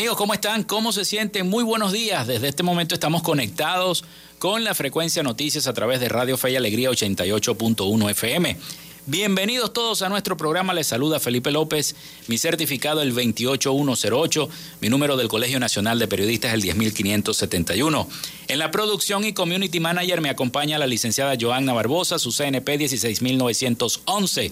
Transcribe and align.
Amigos, 0.00 0.16
¿cómo 0.16 0.32
están? 0.32 0.64
¿Cómo 0.64 0.92
se 0.92 1.04
sienten? 1.04 1.46
Muy 1.50 1.62
buenos 1.62 1.92
días. 1.92 2.26
Desde 2.26 2.48
este 2.48 2.62
momento 2.62 2.94
estamos 2.94 3.20
conectados 3.22 4.02
con 4.38 4.64
la 4.64 4.74
frecuencia 4.74 5.22
noticias 5.22 5.66
a 5.66 5.74
través 5.74 6.00
de 6.00 6.08
Radio 6.08 6.38
Fe 6.38 6.52
y 6.52 6.56
Alegría 6.56 6.88
88.1 6.88 8.10
FM. 8.12 8.56
Bienvenidos 9.04 9.74
todos 9.74 10.00
a 10.00 10.08
nuestro 10.08 10.38
programa. 10.38 10.72
Les 10.72 10.86
saluda 10.86 11.20
Felipe 11.20 11.50
López. 11.50 11.96
Mi 12.28 12.38
certificado 12.38 13.02
el 13.02 13.12
28108. 13.12 14.48
Mi 14.80 14.88
número 14.88 15.18
del 15.18 15.28
Colegio 15.28 15.60
Nacional 15.60 15.98
de 15.98 16.08
Periodistas 16.08 16.54
el 16.54 16.62
10571. 16.62 18.08
En 18.48 18.58
la 18.58 18.70
producción 18.70 19.26
y 19.26 19.34
community 19.34 19.80
manager 19.80 20.22
me 20.22 20.30
acompaña 20.30 20.78
la 20.78 20.86
licenciada 20.86 21.36
Joanna 21.38 21.74
Barbosa, 21.74 22.18
su 22.18 22.32
CNP 22.32 22.78
16911. 22.78 24.50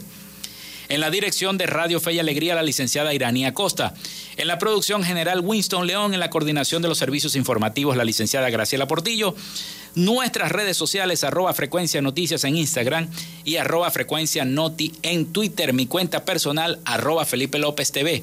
En 0.91 1.01
la 1.01 1.11
dirección 1.11 1.59
de 1.59 1.67
Radio 1.67 2.01
Fe 2.01 2.15
y 2.15 2.19
Alegría, 2.19 2.55
la 2.55 2.63
licenciada 2.63 3.13
Iranía 3.13 3.53
Costa. 3.53 3.93
En 4.39 4.47
la 4.47 4.59
producción 4.59 5.03
general, 5.03 5.41
Winston 5.41 5.87
León. 5.87 6.15
En 6.15 6.21
la 6.21 6.31
coordinación 6.31 6.81
de 6.81 6.87
los 6.87 6.97
servicios 6.97 7.35
informativos, 7.35 7.97
la 7.97 8.05
licenciada 8.05 8.49
Graciela 8.51 8.87
Portillo. 8.87 9.35
Nuestras 9.97 10.53
redes 10.53 10.77
sociales, 10.77 11.25
arroba 11.25 11.53
frecuencia 11.55 12.01
noticias 12.01 12.45
en 12.45 12.57
Instagram 12.57 13.09
y 13.45 13.57
arroba 13.57 13.91
frecuencia 13.91 14.45
noti 14.45 14.93
en 15.03 15.33
Twitter. 15.33 15.73
Mi 15.73 15.87
cuenta 15.87 16.25
personal, 16.25 16.79
arroba 16.85 17.25
Felipe 17.25 17.59
López 17.59 17.91
TV 17.91 18.23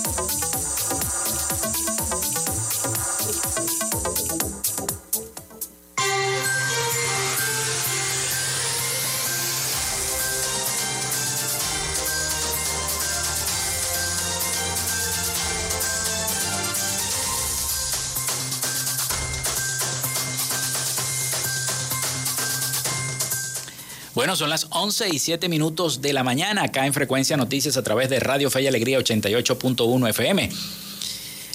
Son 24.35 24.49
las 24.49 24.67
11 24.69 25.09
y 25.09 25.19
7 25.19 25.49
minutos 25.49 26.01
de 26.01 26.13
la 26.13 26.23
mañana 26.23 26.63
acá 26.63 26.85
en 26.85 26.93
Frecuencia 26.93 27.35
Noticias 27.35 27.75
a 27.75 27.83
través 27.83 28.09
de 28.09 28.21
Radio 28.21 28.49
Fe 28.49 28.61
y 28.61 28.67
Alegría 28.67 28.97
88.1 28.97 30.09
FM. 30.09 30.49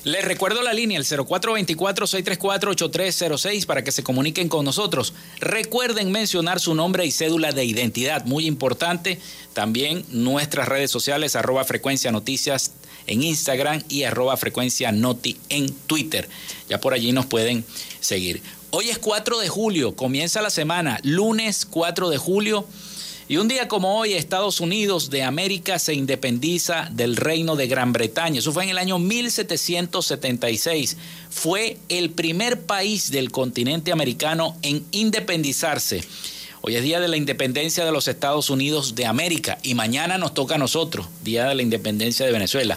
Les 0.05 0.25
recuerdo 0.25 0.61
la 0.63 0.75
línea, 0.75 0.99
el 0.99 1.05
0424-634-8306 1.05 3.65
para 3.65 3.83
que 3.83 3.93
se 3.93 4.03
comuniquen 4.03 4.51
con 4.51 4.67
nosotros. 4.67 5.15
Recuerden 5.41 6.13
mencionar 6.13 6.61
su 6.61 6.75
nombre 6.75 7.07
y 7.07 7.11
cédula 7.11 7.53
de 7.53 7.65
identidad, 7.65 8.27
muy 8.27 8.47
importante. 8.47 9.21
También 9.55 10.05
nuestras 10.11 10.69
redes 10.69 10.91
sociales, 10.91 11.35
arroba 11.35 11.65
frecuencia 11.65 12.13
noticias 12.13 12.73
en 13.07 13.23
Instagram 13.23 13.83
y 13.89 14.03
arroba 14.03 14.37
frecuencia 14.37 14.93
noti 14.93 15.39
en 15.49 15.73
Twitter. 15.73 16.29
Ya 16.69 16.79
por 16.79 16.93
allí 16.93 17.13
nos 17.13 17.25
pueden 17.27 17.65
seguir. 18.01 18.43
Hoy 18.71 18.91
es 18.91 18.99
4 18.99 19.39
de 19.39 19.49
julio, 19.49 19.95
comienza 19.95 20.43
la 20.43 20.51
semana, 20.51 20.99
lunes 21.05 21.65
4 21.67 22.11
de 22.11 22.19
julio. 22.19 22.67
Y 23.29 23.37
un 23.37 23.47
día 23.47 23.69
como 23.69 23.97
hoy, 23.97 24.15
Estados 24.15 24.61
Unidos 24.61 25.09
de 25.09 25.23
América 25.23 25.79
se 25.79 25.95
independiza 25.95 26.89
del 26.91 27.15
Reino 27.17 27.55
de 27.55 27.69
Gran 27.69 27.93
Bretaña. 27.93 28.41
Eso 28.41 28.53
fue 28.53 28.65
en 28.65 28.71
el 28.71 28.79
año 28.79 28.99
1776. 28.99 30.97
Fue 31.31 31.79
el 31.89 32.11
primer 32.11 32.63
país 32.63 33.13
del 33.13 33.31
continente 33.31 33.93
americano 33.93 34.57
en 34.63 34.85
independizarse. 34.91 36.03
Hoy 36.61 36.75
es 36.75 36.83
día 36.83 36.99
de 36.99 37.07
la 37.07 37.17
independencia 37.17 37.85
de 37.85 37.93
los 37.93 38.09
Estados 38.09 38.51
Unidos 38.51 38.97
de 38.97 39.07
América 39.07 39.59
y 39.63 39.75
mañana 39.75 40.19
nos 40.19 40.35
toca 40.35 40.57
a 40.57 40.59
nosotros, 40.59 41.07
día 41.23 41.47
de 41.47 41.55
la 41.55 41.63
independencia 41.63 42.27
de 42.27 42.33
Venezuela. 42.33 42.77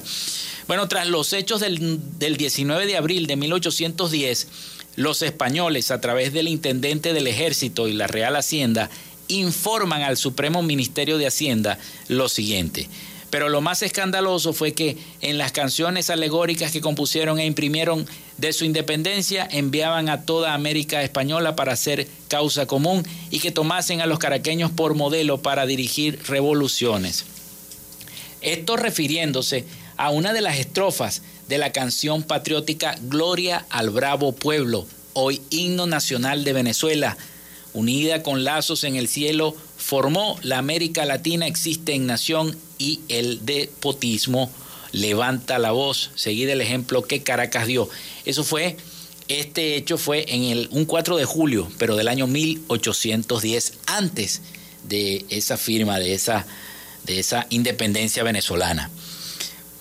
Bueno, 0.70 0.88
tras 0.88 1.08
los 1.08 1.34
hechos 1.34 1.62
del, 1.62 2.38
19 2.38 2.86
de 2.86 2.96
abril 2.96 3.26
de 3.26 3.36
1810, 3.36 4.48
los 4.98 5.24
españoles, 5.24 5.90
a 5.90 6.00
través 6.00 6.32
del 6.32 6.48
intendente 6.48 7.12
del 7.12 7.26
ejército 7.26 7.88
y 7.88 7.94
la 7.94 8.06
Real 8.06 8.36
Hacienda, 8.36 8.92
informan 9.30 10.04
al 10.04 10.16
Supremo 10.16 10.62
Ministerio 10.62 11.18
de 11.18 11.26
Hacienda 11.26 11.80
lo 12.08 12.30
siguiente. 12.30 12.88
Pero 13.32 13.50
lo 13.50 13.62
más 13.62 13.82
escandaloso 13.82 14.54
fue 14.54 14.74
que 14.74 14.96
en 15.22 15.40
las 15.40 15.52
canciones 15.52 16.12
alegóricas 16.12 16.72
que 16.72 16.82
compusieron 16.82 17.40
e 17.40 17.48
imprimieron 17.48 18.06
de 18.38 18.54
su 18.54 18.64
independencia 18.64 19.48
enviaban 19.50 20.08
a 20.08 20.22
toda 20.22 20.54
América 20.54 21.02
Española 21.02 21.56
para 21.56 21.74
hacer 21.74 22.08
causa 22.28 22.68
común 22.68 23.04
y 23.32 23.40
que 23.40 23.50
tomasen 23.50 24.02
a 24.02 24.06
los 24.06 24.20
caraqueños 24.20 24.70
por 24.70 24.94
modelo 24.94 25.42
para 25.42 25.66
dirigir 25.66 26.20
revoluciones. 26.28 27.26
Esto 28.42 28.78
refiriéndose 28.78 29.66
a 30.00 30.12
una 30.12 30.32
de 30.32 30.40
las 30.40 30.58
estrofas 30.58 31.22
de 31.50 31.58
la 31.58 31.74
canción 31.74 32.24
patriótica 32.24 32.96
Gloria 33.02 33.66
al 33.70 33.90
Bravo 33.90 34.32
Pueblo, 34.32 34.88
hoy 35.12 35.42
himno 35.50 35.88
nacional 35.88 36.46
de 36.46 36.54
Venezuela, 36.54 37.18
unida 37.74 38.24
con 38.24 38.46
lazos 38.46 38.86
en 38.86 38.96
el 38.96 39.10
cielo, 39.10 39.54
formó 39.78 40.40
la 40.42 40.58
América 40.58 41.04
Latina 41.04 41.48
existe 41.48 41.94
en 41.94 42.08
nación 42.08 42.58
y 42.78 43.02
el 43.10 43.46
depotismo 43.46 44.50
levanta 44.94 45.60
la 45.60 45.72
voz, 45.72 46.12
seguida 46.16 46.54
el 46.54 46.62
ejemplo 46.62 47.02
que 47.02 47.22
Caracas 47.22 47.68
dio. 47.68 47.90
Eso 48.24 48.46
fue, 48.46 48.78
este 49.28 49.76
hecho 49.76 49.98
fue 49.98 50.24
en 50.34 50.44
el, 50.44 50.70
un 50.72 50.86
4 50.86 51.18
de 51.18 51.26
julio, 51.26 51.70
pero 51.78 51.98
del 51.98 52.08
año 52.08 52.26
1810, 52.26 53.74
antes 53.86 54.44
de 54.88 55.26
esa 55.28 55.58
firma, 55.58 56.00
de 56.00 56.14
esa, 56.14 56.48
de 57.04 57.20
esa 57.20 57.48
independencia 57.50 58.24
venezolana. 58.24 58.90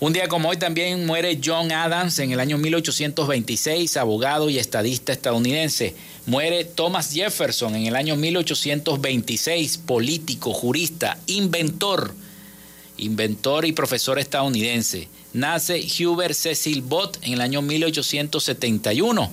Un 0.01 0.13
día 0.13 0.29
como 0.29 0.47
hoy 0.47 0.55
también 0.55 1.05
muere 1.05 1.41
John 1.43 1.73
Adams 1.73 2.19
en 2.19 2.31
el 2.31 2.39
año 2.39 2.57
1826, 2.57 3.97
abogado 3.97 4.49
y 4.49 4.57
estadista 4.57 5.11
estadounidense. 5.11 5.93
Muere 6.25 6.63
Thomas 6.63 7.11
Jefferson 7.11 7.75
en 7.75 7.85
el 7.85 7.97
año 7.97 8.15
1826, 8.15 9.77
político, 9.79 10.53
jurista, 10.53 11.19
inventor, 11.27 12.13
inventor 12.95 13.65
y 13.65 13.73
profesor 13.73 14.19
estadounidense. 14.19 15.09
Nace 15.33 15.85
Hubert 15.99 16.33
Cecil 16.33 16.81
Bott 16.81 17.17
en 17.21 17.33
el 17.33 17.41
año 17.41 17.61
1871, 17.61 19.29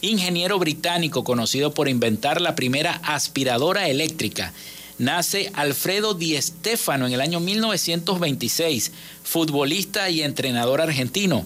ingeniero 0.00 0.58
británico 0.58 1.24
conocido 1.24 1.74
por 1.74 1.90
inventar 1.90 2.40
la 2.40 2.54
primera 2.54 3.02
aspiradora 3.04 3.86
eléctrica 3.90 4.54
nace 4.98 5.50
Alfredo 5.54 6.14
Di 6.14 6.40
Stefano 6.40 7.06
en 7.06 7.12
el 7.12 7.20
año 7.20 7.40
1926, 7.40 8.92
futbolista 9.22 10.08
y 10.10 10.22
entrenador 10.22 10.80
argentino. 10.80 11.44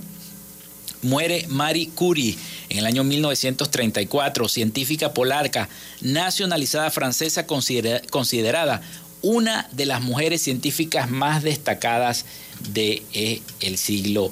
Muere 1.02 1.46
Marie 1.48 1.88
Curie 1.94 2.36
en 2.68 2.78
el 2.78 2.86
año 2.86 3.04
1934, 3.04 4.48
científica 4.48 5.14
polarca, 5.14 5.68
nacionalizada 6.02 6.90
francesa 6.90 7.46
considerada 7.46 8.82
una 9.22 9.68
de 9.72 9.86
las 9.86 10.02
mujeres 10.02 10.42
científicas 10.42 11.10
más 11.10 11.42
destacadas 11.42 12.24
del 12.60 13.02
de, 13.10 13.42
eh, 13.60 13.76
siglo 13.76 14.30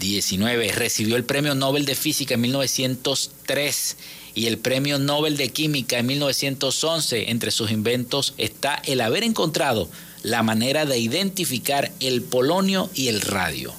XIX. 0.00 0.74
Recibió 0.74 1.16
el 1.16 1.24
Premio 1.24 1.54
Nobel 1.54 1.84
de 1.84 1.94
Física 1.94 2.34
en 2.34 2.42
1903 2.42 3.96
y 4.34 4.46
el 4.46 4.58
Premio 4.58 4.98
Nobel 4.98 5.36
de 5.36 5.48
Química 5.48 5.98
en 5.98 6.06
1911. 6.06 7.30
Entre 7.30 7.50
sus 7.50 7.70
inventos 7.70 8.34
está 8.36 8.80
el 8.84 9.00
haber 9.00 9.24
encontrado 9.24 9.88
la 10.22 10.42
manera 10.42 10.86
de 10.86 10.98
identificar 10.98 11.92
el 12.00 12.22
polonio 12.22 12.90
y 12.94 13.08
el 13.08 13.20
radio. 13.20 13.72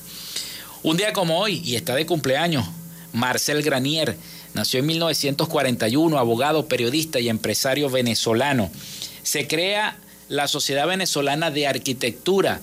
Un 0.83 0.97
día 0.97 1.13
como 1.13 1.39
hoy, 1.39 1.61
y 1.65 1.75
está 1.75 1.95
de 1.95 2.05
cumpleaños, 2.05 2.65
Marcel 3.11 3.61
Granier, 3.63 4.17
nació 4.53 4.79
en 4.79 4.85
1941, 4.85 6.17
abogado, 6.17 6.67
periodista 6.67 7.19
y 7.19 7.29
empresario 7.29 7.89
venezolano. 7.89 8.71
Se 9.23 9.47
crea 9.47 9.99
la 10.29 10.47
Sociedad 10.47 10.87
Venezolana 10.87 11.51
de 11.51 11.67
Arquitectura, 11.67 12.61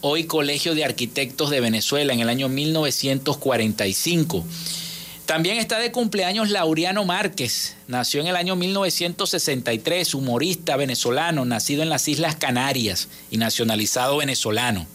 hoy 0.00 0.24
Colegio 0.24 0.74
de 0.74 0.84
Arquitectos 0.84 1.50
de 1.50 1.60
Venezuela, 1.60 2.12
en 2.12 2.20
el 2.20 2.28
año 2.28 2.48
1945. 2.48 4.44
También 5.26 5.58
está 5.58 5.78
de 5.80 5.90
cumpleaños 5.90 6.50
Laureano 6.50 7.04
Márquez. 7.04 7.74
Nació 7.88 8.20
en 8.20 8.28
el 8.28 8.36
año 8.36 8.54
1963, 8.54 10.14
humorista 10.14 10.76
venezolano, 10.76 11.44
nacido 11.44 11.82
en 11.82 11.88
las 11.88 12.06
Islas 12.06 12.36
Canarias 12.36 13.08
y 13.30 13.38
nacionalizado 13.38 14.18
venezolano. 14.18 14.86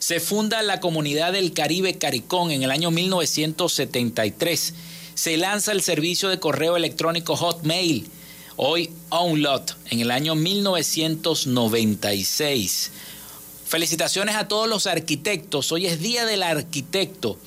Se 0.00 0.18
funda 0.18 0.62
la 0.62 0.80
comunidad 0.80 1.32
del 1.32 1.52
Caribe 1.52 1.96
Caricón 1.96 2.50
en 2.50 2.64
el 2.64 2.72
año 2.72 2.90
1973. 2.90 4.74
Se 5.14 5.36
lanza 5.36 5.70
el 5.70 5.82
servicio 5.82 6.28
de 6.28 6.40
correo 6.40 6.76
electrónico 6.76 7.36
Hotmail, 7.36 8.08
hoy 8.56 8.90
OnLot, 9.10 9.76
en 9.90 10.00
el 10.00 10.10
año 10.10 10.34
1996. 10.34 12.90
Felicitaciones 13.72 14.36
a 14.36 14.48
todos 14.48 14.68
los 14.68 14.86
arquitectos. 14.86 15.72
Hoy 15.72 15.86
es 15.86 15.98
Día 15.98 16.26
del 16.26 16.42
Arquitecto. 16.42 17.38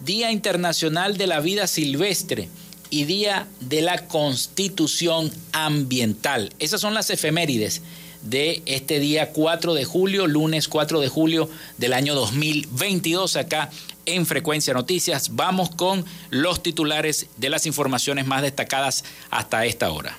Día 0.00 0.32
Internacional 0.32 1.18
de 1.18 1.26
la 1.26 1.40
Vida 1.40 1.66
Silvestre 1.66 2.48
y 2.88 3.04
Día 3.04 3.48
de 3.60 3.82
la 3.82 4.06
Constitución 4.06 5.30
Ambiental. 5.52 6.54
Esas 6.58 6.80
son 6.80 6.94
las 6.94 7.10
efemérides 7.10 7.82
de 8.22 8.62
este 8.64 8.98
día 8.98 9.30
4 9.32 9.74
de 9.74 9.84
julio, 9.84 10.26
lunes 10.26 10.68
4 10.68 11.00
de 11.00 11.08
julio 11.08 11.50
del 11.76 11.92
año 11.92 12.14
2022 12.14 13.36
acá 13.36 13.68
en 14.06 14.24
Frecuencia 14.24 14.72
Noticias. 14.72 15.36
Vamos 15.36 15.68
con 15.68 16.06
los 16.30 16.62
titulares 16.62 17.26
de 17.36 17.50
las 17.50 17.66
informaciones 17.66 18.26
más 18.26 18.40
destacadas 18.40 19.04
hasta 19.30 19.66
esta 19.66 19.90
hora. 19.90 20.16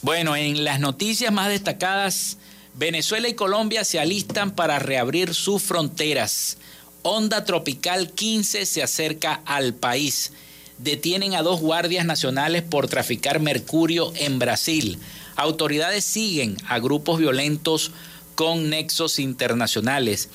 Bueno, 0.00 0.36
en 0.36 0.62
las 0.62 0.78
noticias 0.78 1.32
más 1.32 1.48
destacadas, 1.48 2.38
Venezuela 2.74 3.28
y 3.28 3.34
Colombia 3.34 3.84
se 3.84 3.98
alistan 3.98 4.52
para 4.52 4.78
reabrir 4.78 5.34
sus 5.34 5.60
fronteras. 5.60 6.58
Onda 7.02 7.44
tropical 7.44 8.12
15 8.12 8.64
se 8.64 8.82
acerca 8.82 9.42
al 9.44 9.74
país. 9.74 10.32
Detienen 10.78 11.34
a 11.34 11.42
dos 11.42 11.60
guardias 11.60 12.06
nacionales 12.06 12.62
por 12.62 12.86
traficar 12.86 13.40
mercurio 13.40 14.12
en 14.14 14.38
Brasil. 14.38 14.98
Autoridades 15.34 16.04
siguen 16.04 16.56
a 16.68 16.78
grupos 16.78 17.18
violentos 17.18 17.90
con 18.36 18.70
nexos 18.70 19.18
internacionales. 19.18 20.28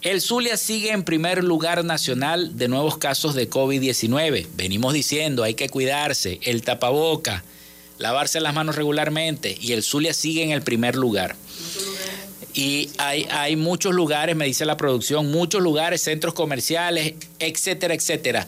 El 0.00 0.22
Zulia 0.22 0.56
sigue 0.56 0.90
en 0.90 1.04
primer 1.04 1.44
lugar 1.44 1.84
nacional 1.84 2.56
de 2.56 2.68
nuevos 2.68 2.96
casos 2.96 3.34
de 3.34 3.50
COVID-19. 3.50 4.46
Venimos 4.54 4.94
diciendo, 4.94 5.42
hay 5.42 5.52
que 5.52 5.68
cuidarse, 5.68 6.40
el 6.42 6.62
tapaboca, 6.62 7.44
lavarse 7.98 8.40
las 8.40 8.54
manos 8.54 8.76
regularmente 8.76 9.56
y 9.60 9.72
el 9.72 9.82
Zulia 9.82 10.14
sigue 10.14 10.42
en 10.42 10.50
el 10.50 10.62
primer 10.62 10.96
lugar. 10.96 11.36
Y 12.54 12.90
hay, 12.98 13.26
hay 13.30 13.56
muchos 13.56 13.94
lugares, 13.94 14.36
me 14.36 14.44
dice 14.44 14.66
la 14.66 14.76
producción, 14.76 15.30
muchos 15.30 15.62
lugares, 15.62 16.02
centros 16.02 16.34
comerciales, 16.34 17.14
etcétera, 17.38 17.94
etcétera, 17.94 18.46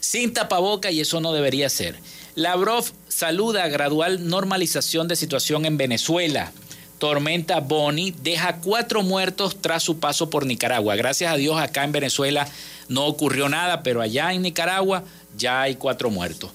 sin 0.00 0.32
tapaboca 0.32 0.90
y 0.90 1.00
eso 1.00 1.20
no 1.20 1.32
debería 1.32 1.68
ser. 1.68 1.98
Lavrov 2.36 2.84
saluda 3.08 3.66
gradual 3.68 4.28
normalización 4.28 5.08
de 5.08 5.16
situación 5.16 5.66
en 5.66 5.76
Venezuela. 5.76 6.52
Tormenta 6.98 7.60
Bonnie 7.60 8.14
deja 8.22 8.56
cuatro 8.56 9.02
muertos 9.02 9.56
tras 9.60 9.82
su 9.82 9.98
paso 9.98 10.30
por 10.30 10.46
Nicaragua. 10.46 10.94
Gracias 10.96 11.32
a 11.32 11.36
Dios 11.36 11.60
acá 11.60 11.84
en 11.84 11.92
Venezuela 11.92 12.48
no 12.88 13.06
ocurrió 13.06 13.48
nada, 13.48 13.82
pero 13.82 14.00
allá 14.00 14.32
en 14.32 14.42
Nicaragua 14.42 15.04
ya 15.36 15.62
hay 15.62 15.76
cuatro 15.76 16.10
muertos. 16.10 16.50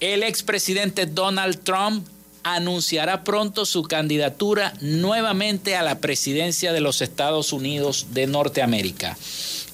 El 0.00 0.22
expresidente 0.22 1.06
Donald 1.06 1.62
Trump 1.64 2.06
anunciará 2.42 3.24
pronto 3.24 3.64
su 3.64 3.82
candidatura 3.82 4.74
nuevamente 4.80 5.74
a 5.74 5.82
la 5.82 6.00
presidencia 6.00 6.72
de 6.74 6.80
los 6.80 7.00
Estados 7.00 7.52
Unidos 7.52 8.08
de 8.10 8.26
Norteamérica. 8.26 9.16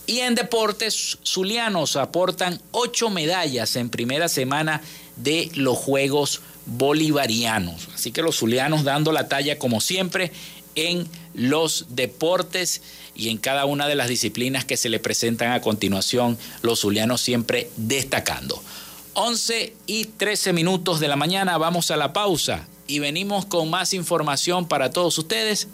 Y 0.06 0.20
en 0.20 0.34
deportes, 0.34 1.18
zulianos 1.24 1.96
aportan 1.96 2.60
ocho 2.70 3.10
medallas 3.10 3.74
en 3.76 3.90
primera 3.90 4.28
semana 4.28 4.80
de 5.16 5.50
los 5.54 5.76
Juegos 5.76 6.40
Bolivarianos. 6.66 7.88
Así 7.92 8.12
que 8.12 8.22
los 8.22 8.38
zulianos 8.38 8.84
dando 8.84 9.10
la 9.10 9.28
talla 9.28 9.58
como 9.58 9.80
siempre 9.80 10.30
en 10.76 11.06
los 11.34 11.86
deportes 11.90 12.80
y 13.14 13.28
en 13.28 13.38
cada 13.38 13.64
una 13.64 13.88
de 13.88 13.96
las 13.96 14.08
disciplinas 14.08 14.64
que 14.64 14.76
se 14.76 14.88
le 14.88 15.00
presentan 15.00 15.52
a 15.52 15.60
continuación, 15.60 16.38
los 16.62 16.80
zulianos 16.80 17.20
siempre 17.20 17.70
destacando. 17.76 18.62
11 19.14 19.75
y 19.87 20.07
13 20.07 20.52
minutos 20.52 20.99
de 20.99 21.09
la 21.09 21.16
mañana, 21.16 21.59
vamos 21.59 21.90
a 21.90 21.97
la 21.97 22.12
pausa 22.12 22.66
y 22.87 22.99
venimos 22.99 23.45
con 23.45 23.69
más 23.69 23.92
información 23.92 24.66
para 24.66 24.90
todos 24.90 25.19
ustedes 25.19 25.69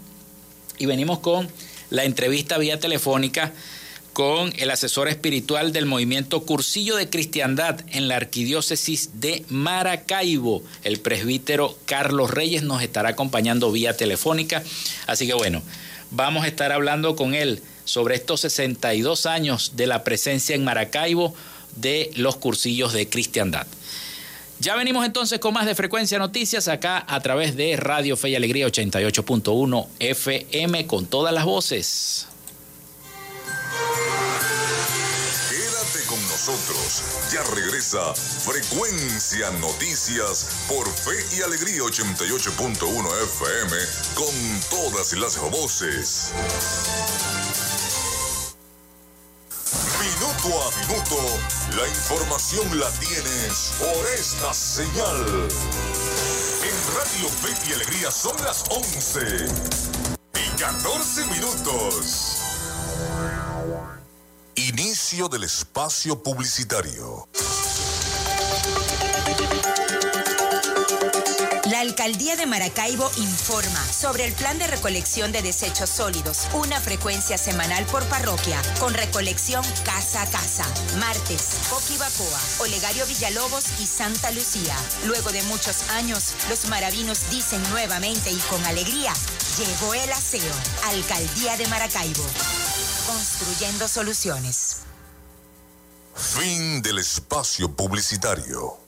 y 0.76 0.86
venimos 0.86 1.20
con 1.20 1.48
la 1.90 2.04
entrevista 2.04 2.58
vía 2.58 2.80
telefónica 2.80 3.52
con 4.12 4.52
el 4.56 4.72
asesor 4.72 5.06
espiritual 5.06 5.72
del 5.72 5.86
movimiento 5.86 6.42
Cursillo 6.42 6.96
de 6.96 7.08
Cristiandad 7.08 7.80
en 7.92 8.08
la 8.08 8.16
Arquidiócesis 8.16 9.20
de 9.20 9.44
Maracaibo. 9.48 10.64
El 10.82 10.98
presbítero 10.98 11.78
Carlos 11.84 12.32
Reyes 12.32 12.64
nos 12.64 12.82
estará 12.82 13.10
acompañando 13.10 13.70
vía 13.70 13.96
telefónica. 13.96 14.64
Así 15.06 15.28
que 15.28 15.34
bueno, 15.34 15.62
vamos 16.10 16.42
a 16.44 16.48
estar 16.48 16.72
hablando 16.72 17.14
con 17.14 17.34
él 17.34 17.62
sobre 17.84 18.16
estos 18.16 18.40
62 18.40 19.26
años 19.26 19.76
de 19.76 19.86
la 19.86 20.02
presencia 20.02 20.56
en 20.56 20.64
Maracaibo 20.64 21.34
de 21.80 22.10
los 22.16 22.36
cursillos 22.36 22.92
de 22.92 23.08
cristiandad. 23.08 23.66
Ya 24.60 24.74
venimos 24.74 25.06
entonces 25.06 25.38
con 25.38 25.54
más 25.54 25.66
de 25.66 25.76
Frecuencia 25.76 26.18
Noticias 26.18 26.66
acá 26.66 27.04
a 27.06 27.20
través 27.20 27.54
de 27.54 27.76
Radio 27.76 28.16
Fe 28.16 28.30
y 28.30 28.34
Alegría 28.34 28.66
88.1 28.66 29.86
FM 30.00 30.86
con 30.88 31.06
todas 31.06 31.32
las 31.32 31.44
voces. 31.44 32.26
Quédate 35.48 36.04
con 36.08 36.20
nosotros. 36.22 37.02
Ya 37.32 37.44
regresa 37.54 38.12
Frecuencia 38.14 39.48
Noticias 39.60 40.66
por 40.66 40.92
Fe 40.92 41.24
y 41.38 41.42
Alegría 41.42 41.82
88.1 41.82 43.22
FM 43.22 43.76
con 44.16 44.34
todas 44.70 45.12
las 45.12 45.38
voces. 45.52 46.32
Minuto 50.00 50.62
a 50.62 50.70
minuto, 50.80 51.16
la 51.76 51.88
información 51.88 52.78
la 52.78 52.90
tienes 52.92 53.72
por 53.78 54.06
esta 54.18 54.52
señal. 54.54 55.48
En 56.62 56.76
Radio 56.96 57.28
Fe 57.28 57.74
Alegría 57.74 58.10
son 58.10 58.36
las 58.42 58.64
11 58.70 59.46
y 60.34 60.58
14 60.58 61.26
minutos. 61.26 62.38
Inicio 64.54 65.28
del 65.28 65.44
espacio 65.44 66.22
publicitario. 66.22 67.28
Alcaldía 71.88 72.36
de 72.36 72.44
Maracaibo 72.44 73.10
informa 73.16 73.82
sobre 73.90 74.26
el 74.26 74.34
plan 74.34 74.58
de 74.58 74.66
recolección 74.66 75.32
de 75.32 75.40
desechos 75.40 75.88
sólidos, 75.88 76.46
una 76.52 76.78
frecuencia 76.82 77.38
semanal 77.38 77.86
por 77.86 78.04
parroquia, 78.08 78.60
con 78.78 78.92
recolección 78.92 79.64
casa 79.86 80.20
a 80.20 80.26
casa. 80.26 80.66
Martes, 80.98 81.60
Coquibacoa, 81.70 82.40
Olegario 82.58 83.06
Villalobos 83.06 83.80
y 83.80 83.86
Santa 83.86 84.30
Lucía. 84.32 84.76
Luego 85.06 85.32
de 85.32 85.42
muchos 85.44 85.88
años, 85.88 86.34
los 86.50 86.68
maravinos 86.68 87.30
dicen 87.30 87.62
nuevamente 87.70 88.30
y 88.30 88.38
con 88.50 88.62
alegría, 88.66 89.14
llegó 89.56 89.94
el 89.94 90.12
aseo. 90.12 90.54
Alcaldía 90.88 91.56
de 91.56 91.68
Maracaibo. 91.68 92.24
Construyendo 93.06 93.88
soluciones. 93.88 94.80
Fin 96.14 96.82
del 96.82 96.98
espacio 96.98 97.74
publicitario. 97.74 98.87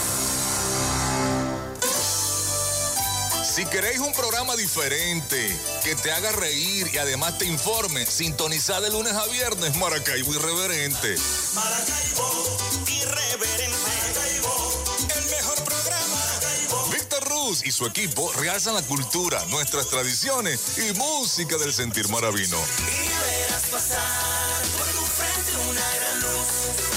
Si 3.53 3.65
queréis 3.65 3.99
un 3.99 4.13
programa 4.13 4.55
diferente, 4.55 5.59
que 5.83 5.93
te 5.97 6.09
haga 6.13 6.31
reír 6.31 6.89
y 6.93 6.97
además 6.97 7.37
te 7.37 7.45
informe, 7.45 8.05
sintonizad 8.05 8.81
de 8.81 8.89
lunes 8.89 9.11
a 9.11 9.27
viernes 9.27 9.75
Maracaibo 9.75 10.33
Irreverente. 10.33 11.15
Maracaibo, 11.53 12.57
irreverente. 12.87 13.77
Maracaibo, 13.83 14.83
el 15.17 15.25
mejor 15.31 15.63
programa. 15.65 16.15
Maracaibo. 16.15 16.87
Víctor 16.93 17.29
Ruz 17.29 17.65
y 17.65 17.73
su 17.73 17.85
equipo 17.85 18.31
realzan 18.39 18.75
la 18.75 18.83
cultura, 18.83 19.43
nuestras 19.47 19.89
tradiciones 19.89 20.77
y 20.77 20.93
música 20.93 21.57
del 21.57 21.73
sentir 21.73 22.07
maravino. 22.07 22.57
Y 22.57 23.09
verás 23.09 23.63
pasar 23.69 24.61
por 24.77 24.87
tu 24.87 25.05
frente 25.05 25.69
una 25.69 25.95
gran 25.97 26.19
luz. 26.21 26.90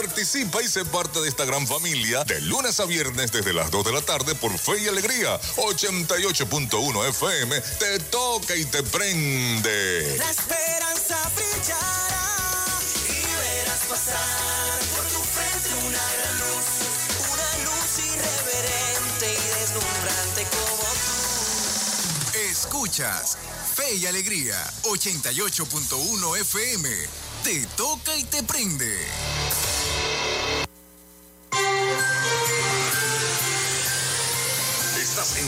Participa 0.00 0.62
y 0.62 0.66
sé 0.66 0.82
parte 0.86 1.20
de 1.20 1.28
esta 1.28 1.44
gran 1.44 1.66
familia 1.66 2.24
de 2.24 2.40
lunes 2.40 2.80
a 2.80 2.86
viernes 2.86 3.30
desde 3.32 3.52
las 3.52 3.70
2 3.70 3.84
de 3.84 3.92
la 3.92 4.00
tarde 4.00 4.34
por 4.34 4.58
Fe 4.58 4.80
y 4.80 4.88
Alegría 4.88 5.38
88.1 5.56 7.08
FM. 7.10 7.60
Te 7.60 7.98
toca 8.04 8.56
y 8.56 8.64
te 8.64 8.82
prende. 8.82 10.16
La 10.16 10.30
esperanza 10.30 11.30
brillará 11.36 12.64
y 13.08 13.20
verás 13.20 13.80
pasar 13.90 14.78
por 14.96 15.04
tu 15.04 15.20
frente 15.20 15.68
una 15.86 16.04
gran 16.16 16.38
luz. 16.38 16.64
Una 17.34 17.50
luz 17.66 17.98
irreverente 17.98 19.26
y 19.34 19.48
deslumbrante 19.60 20.46
como 20.50 20.82
tú. 22.32 22.38
Escuchas 22.50 23.36
Fe 23.74 23.96
y 23.96 24.06
Alegría 24.06 24.56
88.1 24.84 26.40
FM. 26.40 26.88
Te 27.44 27.66
toca 27.76 28.16
y 28.16 28.24
te 28.24 28.42
prende. 28.42 28.96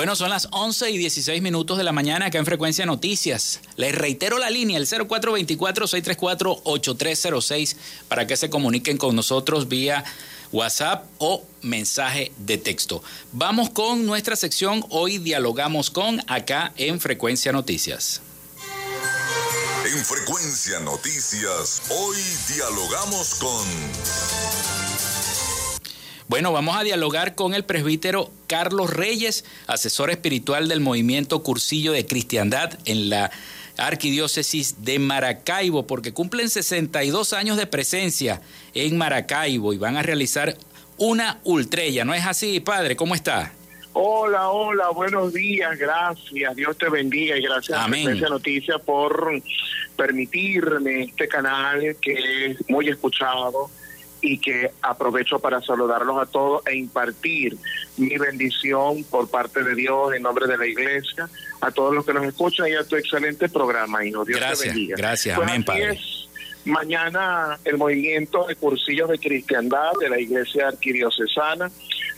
Bueno, 0.00 0.16
son 0.16 0.30
las 0.30 0.48
11 0.50 0.92
y 0.92 0.96
16 0.96 1.42
minutos 1.42 1.76
de 1.76 1.84
la 1.84 1.92
mañana 1.92 2.24
acá 2.24 2.38
en 2.38 2.46
Frecuencia 2.46 2.86
Noticias. 2.86 3.60
Les 3.76 3.94
reitero 3.94 4.38
la 4.38 4.48
línea, 4.48 4.78
el 4.78 4.86
0424-634-8306, 4.86 7.76
para 8.08 8.26
que 8.26 8.38
se 8.38 8.48
comuniquen 8.48 8.96
con 8.96 9.14
nosotros 9.14 9.68
vía 9.68 10.02
WhatsApp 10.52 11.04
o 11.18 11.44
mensaje 11.60 12.32
de 12.38 12.56
texto. 12.56 13.02
Vamos 13.32 13.68
con 13.68 14.06
nuestra 14.06 14.36
sección 14.36 14.82
Hoy 14.88 15.18
Dialogamos 15.18 15.90
con 15.90 16.22
acá 16.28 16.72
en 16.78 16.98
Frecuencia 16.98 17.52
Noticias. 17.52 18.22
En 19.84 20.02
Frecuencia 20.02 20.80
Noticias, 20.80 21.82
hoy 21.90 22.16
dialogamos 22.48 23.34
con... 23.34 23.66
Bueno, 26.30 26.52
vamos 26.52 26.76
a 26.76 26.84
dialogar 26.84 27.34
con 27.34 27.54
el 27.54 27.64
presbítero 27.64 28.30
Carlos 28.46 28.90
Reyes, 28.90 29.44
asesor 29.66 30.10
espiritual 30.10 30.68
del 30.68 30.78
movimiento 30.78 31.42
Cursillo 31.42 31.90
de 31.90 32.06
Cristiandad 32.06 32.78
en 32.84 33.10
la 33.10 33.32
Arquidiócesis 33.76 34.84
de 34.84 35.00
Maracaibo, 35.00 35.88
porque 35.88 36.12
cumplen 36.12 36.48
62 36.48 37.32
años 37.32 37.56
de 37.56 37.66
presencia 37.66 38.40
en 38.74 38.96
Maracaibo 38.96 39.72
y 39.72 39.78
van 39.78 39.96
a 39.96 40.04
realizar 40.04 40.56
una 40.98 41.40
ultrella. 41.42 42.04
¿No 42.04 42.14
es 42.14 42.24
así, 42.24 42.60
padre? 42.60 42.94
¿Cómo 42.94 43.16
está? 43.16 43.50
Hola, 43.92 44.50
hola, 44.50 44.90
buenos 44.90 45.32
días, 45.32 45.76
gracias, 45.76 46.54
Dios 46.54 46.78
te 46.78 46.88
bendiga 46.88 47.36
y 47.36 47.42
gracias 47.42 47.76
Amén. 47.76 48.02
a 48.02 48.04
Frecuencia 48.04 48.28
Noticias 48.28 48.80
por 48.82 49.32
permitirme 49.96 51.02
este 51.02 51.26
canal 51.26 51.96
que 52.00 52.46
es 52.46 52.70
muy 52.70 52.88
escuchado 52.88 53.68
y 54.20 54.38
que 54.38 54.70
aprovecho 54.82 55.38
para 55.38 55.60
saludarlos 55.60 56.18
a 56.20 56.26
todos 56.26 56.66
e 56.66 56.76
impartir 56.76 57.56
mi 57.96 58.16
bendición 58.18 59.04
por 59.04 59.30
parte 59.30 59.62
de 59.62 59.74
Dios 59.74 60.14
en 60.14 60.22
nombre 60.22 60.46
de 60.46 60.56
la 60.56 60.66
iglesia, 60.66 61.28
a 61.60 61.70
todos 61.70 61.94
los 61.94 62.04
que 62.04 62.12
nos 62.12 62.24
escuchan 62.24 62.68
y 62.68 62.74
a 62.74 62.84
tu 62.84 62.96
excelente 62.96 63.48
programa, 63.48 64.04
hijo. 64.04 64.24
Dios 64.24 64.38
gracias, 64.38 64.60
te 64.60 64.68
bendiga. 64.68 64.96
Gracias, 64.96 65.36
Pues 65.36 65.48
amén, 65.48 65.64
así 65.68 65.80
Padre. 65.80 65.92
es. 65.92 66.20
Mañana 66.64 67.58
el 67.64 67.78
movimiento 67.78 68.46
de 68.46 68.54
cursillos 68.54 69.08
de 69.08 69.18
cristiandad 69.18 69.92
de 69.98 70.10
la 70.10 70.20
Iglesia 70.20 70.68
Arquidiocesana 70.68 71.70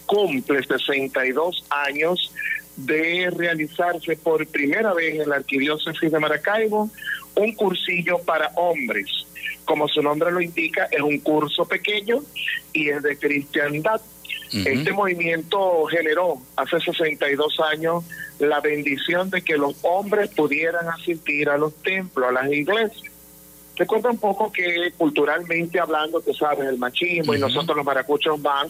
cumple 0.07 0.65
62 0.65 1.65
años 1.71 2.33
de 2.77 3.31
realizarse 3.37 4.17
por 4.17 4.47
primera 4.49 4.93
vez 4.95 5.21
en 5.21 5.29
la 5.29 5.37
Arquidiócesis 5.37 6.11
de 6.11 6.19
Maracaibo 6.19 6.91
un 7.37 7.55
cursillo 7.55 8.19
para 8.25 8.51
hombres. 8.57 9.27
Como 9.73 9.89
su 9.89 10.03
nombre 10.03 10.31
lo 10.31 10.43
indica, 10.43 10.87
es 10.91 11.01
un 11.01 11.19
curso 11.21 11.65
pequeño 11.65 12.19
y 12.75 12.91
es 12.91 13.03
de 13.03 13.17
cristiandad. 13.17 14.03
Ujú. 14.49 14.69
Este 14.69 14.93
movimiento 14.93 15.87
generó 15.87 16.43
hace 16.57 16.79
62 16.79 17.59
años 17.73 18.05
la 18.39 18.61
bendición 18.61 19.31
de 19.31 19.41
que 19.41 19.57
los 19.57 19.75
hombres 19.81 20.29
pudieran 20.37 20.87
asistir 20.91 21.49
a 21.49 21.57
los 21.57 21.75
templos, 21.77 22.29
a 22.29 22.33
las 22.33 22.53
iglesias. 22.53 23.11
Te 23.75 23.87
cuenta 23.87 24.11
un 24.11 24.19
poco 24.19 24.53
que 24.53 24.93
culturalmente 24.99 25.81
hablando, 25.81 26.21
tú 26.21 26.35
sabes, 26.35 26.69
el 26.69 26.77
machismo 26.77 27.33
y 27.33 27.39
Ujú. 27.39 27.47
nosotros 27.47 27.75
los 27.75 27.87
maracuchos 27.87 28.39
más, 28.41 28.69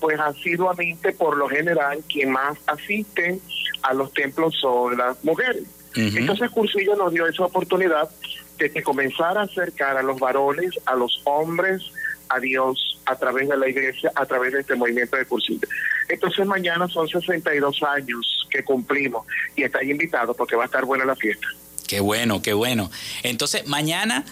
pues 0.00 0.20
asiduamente 0.20 1.12
por 1.12 1.38
lo 1.38 1.48
general 1.48 2.00
quien 2.06 2.32
más 2.32 2.58
asiste 2.66 3.38
a 3.80 3.94
los 3.94 4.12
templos 4.12 4.54
son 4.60 4.94
las 4.98 5.24
mujeres. 5.24 5.62
Ujú. 5.92 6.18
Entonces 6.18 6.50
Cursillo 6.50 6.96
nos 6.96 7.14
dio 7.14 7.26
esa 7.26 7.46
oportunidad 7.46 8.10
que 8.58 8.82
comenzara 8.82 9.42
a 9.42 9.44
acercar 9.44 9.96
a 9.96 10.02
los 10.02 10.18
varones, 10.18 10.70
a 10.84 10.94
los 10.94 11.20
hombres, 11.24 11.82
a 12.28 12.38
Dios 12.40 13.00
a 13.06 13.16
través 13.16 13.48
de 13.48 13.56
la 13.56 13.68
iglesia, 13.68 14.12
a 14.14 14.26
través 14.26 14.52
de 14.52 14.60
este 14.60 14.74
movimiento 14.74 15.16
de 15.16 15.24
Cursillo. 15.24 15.66
Entonces 16.08 16.46
mañana 16.46 16.86
son 16.88 17.08
62 17.08 17.82
años 17.82 18.46
que 18.50 18.62
cumplimos 18.62 19.26
y 19.56 19.62
está 19.62 19.82
invitado 19.82 20.34
porque 20.34 20.56
va 20.56 20.64
a 20.64 20.66
estar 20.66 20.84
buena 20.84 21.04
la 21.04 21.16
fiesta. 21.16 21.46
Qué 21.86 22.00
bueno, 22.00 22.42
qué 22.42 22.52
bueno. 22.52 22.90
Entonces, 23.22 23.66
mañana 23.66 24.24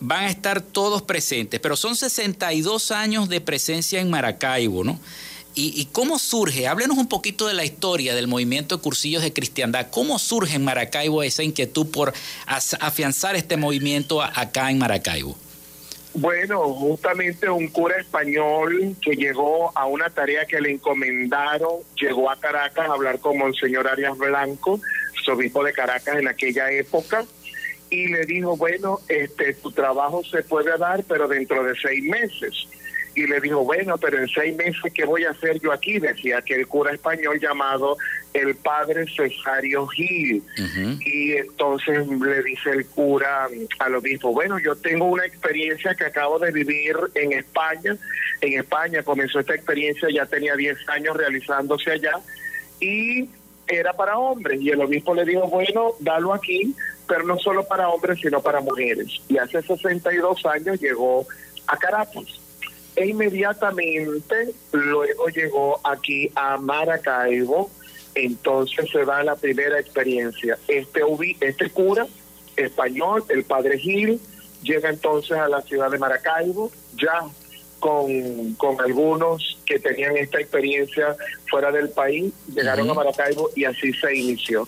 van 0.00 0.24
a 0.24 0.30
estar 0.30 0.62
todos 0.62 1.02
presentes, 1.02 1.60
pero 1.60 1.76
son 1.76 1.94
62 1.94 2.90
años 2.90 3.28
de 3.28 3.40
presencia 3.42 4.00
en 4.00 4.08
Maracaibo, 4.08 4.82
¿no? 4.82 4.98
¿Y, 5.58 5.72
y 5.74 5.86
cómo 5.86 6.18
surge? 6.18 6.68
Háblenos 6.68 6.98
un 6.98 7.08
poquito 7.08 7.46
de 7.46 7.54
la 7.54 7.64
historia 7.64 8.14
del 8.14 8.28
movimiento 8.28 8.76
de 8.76 8.82
cursillos 8.82 9.22
de 9.22 9.32
cristiandad. 9.32 9.88
¿Cómo 9.90 10.18
surge 10.18 10.56
en 10.56 10.64
Maracaibo 10.64 11.22
esa 11.22 11.42
inquietud 11.42 11.86
por 11.90 12.12
afianzar 12.46 13.36
este 13.36 13.56
movimiento 13.56 14.22
acá 14.22 14.70
en 14.70 14.76
Maracaibo? 14.78 15.34
Bueno, 16.12 16.62
justamente 16.74 17.48
un 17.48 17.68
cura 17.68 17.96
español 17.98 18.96
que 19.02 19.16
llegó 19.16 19.72
a 19.76 19.86
una 19.86 20.10
tarea 20.10 20.44
que 20.46 20.60
le 20.60 20.72
encomendaron, 20.72 21.80
llegó 22.00 22.30
a 22.30 22.36
Caracas 22.36 22.88
a 22.88 22.92
hablar 22.92 23.18
con 23.18 23.36
Monseñor 23.36 23.88
Arias 23.88 24.16
Blanco, 24.16 24.80
su 25.24 25.32
obispo 25.32 25.64
de 25.64 25.72
Caracas 25.72 26.16
en 26.18 26.28
aquella 26.28 26.70
época, 26.70 27.24
y 27.90 28.08
le 28.08 28.24
dijo, 28.24 28.56
bueno, 28.56 29.00
este, 29.08 29.54
tu 29.54 29.72
trabajo 29.72 30.22
se 30.24 30.42
puede 30.42 30.76
dar, 30.78 31.04
pero 31.04 31.28
dentro 31.28 31.64
de 31.64 31.74
seis 31.80 32.02
meses. 32.04 32.66
Y 33.16 33.26
le 33.26 33.40
dijo, 33.40 33.64
bueno, 33.64 33.96
pero 33.96 34.18
en 34.18 34.28
seis 34.28 34.54
meses, 34.54 34.92
¿qué 34.92 35.06
voy 35.06 35.24
a 35.24 35.30
hacer 35.30 35.58
yo 35.60 35.72
aquí? 35.72 35.98
Decía 35.98 36.42
que 36.42 36.54
el 36.54 36.66
cura 36.68 36.92
español 36.92 37.40
llamado 37.40 37.96
el 38.34 38.54
padre 38.56 39.06
Cesario 39.06 39.86
Gil. 39.86 40.42
Y 41.00 41.32
entonces 41.32 42.06
le 42.06 42.42
dice 42.42 42.70
el 42.72 42.84
cura 42.84 43.48
al 43.78 43.94
obispo, 43.94 44.32
bueno, 44.32 44.58
yo 44.58 44.76
tengo 44.76 45.06
una 45.06 45.24
experiencia 45.24 45.94
que 45.94 46.04
acabo 46.04 46.38
de 46.38 46.52
vivir 46.52 46.94
en 47.14 47.32
España. 47.32 47.96
En 48.42 48.60
España 48.60 49.02
comenzó 49.02 49.40
esta 49.40 49.54
experiencia, 49.54 50.08
ya 50.12 50.26
tenía 50.26 50.54
10 50.54 50.76
años 50.90 51.16
realizándose 51.16 51.92
allá 51.92 52.12
y 52.80 53.30
era 53.66 53.94
para 53.94 54.18
hombres. 54.18 54.60
Y 54.60 54.68
el 54.70 54.80
obispo 54.82 55.14
le 55.14 55.24
dijo, 55.24 55.48
bueno, 55.48 55.92
dalo 56.00 56.34
aquí, 56.34 56.74
pero 57.08 57.24
no 57.24 57.38
solo 57.38 57.66
para 57.66 57.88
hombres, 57.88 58.18
sino 58.20 58.42
para 58.42 58.60
mujeres. 58.60 59.08
Y 59.28 59.38
hace 59.38 59.62
62 59.62 60.44
años 60.44 60.78
llegó 60.80 61.26
a 61.66 61.78
Caracas. 61.78 62.40
E 62.96 63.06
inmediatamente 63.06 64.54
luego 64.72 65.28
llegó 65.28 65.80
aquí 65.84 66.30
a 66.34 66.56
Maracaibo, 66.56 67.70
entonces 68.14 68.90
se 68.90 69.04
da 69.04 69.22
la 69.22 69.36
primera 69.36 69.78
experiencia. 69.78 70.58
Este, 70.66 71.02
este 71.40 71.70
cura 71.70 72.06
español, 72.56 73.22
el 73.28 73.44
padre 73.44 73.78
Gil, 73.78 74.18
llega 74.62 74.88
entonces 74.88 75.36
a 75.36 75.46
la 75.48 75.60
ciudad 75.60 75.90
de 75.90 75.98
Maracaibo, 75.98 76.72
ya 76.94 77.20
con, 77.78 78.54
con 78.54 78.80
algunos 78.80 79.58
que 79.66 79.78
tenían 79.78 80.16
esta 80.16 80.40
experiencia 80.40 81.14
fuera 81.50 81.70
del 81.70 81.90
país, 81.90 82.32
llegaron 82.54 82.88
a 82.88 82.94
Maracaibo 82.94 83.50
y 83.54 83.64
así 83.64 83.92
se 83.92 84.16
inició. 84.16 84.66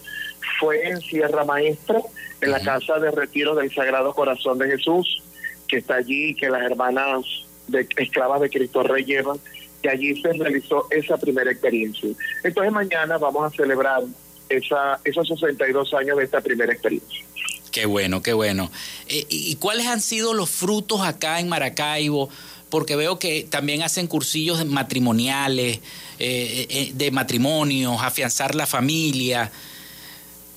Fue 0.61 0.87
en 0.87 1.01
Sierra 1.01 1.45
Maestra, 1.45 2.01
en 2.43 2.51
la 2.51 2.61
casa 2.61 2.99
de 2.99 3.11
retiro 3.11 3.55
del 3.55 3.75
Sagrado 3.75 4.13
Corazón 4.13 4.59
de 4.59 4.69
Jesús, 4.69 5.23
que 5.67 5.79
está 5.79 5.97
allí, 5.97 6.35
que 6.35 6.51
las 6.51 6.63
hermanas 6.63 7.48
de 7.69 7.87
esclavas 7.97 8.41
de 8.41 8.51
Cristo 8.51 8.83
Rey 8.83 9.05
llevan, 9.05 9.39
y 9.83 9.89
allí 9.89 10.21
se 10.21 10.33
realizó 10.33 10.87
esa 10.91 11.17
primera 11.17 11.51
experiencia. 11.51 12.09
Entonces 12.43 12.73
mañana 12.73 13.17
vamos 13.19 13.53
a 13.53 13.57
celebrar 13.57 14.03
esa, 14.49 15.01
esos 15.05 15.29
62 15.29 15.95
años 15.95 16.19
de 16.19 16.25
esta 16.25 16.41
primera 16.41 16.73
experiencia. 16.73 17.25
Qué 17.71 17.87
bueno, 17.87 18.23
qué 18.23 18.33
bueno. 18.33 18.71
Eh, 19.09 19.25
¿Y 19.29 19.57
cuáles 19.57 19.87
han 19.87 20.01
sido 20.01 20.35
los 20.35 20.51
frutos 20.51 21.03
acá 21.03 21.39
en 21.39 21.49
Maracaibo? 21.49 22.29
Porque 22.71 22.97
veo 22.97 23.19
que 23.19 23.47
también 23.49 23.83
hacen 23.83 24.07
cursillos 24.07 24.65
matrimoniales, 24.67 25.79
eh, 26.19 26.67
eh, 26.69 26.91
de 26.95 27.11
matrimonios, 27.11 28.03
afianzar 28.03 28.55
la 28.55 28.67
familia. 28.67 29.51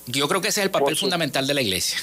Yo 0.06 0.28
creo 0.28 0.40
que 0.40 0.48
ese 0.48 0.60
es 0.60 0.64
el 0.66 0.70
papel 0.70 0.96
fundamental 0.96 1.46
de 1.46 1.54
la 1.54 1.62
iglesia. 1.62 1.98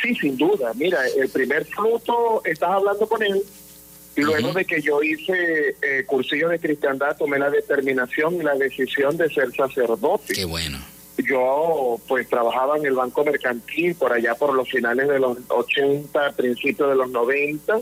Sí, 0.00 0.14
sin 0.14 0.36
duda. 0.36 0.72
Mira, 0.74 0.98
el 1.16 1.28
primer 1.28 1.64
fruto, 1.66 2.42
estás 2.44 2.70
hablando 2.70 3.06
con 3.06 3.22
él. 3.22 3.42
Y 4.16 4.20
luego 4.20 4.52
de 4.52 4.64
que 4.64 4.80
yo 4.80 5.02
hice 5.02 5.76
eh, 5.82 6.04
cursillos 6.06 6.50
de 6.50 6.60
cristiandad, 6.60 7.16
tomé 7.16 7.38
la 7.38 7.50
determinación 7.50 8.34
y 8.34 8.42
la 8.42 8.54
decisión 8.54 9.16
de 9.16 9.28
ser 9.28 9.50
sacerdote. 9.52 10.34
Qué 10.34 10.44
bueno. 10.44 10.78
Yo 11.18 11.98
pues 12.06 12.28
trabajaba 12.28 12.76
en 12.76 12.86
el 12.86 12.94
Banco 12.94 13.24
Mercantil 13.24 13.94
por 13.94 14.12
allá 14.12 14.34
por 14.34 14.54
los 14.54 14.68
finales 14.68 15.08
de 15.08 15.18
los 15.18 15.38
80, 15.48 16.32
principios 16.32 16.90
de 16.90 16.96
los 16.96 17.10
90. 17.10 17.80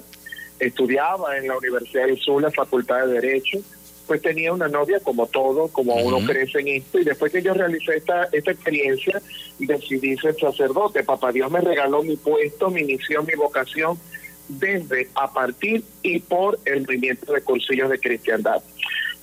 Estudiaba 0.58 1.36
en 1.36 1.48
la 1.48 1.58
Universidad 1.58 2.06
del 2.06 2.18
Sur, 2.18 2.42
la 2.42 2.50
Facultad 2.50 3.06
de 3.06 3.14
Derecho. 3.14 3.58
Pues 4.06 4.20
tenía 4.20 4.52
una 4.52 4.68
novia 4.68 5.00
como 5.00 5.26
todo, 5.26 5.68
como 5.68 5.94
uno 5.94 6.18
crece 6.26 6.60
en 6.60 6.68
esto. 6.68 6.98
Y 6.98 7.04
después 7.04 7.32
que 7.32 7.42
yo 7.42 7.52
realicé 7.54 7.96
esta, 7.96 8.24
esta 8.32 8.50
experiencia, 8.52 9.20
decidí 9.58 10.16
ser 10.16 10.34
sacerdote. 10.38 11.02
Papá 11.02 11.32
Dios 11.32 11.50
me 11.50 11.60
regaló 11.60 12.02
mi 12.02 12.16
puesto, 12.16 12.70
mi 12.70 12.84
misión, 12.84 13.26
mi 13.26 13.34
vocación 13.34 13.98
desde, 14.48 15.08
a 15.14 15.32
partir 15.32 15.84
y 16.02 16.18
por 16.18 16.58
el 16.64 16.82
movimiento 16.82 17.32
de 17.32 17.42
cursillos 17.42 17.90
de 17.90 17.98
cristiandad. 17.98 18.62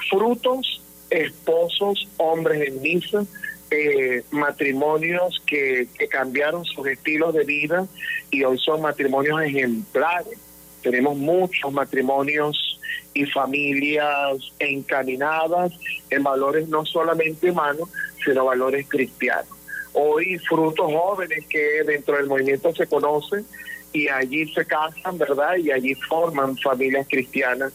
Frutos, 0.10 0.82
esposos, 1.10 2.08
hombres 2.17 2.67
en 2.67 2.82
misa, 2.82 3.25
eh, 3.71 4.23
matrimonios 4.32 5.41
que, 5.45 5.88
que 5.97 6.08
cambiaron 6.08 6.65
sus 6.65 6.88
estilos 6.88 7.34
de 7.34 7.43
vida 7.43 7.86
y 8.32 8.43
hoy 8.43 8.58
son 8.58 8.82
matrimonios 8.82 9.41
ejemplares. 9.41 10.38
Tenemos 10.82 11.17
muchos 11.17 11.71
matrimonios 11.71 12.79
y 13.13 13.25
familias 13.25 14.38
encaminadas 14.60 15.73
en 16.10 16.23
valores 16.23 16.67
no 16.69 16.86
solamente 16.86 17.51
humanos, 17.51 17.89
sino 18.23 18.45
valores 18.45 18.88
cristianos. 18.88 19.49
Hoy 19.93 20.38
frutos 20.39 20.91
jóvenes 20.91 21.45
que 21.47 21.84
dentro 21.86 22.17
del 22.17 22.27
movimiento 22.27 22.73
se 22.73 22.88
conocen 22.88 23.45
y 23.93 24.08
allí 24.08 24.52
se 24.54 24.65
casan, 24.65 25.17
¿verdad? 25.17 25.56
Y 25.58 25.71
allí 25.71 25.95
forman 25.95 26.58
familias 26.58 27.08
cristianas 27.10 27.71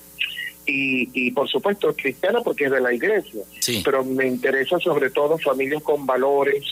y, 0.66 1.08
y 1.12 1.30
por 1.32 1.48
supuesto 1.48 1.94
cristiana 1.94 2.40
porque 2.42 2.64
es 2.66 2.70
de 2.70 2.80
la 2.80 2.92
iglesia, 2.92 3.42
Sí. 3.60 3.82
pero 3.84 4.04
me 4.04 4.26
interesa 4.26 4.78
sobre 4.78 5.10
todo 5.10 5.36
familias 5.38 5.82
con 5.82 6.06
valores, 6.06 6.64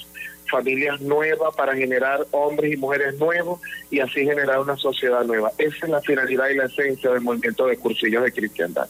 familias 0.50 1.00
nuevas 1.00 1.54
para 1.56 1.74
generar 1.74 2.26
hombres 2.30 2.72
y 2.72 2.76
mujeres 2.76 3.18
nuevos 3.18 3.60
y 3.90 4.00
así 4.00 4.20
generar 4.24 4.60
una 4.60 4.76
sociedad 4.76 5.24
nueva. 5.24 5.50
Esa 5.58 5.86
es 5.86 5.88
la 5.90 6.00
finalidad 6.00 6.48
y 6.50 6.56
la 6.56 6.66
esencia 6.66 7.10
del 7.10 7.20
movimiento 7.22 7.66
de 7.66 7.76
cursillos 7.78 8.22
de 8.22 8.32
cristiandad. 8.32 8.86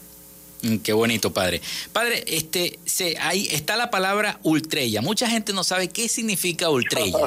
Mm, 0.61 0.77
Qué 0.77 0.93
bonito, 0.93 1.33
padre. 1.33 1.61
Padre, 1.91 2.23
este, 2.27 2.79
se, 2.85 3.17
ahí 3.19 3.47
está 3.51 3.75
la 3.75 3.89
palabra 3.89 4.39
ultrella. 4.43 5.01
Mucha 5.01 5.27
gente 5.29 5.51
no 5.51 5.63
sabe 5.65 5.89
qué 5.89 6.07
significa 6.07 6.69
ultrella. 6.69 7.17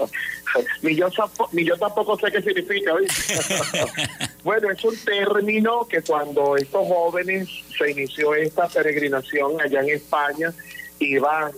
ni, 0.82 0.94
yo, 0.94 1.08
sapo- 1.10 1.48
ni 1.52 1.64
yo 1.64 1.76
tampoco 1.76 2.18
sé 2.18 2.30
qué 2.32 2.42
significa. 2.42 2.92
bueno, 4.44 4.70
es 4.70 4.84
un 4.84 4.96
término 5.04 5.86
que 5.88 6.02
cuando 6.02 6.56
estos 6.56 6.86
jóvenes 6.86 7.48
se 7.76 7.90
inició 7.90 8.34
esta 8.34 8.68
peregrinación 8.68 9.60
allá 9.60 9.80
en 9.80 9.90
España, 9.90 10.52
iban 10.98 11.52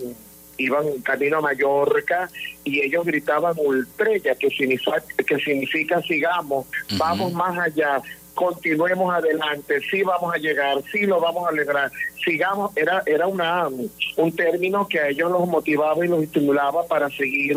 iban 0.61 0.85
camino 1.03 1.39
a 1.39 1.41
Mallorca 1.41 2.29
y 2.65 2.81
ellos 2.81 3.07
gritaban 3.07 3.55
ultrella, 3.59 4.35
que 4.35 4.51
significa, 4.51 5.01
que 5.25 5.37
significa 5.39 6.03
sigamos, 6.03 6.67
vamos 6.97 7.33
más 7.33 7.57
allá, 7.57 8.03
continuemos 8.39 9.13
adelante, 9.13 9.81
sí 9.91 10.05
vamos 10.05 10.33
a 10.33 10.39
llegar, 10.39 10.81
sí 10.93 11.07
lo 11.07 11.19
vamos 11.19 11.49
a 11.49 11.51
lograr, 11.51 11.91
sigamos, 12.25 12.71
era, 12.77 13.03
era 13.05 13.27
una, 13.27 13.67
un 13.67 14.37
término 14.37 14.87
que 14.87 15.01
a 15.01 15.09
ellos 15.09 15.29
los 15.29 15.49
motivaba 15.49 16.05
y 16.05 16.09
los 16.09 16.23
estimulaba 16.23 16.87
para 16.87 17.11
seguir 17.11 17.57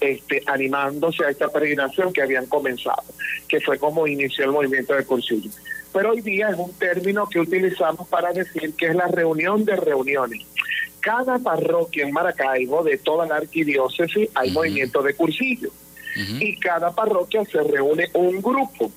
este, 0.00 0.42
animándose 0.46 1.24
a 1.24 1.30
esta 1.30 1.46
peregrinación 1.48 2.12
que 2.12 2.20
habían 2.20 2.46
comenzado, 2.46 3.04
que 3.46 3.60
fue 3.60 3.78
como 3.78 4.08
inició 4.08 4.46
el 4.46 4.50
movimiento 4.50 4.92
de 4.94 5.04
Cursillo. 5.04 5.52
Pero 5.92 6.10
hoy 6.10 6.20
día 6.20 6.48
es 6.48 6.58
un 6.58 6.72
término 6.72 7.28
que 7.28 7.38
utilizamos 7.38 8.08
para 8.08 8.32
decir 8.32 8.74
que 8.74 8.86
es 8.86 8.96
la 8.96 9.06
reunión 9.06 9.64
de 9.64 9.76
reuniones. 9.76 10.44
Cada 10.98 11.38
parroquia 11.38 12.04
en 12.04 12.12
Maracaibo, 12.12 12.82
de 12.82 12.98
toda 12.98 13.24
la 13.24 13.36
arquidiócesis, 13.36 14.30
hay 14.34 14.50
movimiento 14.50 15.00
de 15.00 15.14
cursillo. 15.14 15.70
Y 16.40 16.58
cada 16.58 16.90
parroquia 16.90 17.44
se 17.44 17.62
reúne 17.62 18.08
un 18.14 18.42
grupo 18.42 18.90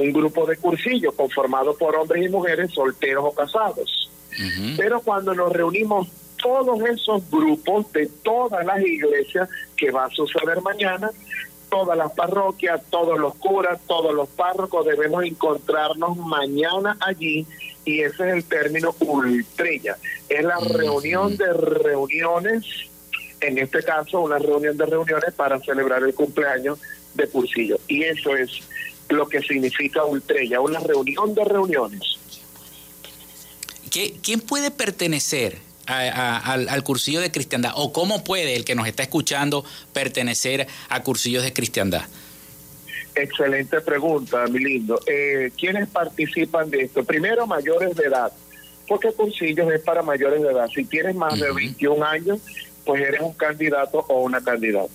un 0.00 0.12
grupo 0.12 0.46
de 0.46 0.56
cursillos 0.56 1.14
conformado 1.14 1.76
por 1.76 1.94
hombres 1.96 2.24
y 2.24 2.28
mujeres 2.28 2.72
solteros 2.72 3.24
o 3.26 3.32
casados. 3.32 4.10
Pero 4.76 5.00
cuando 5.00 5.34
nos 5.34 5.52
reunimos 5.52 6.08
todos 6.42 6.80
esos 6.86 7.30
grupos 7.30 7.92
de 7.92 8.06
todas 8.22 8.64
las 8.64 8.80
iglesias 8.80 9.48
que 9.76 9.90
va 9.90 10.06
a 10.06 10.10
suceder 10.10 10.60
mañana, 10.62 11.10
todas 11.70 11.96
las 11.96 12.12
parroquias, 12.12 12.82
todos 12.90 13.18
los 13.18 13.34
curas, 13.36 13.80
todos 13.86 14.14
los 14.14 14.28
párrocos 14.28 14.86
debemos 14.86 15.24
encontrarnos 15.24 16.16
mañana 16.16 16.96
allí 17.00 17.46
y 17.84 18.00
ese 18.00 18.28
es 18.28 18.34
el 18.34 18.44
término 18.44 18.94
ultrella. 19.00 19.96
Es 20.28 20.44
la 20.44 20.58
reunión 20.58 21.36
de 21.36 21.52
reuniones, 21.52 22.64
en 23.40 23.58
este 23.58 23.82
caso 23.82 24.20
una 24.20 24.38
reunión 24.38 24.76
de 24.76 24.86
reuniones 24.86 25.32
para 25.34 25.58
celebrar 25.60 26.02
el 26.02 26.14
cumpleaños 26.14 26.78
de 27.14 27.26
Cursillo. 27.28 27.78
Y 27.88 28.04
eso 28.04 28.36
es 28.36 28.62
lo 29.10 29.28
que 29.28 29.40
significa 29.40 30.04
Ultrella, 30.04 30.60
una 30.60 30.80
reunión 30.80 31.34
de 31.34 31.44
reuniones. 31.44 32.18
¿Quién 34.22 34.40
puede 34.40 34.70
pertenecer 34.70 35.58
al, 35.86 36.84
cursillo 36.84 37.20
de 37.20 37.32
cristiandad? 37.32 37.72
¿O 37.74 37.92
cómo 37.92 38.22
puede 38.22 38.54
el 38.54 38.64
que 38.64 38.74
nos 38.74 38.86
está 38.86 39.02
escuchando 39.02 39.64
pertenecer 39.92 40.66
a 40.88 41.02
cursillos 41.02 41.42
de 41.42 41.52
cristiandad? 41.52 42.02
Excelente 43.14 43.80
pregunta, 43.80 44.46
mi 44.46 44.60
lindo. 44.60 45.00
Eh, 45.06 45.50
¿Quiénes 45.58 45.88
participan 45.88 46.70
de 46.70 46.82
esto? 46.82 47.04
Primero, 47.04 47.46
mayores 47.46 47.96
de 47.96 48.04
edad, 48.04 48.32
porque 48.86 49.12
cursillos 49.12 49.70
es 49.72 49.80
para 49.80 50.02
mayores 50.02 50.40
de 50.42 50.48
edad. 50.48 50.68
Si 50.72 50.84
tienes 50.84 51.16
más 51.16 51.38
de 51.38 51.52
21 51.52 52.04
años, 52.04 52.40
pues 52.84 53.02
eres 53.02 53.20
un 53.20 53.32
candidato 53.32 54.04
o 54.08 54.22
una 54.22 54.40
candidata. 54.40 54.92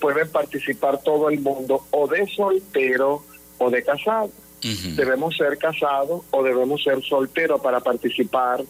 Pueden 0.00 0.30
participar 0.30 1.02
todo 1.02 1.28
el 1.28 1.40
mundo, 1.40 1.84
o 1.90 2.06
de 2.06 2.24
soltero, 2.28 3.24
o 3.58 3.70
de 3.70 3.82
casado. 3.82 4.30
Debemos 4.96 5.36
ser 5.36 5.56
casados 5.56 6.22
o 6.30 6.42
debemos 6.42 6.82
ser 6.82 7.00
solteros 7.02 7.60
para 7.60 7.78
participar 7.80 8.60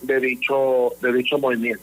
de 0.00 0.20
dicho, 0.20 0.92
de 1.00 1.12
dicho 1.12 1.38
movimiento. 1.38 1.82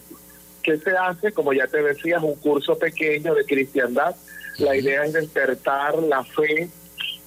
¿Qué 0.64 0.78
se 0.78 0.92
hace? 0.92 1.32
Como 1.32 1.54
ya 1.54 1.68
te 1.68 1.82
decía, 1.82 2.18
es 2.18 2.24
un 2.24 2.36
curso 2.36 2.78
pequeño 2.78 3.34
de 3.34 3.46
cristiandad. 3.46 4.16
La 4.58 4.76
idea 4.76 5.04
es 5.06 5.14
despertar 5.14 5.98
la 6.00 6.24
fe 6.24 6.70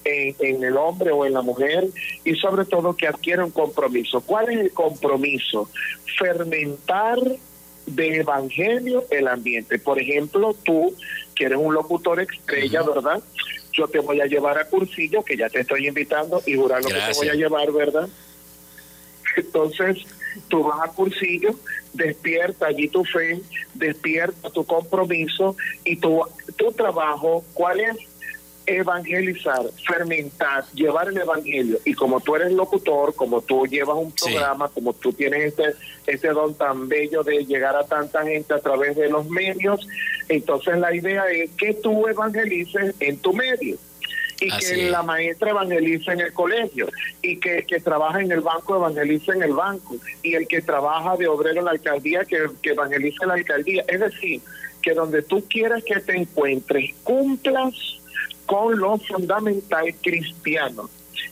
en, 0.05 0.35
en, 0.39 0.63
el 0.63 0.77
hombre 0.77 1.11
o 1.11 1.25
en 1.25 1.33
la 1.33 1.41
mujer 1.41 1.85
y 2.23 2.35
sobre 2.35 2.65
todo 2.65 2.95
que 2.95 3.07
adquiera 3.07 3.45
un 3.45 3.51
compromiso. 3.51 4.21
¿Cuál 4.21 4.51
es 4.51 4.59
el 4.59 4.71
compromiso? 4.71 5.69
Fermentar 6.17 7.19
de 7.85 8.17
evangelio 8.17 9.05
el 9.09 9.27
ambiente. 9.27 9.79
Por 9.79 9.99
ejemplo, 9.99 10.55
tú, 10.63 10.95
que 11.35 11.45
eres 11.45 11.57
un 11.59 11.73
locutor 11.73 12.19
estrella, 12.21 12.81
¿verdad? 12.83 13.21
Yo 13.73 13.87
te 13.87 13.99
voy 13.99 14.21
a 14.21 14.25
llevar 14.25 14.57
a 14.57 14.65
Cursillo, 14.65 15.23
que 15.23 15.35
ya 15.35 15.49
te 15.49 15.61
estoy 15.61 15.87
invitando, 15.87 16.41
y 16.45 16.55
jurar 16.55 16.81
lo 16.81 16.89
que 16.89 16.95
te 16.95 17.13
voy 17.15 17.29
a 17.29 17.33
llevar, 17.33 17.71
¿verdad? 17.71 18.07
Entonces, 19.35 19.97
tú 20.47 20.63
vas 20.63 20.89
a 20.89 20.91
Cursillo, 20.93 21.55
despierta 21.93 22.67
allí 22.67 22.87
tu 22.87 23.03
fe, 23.03 23.41
despierta 23.73 24.49
tu 24.49 24.65
compromiso 24.65 25.55
y 25.83 25.97
tu, 25.97 26.21
tu 26.55 26.71
trabajo, 26.71 27.43
¿cuál 27.53 27.79
es? 27.81 27.97
Evangelizar, 28.65 29.61
fermentar, 29.85 30.65
llevar 30.73 31.09
el 31.09 31.17
evangelio. 31.17 31.79
Y 31.85 31.93
como 31.93 32.19
tú 32.21 32.35
eres 32.35 32.51
locutor, 32.51 33.13
como 33.15 33.41
tú 33.41 33.65
llevas 33.65 33.97
un 33.97 34.11
programa, 34.11 34.69
como 34.69 34.93
tú 34.93 35.13
tienes 35.13 35.45
este, 35.45 35.75
este 36.07 36.29
don 36.29 36.53
tan 36.55 36.87
bello 36.87 37.23
de 37.23 37.45
llegar 37.45 37.75
a 37.75 37.83
tanta 37.85 38.23
gente 38.23 38.53
a 38.53 38.59
través 38.59 38.95
de 38.95 39.09
los 39.09 39.27
medios, 39.29 39.87
entonces 40.29 40.77
la 40.77 40.95
idea 40.95 41.25
es 41.29 41.51
que 41.51 41.73
tú 41.73 42.07
evangelices 42.07 42.95
en 42.99 43.17
tu 43.17 43.33
medio. 43.33 43.77
Y 44.41 44.49
que 44.57 44.89
la 44.89 45.03
maestra 45.03 45.51
evangelice 45.51 46.11
en 46.11 46.19
el 46.19 46.33
colegio, 46.33 46.89
y 47.21 47.39
que 47.39 47.59
el 47.59 47.65
que 47.65 47.79
trabaja 47.79 48.19
en 48.19 48.29
el 48.29 48.41
banco 48.41 48.75
evangelice 48.75 49.31
en 49.31 49.43
el 49.43 49.53
banco, 49.53 49.95
y 50.21 50.33
el 50.33 50.47
que 50.47 50.61
trabaja 50.61 51.15
de 51.15 51.27
obrero 51.27 51.59
en 51.59 51.65
la 51.65 51.71
alcaldía, 51.71 52.25
que, 52.25 52.47
que 52.61 52.71
evangelice 52.71 53.19
en 53.21 53.27
la 53.29 53.35
alcaldía. 53.35 53.85
Es 53.87 54.01
decir, 54.01 54.41
que 54.81 54.93
donde 54.93 55.21
tú 55.21 55.43
quieras 55.47 55.81
que 55.83 55.99
te 56.01 56.17
encuentres, 56.17 56.93
cumplas 57.03 57.73
con 58.45 58.77
lo 58.77 58.97
fundamental 58.97 59.93
cristiano. 60.01 60.89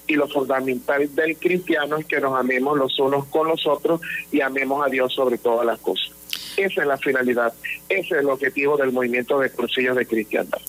Y 0.08 0.16
lo 0.16 0.28
fundamental 0.28 1.14
del 1.16 1.38
cristiano 1.38 1.98
es 1.98 2.06
que 2.06 2.20
nos 2.20 2.38
amemos 2.38 2.78
los 2.78 2.98
unos 3.00 3.26
con 3.28 3.48
los 3.48 3.66
otros 3.66 4.02
y 4.32 4.42
amemos 4.42 4.86
a 4.86 4.90
Dios 4.90 5.14
sobre 5.14 5.38
todas 5.38 5.66
las 5.66 5.80
cosas. 5.80 6.12
Esa 6.58 6.82
es 6.82 6.88
la 6.88 6.98
finalidad, 6.98 7.54
ese 7.88 8.16
es 8.16 8.22
el 8.22 8.30
objetivo 8.30 8.76
del 8.78 8.92
movimiento 8.92 9.40
de 9.40 9.50
crucillos 9.50 9.96
de 9.96 10.06
cristiandad. 10.06 10.60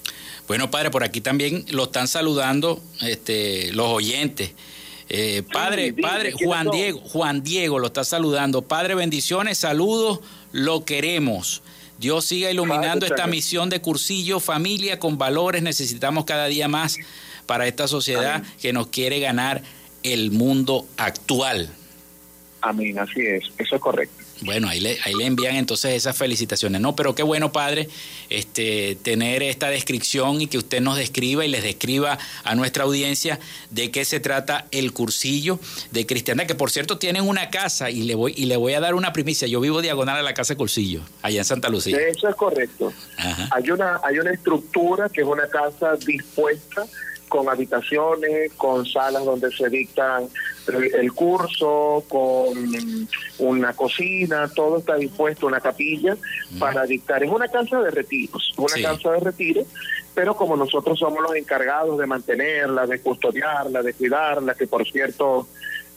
Bueno, 0.47 0.71
padre, 0.71 0.91
por 0.91 1.03
aquí 1.03 1.21
también 1.21 1.65
lo 1.71 1.85
están 1.85 2.09
saludando 2.09 2.81
este, 3.01 3.73
los 3.73 3.89
oyentes. 3.89 4.53
Eh, 5.09 5.43
padre, 5.53 5.93
padre, 5.93 6.33
Juan 6.33 6.71
Diego, 6.71 7.01
Juan 7.01 7.43
Diego 7.43 7.79
lo 7.79 7.89
está 7.89 8.05
saludando. 8.05 8.63
Padre, 8.63 8.95
bendiciones, 8.95 9.59
saludos, 9.59 10.21
lo 10.53 10.85
queremos. 10.85 11.63
Dios 11.99 12.25
siga 12.25 12.51
iluminando 12.51 13.07
esta 13.07 13.27
misión 13.27 13.69
de 13.69 13.81
cursillo, 13.81 14.41
familia 14.41 14.99
con 14.99 15.19
valores. 15.19 15.63
Necesitamos 15.63 16.25
cada 16.25 16.47
día 16.47 16.69
más 16.69 16.97
para 17.47 17.67
esta 17.67 17.87
sociedad 17.87 18.43
que 18.61 18.73
nos 18.73 18.89
quiere 18.89 19.21
ganar 19.21 19.63
el 20.03 20.31
mundo 20.31 20.87
actual. 20.97 21.71
Amén, 22.63 22.99
así 22.99 23.21
es, 23.21 23.45
eso 23.59 23.75
es 23.75 23.81
correcto. 23.81 24.15
Bueno, 24.43 24.69
ahí 24.69 24.81
le, 24.81 24.99
ahí 25.05 25.15
le 25.15 25.27
envían 25.27 25.57
entonces 25.57 25.95
esas 25.95 26.17
felicitaciones. 26.17 26.81
No, 26.81 26.97
pero 26.97 27.15
qué 27.15 27.23
bueno, 27.23 27.53
padre, 27.53 27.89
este, 28.29 28.97
tener 29.03 29.43
esta 29.43 29.69
descripción 29.69 30.41
y 30.41 30.47
que 30.47 30.59
usted 30.59 30.81
nos 30.81 30.97
describa 30.97 31.45
y 31.45 31.49
les 31.49 31.63
describa 31.63 32.19
a 32.45 32.55
nuestra 32.55 32.85
audiencia 32.85 33.39
de 33.71 33.91
qué 33.91 34.05
se 34.05 34.21
trata 34.21 34.67
el 34.71 34.93
cursillo 34.93 35.59
de 35.91 36.07
cristiandad, 36.07 36.47
que 36.47 36.55
por 36.55 36.71
cierto 36.71 36.99
tienen 36.99 37.27
una 37.27 37.51
casa 37.51 37.91
y 37.91 38.03
le 38.03 38.15
voy, 38.15 38.33
y 38.37 38.47
le 38.47 38.57
voy 38.57 38.75
a 38.75 38.81
dar 38.81 38.95
una 38.95 39.13
primicia. 39.13 39.47
Yo 39.47 39.61
vivo 39.61 39.81
diagonal 39.81 40.17
a 40.19 40.23
la 40.23 40.35
casa 40.35 40.55
de 40.55 40.59
Cursillo, 40.59 41.03
allá 41.23 41.39
en 41.39 41.45
Santa 41.45 41.69
Lucía. 41.69 41.99
Eso 41.99 42.29
es 42.29 42.35
correcto. 42.35 42.93
Hay 43.51 43.71
una, 43.71 44.01
hay 44.03 44.19
una 44.19 44.33
estructura 44.33 45.09
que 45.09 45.23
es 45.23 45.27
una 45.27 45.47
casa 45.49 45.97
dispuesta 45.97 46.87
con 47.29 47.49
habitaciones, 47.49 48.53
con 48.57 48.85
salas 48.85 49.25
donde 49.25 49.51
se 49.53 49.69
dictan 49.71 50.29
el 50.69 51.13
curso, 51.13 52.05
con 52.09 53.09
una 53.39 53.73
cocina, 53.73 54.49
todo 54.55 54.79
está 54.79 54.97
dispuesto, 54.97 55.47
una 55.47 55.61
capilla 55.61 56.17
para 56.59 56.85
dictar. 56.85 57.23
Es 57.23 57.31
una 57.31 57.49
casa 57.49 57.81
de 57.81 57.91
retiros, 57.91 58.53
una 58.57 58.75
casa 58.81 59.13
de 59.13 59.21
retiro, 59.21 59.63
pero 60.15 60.37
como 60.37 60.57
nosotros 60.57 60.99
somos 60.99 61.23
los 61.23 61.35
encargados 61.35 61.99
de 61.99 62.07
mantenerla, 62.07 62.87
de 62.87 63.01
custodiarla, 63.01 63.83
de 63.83 63.95
cuidarla, 63.95 64.55
que 64.55 64.67
por 64.67 64.87
cierto, 64.87 65.49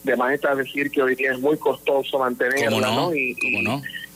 de 0.02 0.16
más 0.16 0.32
está 0.32 0.54
decir 0.54 0.90
que 0.90 1.02
hoy 1.02 1.14
día 1.14 1.32
es 1.32 1.40
muy 1.40 1.56
costoso 1.58 2.18
mantenerla, 2.18 2.88
¿no? 2.94 3.14
Y, 3.14 3.36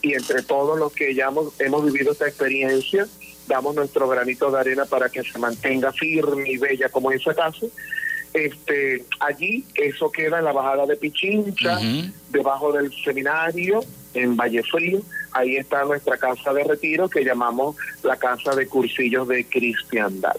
y, 0.02 0.14
entre 0.14 0.42
todos 0.42 0.78
los 0.78 0.92
que 0.92 1.14
ya 1.14 1.30
hemos 1.58 1.84
vivido 1.84 2.12
esta 2.12 2.26
experiencia, 2.26 3.06
damos 3.46 3.74
nuestro 3.74 4.08
granito 4.08 4.50
de 4.50 4.60
arena 4.60 4.86
para 4.86 5.08
que 5.10 5.22
se 5.22 5.38
mantenga 5.38 5.92
firme 5.92 6.50
y 6.50 6.56
bella 6.56 6.88
como 6.88 7.12
en 7.12 7.18
ese 7.18 7.34
caso. 7.34 7.68
Este, 8.32 9.04
allí, 9.18 9.64
eso 9.74 10.10
queda 10.10 10.38
en 10.38 10.44
la 10.44 10.52
bajada 10.52 10.86
de 10.86 10.96
Pichincha, 10.96 11.78
debajo 12.30 12.72
del 12.72 12.92
seminario, 13.04 13.84
en 14.14 14.36
Valle 14.36 14.62
Frío. 14.62 15.02
Ahí 15.32 15.56
está 15.56 15.84
nuestra 15.84 16.16
casa 16.16 16.52
de 16.52 16.64
retiro 16.64 17.08
que 17.08 17.24
llamamos 17.24 17.76
la 18.02 18.16
Casa 18.16 18.54
de 18.54 18.66
Cursillos 18.66 19.28
de 19.28 19.44
Cristiandad. 19.44 20.36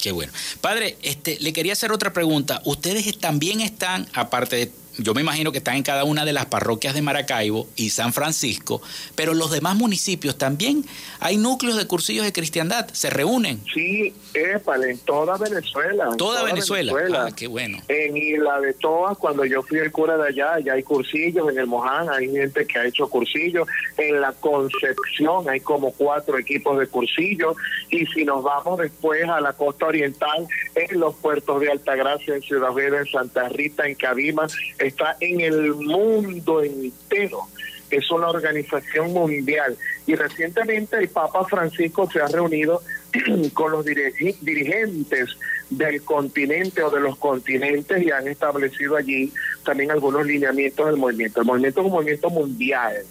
Qué 0.00 0.12
bueno. 0.12 0.32
Padre, 0.60 0.96
este, 1.02 1.38
le 1.40 1.52
quería 1.52 1.72
hacer 1.72 1.92
otra 1.92 2.12
pregunta. 2.12 2.62
Ustedes 2.64 3.18
también 3.18 3.60
están, 3.60 4.06
aparte 4.14 4.56
de 4.56 4.72
yo 4.98 5.14
me 5.14 5.20
imagino 5.20 5.52
que 5.52 5.58
están 5.58 5.76
en 5.76 5.82
cada 5.82 6.04
una 6.04 6.24
de 6.24 6.32
las 6.32 6.46
parroquias 6.46 6.94
de 6.94 7.02
Maracaibo 7.02 7.68
y 7.76 7.90
San 7.90 8.12
Francisco, 8.12 8.82
pero 9.14 9.32
los 9.32 9.50
demás 9.50 9.76
municipios 9.76 10.36
también 10.36 10.84
hay 11.20 11.36
núcleos 11.36 11.76
de 11.76 11.86
cursillos 11.86 12.24
de 12.24 12.32
cristiandad, 12.32 12.88
se 12.92 13.10
reúnen. 13.10 13.60
Sí, 13.72 14.12
épale, 14.34 14.90
en 14.90 14.98
toda 14.98 15.36
Venezuela. 15.36 16.10
Toda, 16.16 16.42
Venezuela. 16.42 16.92
Ah, 17.14 17.30
qué 17.34 17.46
bueno. 17.46 17.78
En 17.88 18.16
Isla 18.16 18.60
de 18.60 18.74
Toas, 18.74 19.16
cuando 19.18 19.44
yo 19.44 19.62
fui 19.62 19.78
el 19.78 19.92
cura 19.92 20.16
de 20.16 20.28
allá, 20.28 20.58
ya 20.64 20.72
hay 20.72 20.82
cursillos, 20.82 21.50
en 21.50 21.58
el 21.58 21.66
Moján 21.66 22.08
hay 22.10 22.30
gente 22.30 22.66
que 22.66 22.78
ha 22.78 22.86
hecho 22.86 23.08
cursillos, 23.08 23.68
en 23.96 24.20
la 24.20 24.32
Concepción 24.32 25.48
hay 25.48 25.60
como 25.60 25.92
cuatro 25.92 26.38
equipos 26.38 26.78
de 26.78 26.86
cursillos, 26.86 27.56
y 27.90 28.04
si 28.06 28.24
nos 28.24 28.42
vamos 28.42 28.78
después 28.78 29.28
a 29.28 29.40
la 29.40 29.52
costa 29.52 29.86
oriental, 29.86 30.46
en 30.74 31.00
los 31.00 31.14
puertos 31.16 31.60
de 31.60 31.70
Altagracia, 31.70 32.34
en 32.34 32.42
Ciudad 32.42 32.72
Verde, 32.72 32.98
en 32.98 33.06
Santa 33.06 33.48
Rita, 33.48 33.86
en 33.86 33.94
Cabima, 33.94 34.46
está 34.88 35.16
en 35.20 35.40
el 35.40 35.74
mundo 35.74 36.62
entero. 36.62 37.48
Es 37.90 38.10
una 38.10 38.28
organización 38.28 39.12
mundial. 39.12 39.76
Y 40.06 40.14
recientemente 40.14 40.96
el 40.98 41.08
Papa 41.08 41.44
Francisco 41.44 42.10
se 42.10 42.20
ha 42.20 42.26
reunido 42.26 42.82
con 43.54 43.72
los 43.72 43.84
dirigentes 43.84 45.30
del 45.70 46.02
continente 46.02 46.82
o 46.82 46.90
de 46.90 47.00
los 47.00 47.16
continentes 47.16 48.02
y 48.02 48.10
han 48.10 48.28
establecido 48.28 48.96
allí 48.96 49.32
también 49.64 49.90
algunos 49.90 50.26
lineamientos 50.26 50.86
del 50.86 50.96
movimiento. 50.96 51.40
El 51.40 51.46
movimiento 51.46 51.80
es 51.80 51.86
un 51.86 51.92
movimiento 51.92 52.30
mundial. 52.30 53.04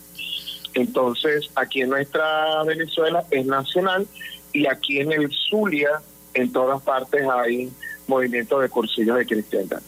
Entonces, 0.73 1.49
aquí 1.55 1.81
en 1.81 1.89
nuestra 1.89 2.63
Venezuela 2.63 3.23
es 3.31 3.45
nacional 3.45 4.07
y 4.53 4.67
aquí 4.67 4.99
en 4.99 5.11
el 5.11 5.31
Zulia, 5.49 6.01
en 6.33 6.51
todas 6.51 6.81
partes 6.83 7.23
hay 7.27 7.71
movimientos 8.07 8.61
de 8.61 8.69
cursillos 8.69 9.17
de 9.17 9.25
cristiandad. 9.25 9.81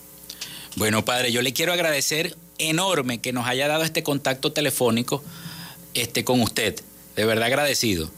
Bueno, 0.80 1.04
padre, 1.04 1.34
yo 1.34 1.42
le 1.42 1.52
quiero 1.52 1.74
agradecer 1.74 2.38
enorme 2.58 3.20
que 3.20 3.34
nos 3.34 3.46
haya 3.46 3.68
dado 3.68 3.84
este 3.84 4.02
contacto 4.02 4.54
telefónico 4.54 5.22
este, 5.94 6.24
con 6.24 6.42
usted. 6.42 6.74
De 7.18 7.26
verdad 7.26 7.48
agradecido. 7.48 8.10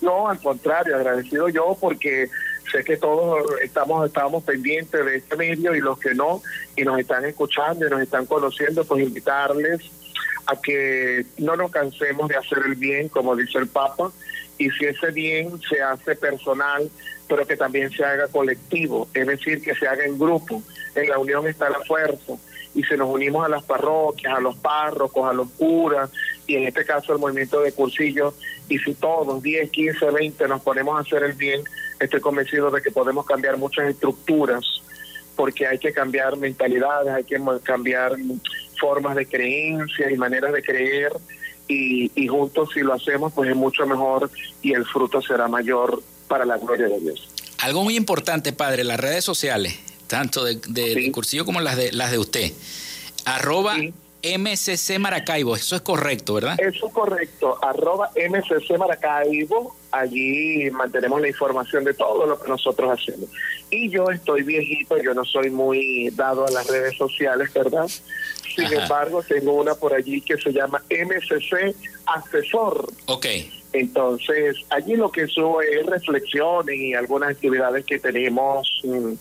No, 0.00 0.28
al 0.28 0.38
contrario, 0.38 0.94
agradecido 0.94 1.48
yo 1.48 1.76
porque 1.80 2.28
sé 2.70 2.84
que 2.84 2.96
todos 2.96 3.44
estamos 3.64 4.06
estamos 4.06 4.44
pendientes 4.44 5.04
de 5.04 5.16
este 5.16 5.34
medio 5.34 5.74
y 5.74 5.80
los 5.80 5.98
que 5.98 6.14
no 6.14 6.40
y 6.76 6.84
nos 6.84 7.00
están 7.00 7.24
escuchando 7.24 7.84
y 7.84 7.90
nos 7.90 8.00
están 8.00 8.26
conociendo, 8.26 8.84
pues 8.84 9.02
invitarles 9.02 9.80
a 10.46 10.60
que 10.60 11.26
no 11.38 11.56
nos 11.56 11.72
cansemos 11.72 12.28
de 12.28 12.36
hacer 12.36 12.58
el 12.64 12.76
bien, 12.76 13.08
como 13.08 13.34
dice 13.34 13.58
el 13.58 13.66
Papa, 13.66 14.12
y 14.56 14.70
si 14.70 14.84
ese 14.84 15.10
bien 15.10 15.60
se 15.68 15.82
hace 15.82 16.14
personal, 16.14 16.88
pero 17.26 17.44
que 17.44 17.56
también 17.56 17.90
se 17.90 18.04
haga 18.04 18.28
colectivo, 18.28 19.08
es 19.12 19.26
decir, 19.26 19.60
que 19.60 19.74
se 19.74 19.88
haga 19.88 20.04
en 20.04 20.16
grupo. 20.16 20.62
En 20.96 21.08
la 21.08 21.18
unión 21.18 21.46
está 21.46 21.68
la 21.70 21.80
fuerza. 21.80 22.34
Y 22.74 22.82
si 22.82 22.96
nos 22.96 23.08
unimos 23.08 23.44
a 23.44 23.48
las 23.48 23.62
parroquias, 23.64 24.34
a 24.36 24.40
los 24.40 24.56
párrocos, 24.56 25.28
a 25.28 25.32
los 25.32 25.50
curas, 25.52 26.10
y 26.46 26.56
en 26.56 26.64
este 26.64 26.84
caso 26.84 27.12
el 27.12 27.18
movimiento 27.18 27.60
de 27.60 27.72
cursillos, 27.72 28.34
y 28.68 28.78
si 28.78 28.94
todos, 28.94 29.42
10, 29.42 29.70
15, 29.70 30.10
20, 30.10 30.48
nos 30.48 30.62
ponemos 30.62 30.96
a 30.96 31.00
hacer 31.00 31.22
el 31.22 31.32
bien, 31.32 31.62
estoy 31.98 32.20
convencido 32.20 32.70
de 32.70 32.82
que 32.82 32.90
podemos 32.90 33.24
cambiar 33.24 33.56
muchas 33.56 33.88
estructuras, 33.88 34.64
porque 35.36 35.66
hay 35.66 35.78
que 35.78 35.92
cambiar 35.92 36.36
mentalidades, 36.36 37.12
hay 37.12 37.24
que 37.24 37.40
cambiar 37.62 38.12
formas 38.78 39.16
de 39.16 39.26
creencia 39.26 40.10
y 40.10 40.16
maneras 40.16 40.52
de 40.52 40.62
creer, 40.62 41.12
y, 41.68 42.10
y 42.14 42.28
juntos 42.28 42.70
si 42.74 42.80
lo 42.80 42.94
hacemos, 42.94 43.32
pues 43.32 43.50
es 43.50 43.56
mucho 43.56 43.86
mejor 43.86 44.30
y 44.62 44.72
el 44.72 44.84
fruto 44.84 45.20
será 45.20 45.48
mayor 45.48 46.02
para 46.28 46.44
la 46.44 46.58
gloria 46.58 46.88
de 46.88 47.00
Dios. 47.00 47.28
Algo 47.58 47.82
muy 47.82 47.96
importante, 47.96 48.52
padre, 48.52 48.84
las 48.84 49.00
redes 49.00 49.24
sociales, 49.24 49.78
tanto 50.06 50.44
de, 50.44 50.56
de, 50.68 51.10
Cursillo 51.12 51.44
como 51.44 51.60
las 51.60 51.76
de 51.76 51.92
las 51.92 52.10
de 52.10 52.18
usted. 52.18 52.52
Arroba 53.24 53.76
MCC 54.22 54.98
Maracaibo, 54.98 55.54
eso 55.54 55.76
es 55.76 55.82
correcto, 55.82 56.34
¿verdad? 56.34 56.56
Eso 56.58 56.88
es 56.88 56.92
correcto, 56.92 57.58
arroba 57.62 58.10
MCC 58.16 58.76
Maracaibo, 58.76 59.76
allí 59.92 60.68
mantenemos 60.72 61.20
la 61.20 61.28
información 61.28 61.84
de 61.84 61.94
todo 61.94 62.26
lo 62.26 62.40
que 62.40 62.48
nosotros 62.48 62.98
hacemos. 62.98 63.28
Y 63.70 63.88
yo 63.88 64.10
estoy 64.10 64.42
viejito, 64.42 65.00
yo 65.00 65.14
no 65.14 65.24
soy 65.24 65.50
muy 65.50 66.10
dado 66.10 66.46
a 66.46 66.50
las 66.50 66.66
redes 66.66 66.96
sociales, 66.96 67.52
¿verdad? 67.52 67.88
Sin 68.54 68.72
embargo, 68.72 69.22
tengo 69.22 69.52
una 69.52 69.74
por 69.74 69.94
allí 69.94 70.20
que 70.20 70.36
se 70.38 70.52
llama 70.52 70.82
MCC 70.90 71.76
Asesor. 72.06 72.88
Ok. 73.06 73.26
Entonces, 73.72 74.56
allí 74.70 74.96
lo 74.96 75.10
que 75.10 75.26
subo 75.26 75.60
es 75.60 75.84
reflexiones 75.84 76.76
y 76.76 76.94
algunas 76.94 77.30
actividades 77.30 77.84
que 77.84 77.98
tenemos 77.98 78.80
mm, 78.84 79.12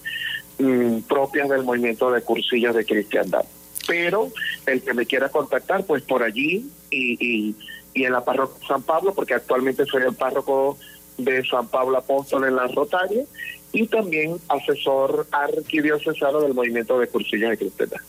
mm, 0.60 1.00
propias 1.02 1.50
del 1.50 1.64
movimiento 1.64 2.12
de 2.12 2.22
cursillos 2.22 2.76
de 2.76 2.86
cristiandad. 2.86 3.46
Pero 3.88 4.32
el 4.66 4.82
que 4.82 4.94
me 4.94 5.06
quiera 5.06 5.30
contactar, 5.30 5.86
pues 5.86 6.04
por 6.04 6.24
allí 6.24 6.70
y, 6.90 7.54
y, 7.94 8.04
en 8.04 8.12
la 8.12 8.26
parroquia 8.26 8.68
San 8.68 8.84
Pablo, 8.84 9.14
porque 9.14 9.36
actualmente 9.36 9.86
soy 9.86 10.04
el 10.04 10.16
párroco 10.16 10.78
de 11.18 11.46
San 11.46 11.68
Pablo 11.68 11.98
Apóstol 11.98 12.46
en 12.46 12.56
la 12.56 12.68
Rotaria 12.68 13.24
y 13.72 13.88
también 13.88 14.38
asesor 14.50 15.28
arquidiocesano 15.32 16.42
del 16.42 16.54
movimiento 16.54 17.00
de 17.00 17.08
cursillos 17.08 17.52
de 17.52 17.58
cristiandad. 17.58 18.00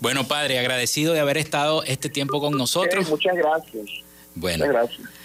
Bueno, 0.00 0.26
padre, 0.26 0.58
agradecido 0.58 1.12
de 1.12 1.20
haber 1.20 1.38
estado 1.38 1.82
este 1.84 2.08
tiempo 2.08 2.40
con 2.40 2.56
nosotros. 2.56 3.08
muchas 3.08 3.36
gracias. 3.36 3.86
Bueno. 4.34 4.64
Muchas 4.66 4.72
gracias. 4.72 5.19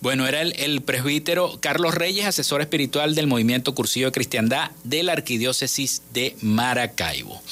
Bueno, 0.00 0.28
era 0.28 0.42
el, 0.42 0.82
presbítero 0.82 1.58
Carlos 1.60 1.94
Reyes, 1.94 2.24
asesor 2.24 2.60
espiritual 2.60 3.16
del 3.16 3.26
Movimiento 3.26 3.74
Cursillo 3.74 4.06
de 4.06 4.12
Cristiandad 4.12 4.70
de 4.84 5.02
la 5.02 5.12
Arquidiócesis 5.12 6.02
de 6.12 6.36
Maracaibo. 6.40 7.42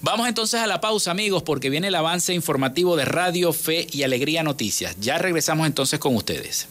Vamos 0.00 0.28
entonces 0.28 0.60
a 0.60 0.66
la 0.68 0.80
pausa, 0.80 1.10
amigos, 1.10 1.42
porque 1.42 1.70
viene 1.70 1.88
el 1.88 1.94
avance 1.96 2.34
informativo 2.34 2.96
de 2.96 3.04
Radio 3.04 3.52
Fe 3.52 3.88
y 3.90 4.04
Alegría 4.04 4.44
Noticias. 4.44 4.96
Ya 5.00 5.18
regresamos 5.18 5.66
entonces 5.66 5.98
con 5.98 6.14
ustedes. 6.14 6.68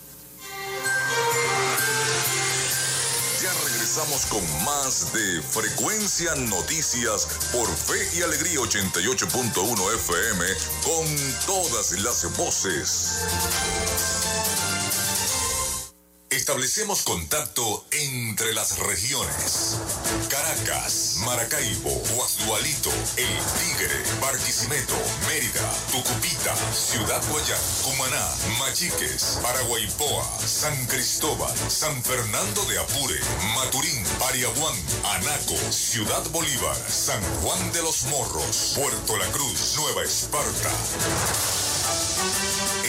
Ya 3.42 3.52
regresamos 3.66 4.26
con 4.28 4.42
más 4.64 5.12
de 5.14 5.42
Frecuencia 5.42 6.36
Noticias 6.36 7.28
por 7.52 7.68
Fe 7.68 8.18
y 8.18 8.22
Alegría 8.22 8.60
88.1 8.60 9.96
FM 9.96 10.46
con 10.84 11.06
todas 11.46 11.92
las 12.02 12.38
voces. 12.38 14.31
Establecemos 16.32 17.02
contacto 17.02 17.86
entre 17.92 18.54
las 18.54 18.80
regiones. 18.80 19.76
Caracas, 20.30 21.18
Maracaibo, 21.26 21.92
Guasdualito, 22.16 22.90
El 23.18 23.28
Tigre, 23.28 24.02
Barquisimeto, 24.22 24.96
Mérida, 25.28 25.70
Tucupita, 25.92 26.56
Ciudad 26.74 27.22
Guayán, 27.30 27.60
Cumaná, 27.84 28.30
Machiques, 28.60 29.40
Paraguaypoa, 29.42 30.24
San 30.40 30.86
Cristóbal, 30.86 31.54
San 31.68 32.02
Fernando 32.02 32.64
de 32.64 32.80
Apure, 32.80 33.20
Maturín, 33.54 34.02
Pariaguán, 34.18 34.76
Anaco, 35.04 35.58
Ciudad 35.70 36.24
Bolívar, 36.32 36.78
San 36.90 37.22
Juan 37.42 37.74
de 37.74 37.82
los 37.82 38.06
Morros, 38.06 38.72
Puerto 38.78 39.18
La 39.18 39.28
Cruz, 39.34 39.76
Nueva 39.76 40.04
Esparta. 40.04 40.72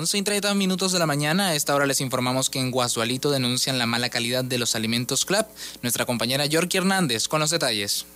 11 0.00 0.16
y 0.16 0.22
30 0.22 0.54
minutos 0.54 0.92
de 0.92 0.98
la 0.98 1.04
mañana. 1.04 1.48
A 1.48 1.54
esta 1.54 1.74
hora 1.74 1.84
les 1.84 2.00
informamos 2.00 2.48
que 2.48 2.58
en 2.58 2.70
Guasualito 2.70 3.30
denuncian 3.30 3.76
la 3.76 3.84
mala 3.84 4.08
calidad 4.08 4.42
de 4.42 4.56
los 4.56 4.74
alimentos 4.74 5.26
CLAP. 5.26 5.50
Nuestra 5.82 6.06
compañera 6.06 6.46
Yorkie 6.46 6.78
Hernández 6.78 7.28
con 7.28 7.38
los 7.40 7.50
detalles. 7.50 8.06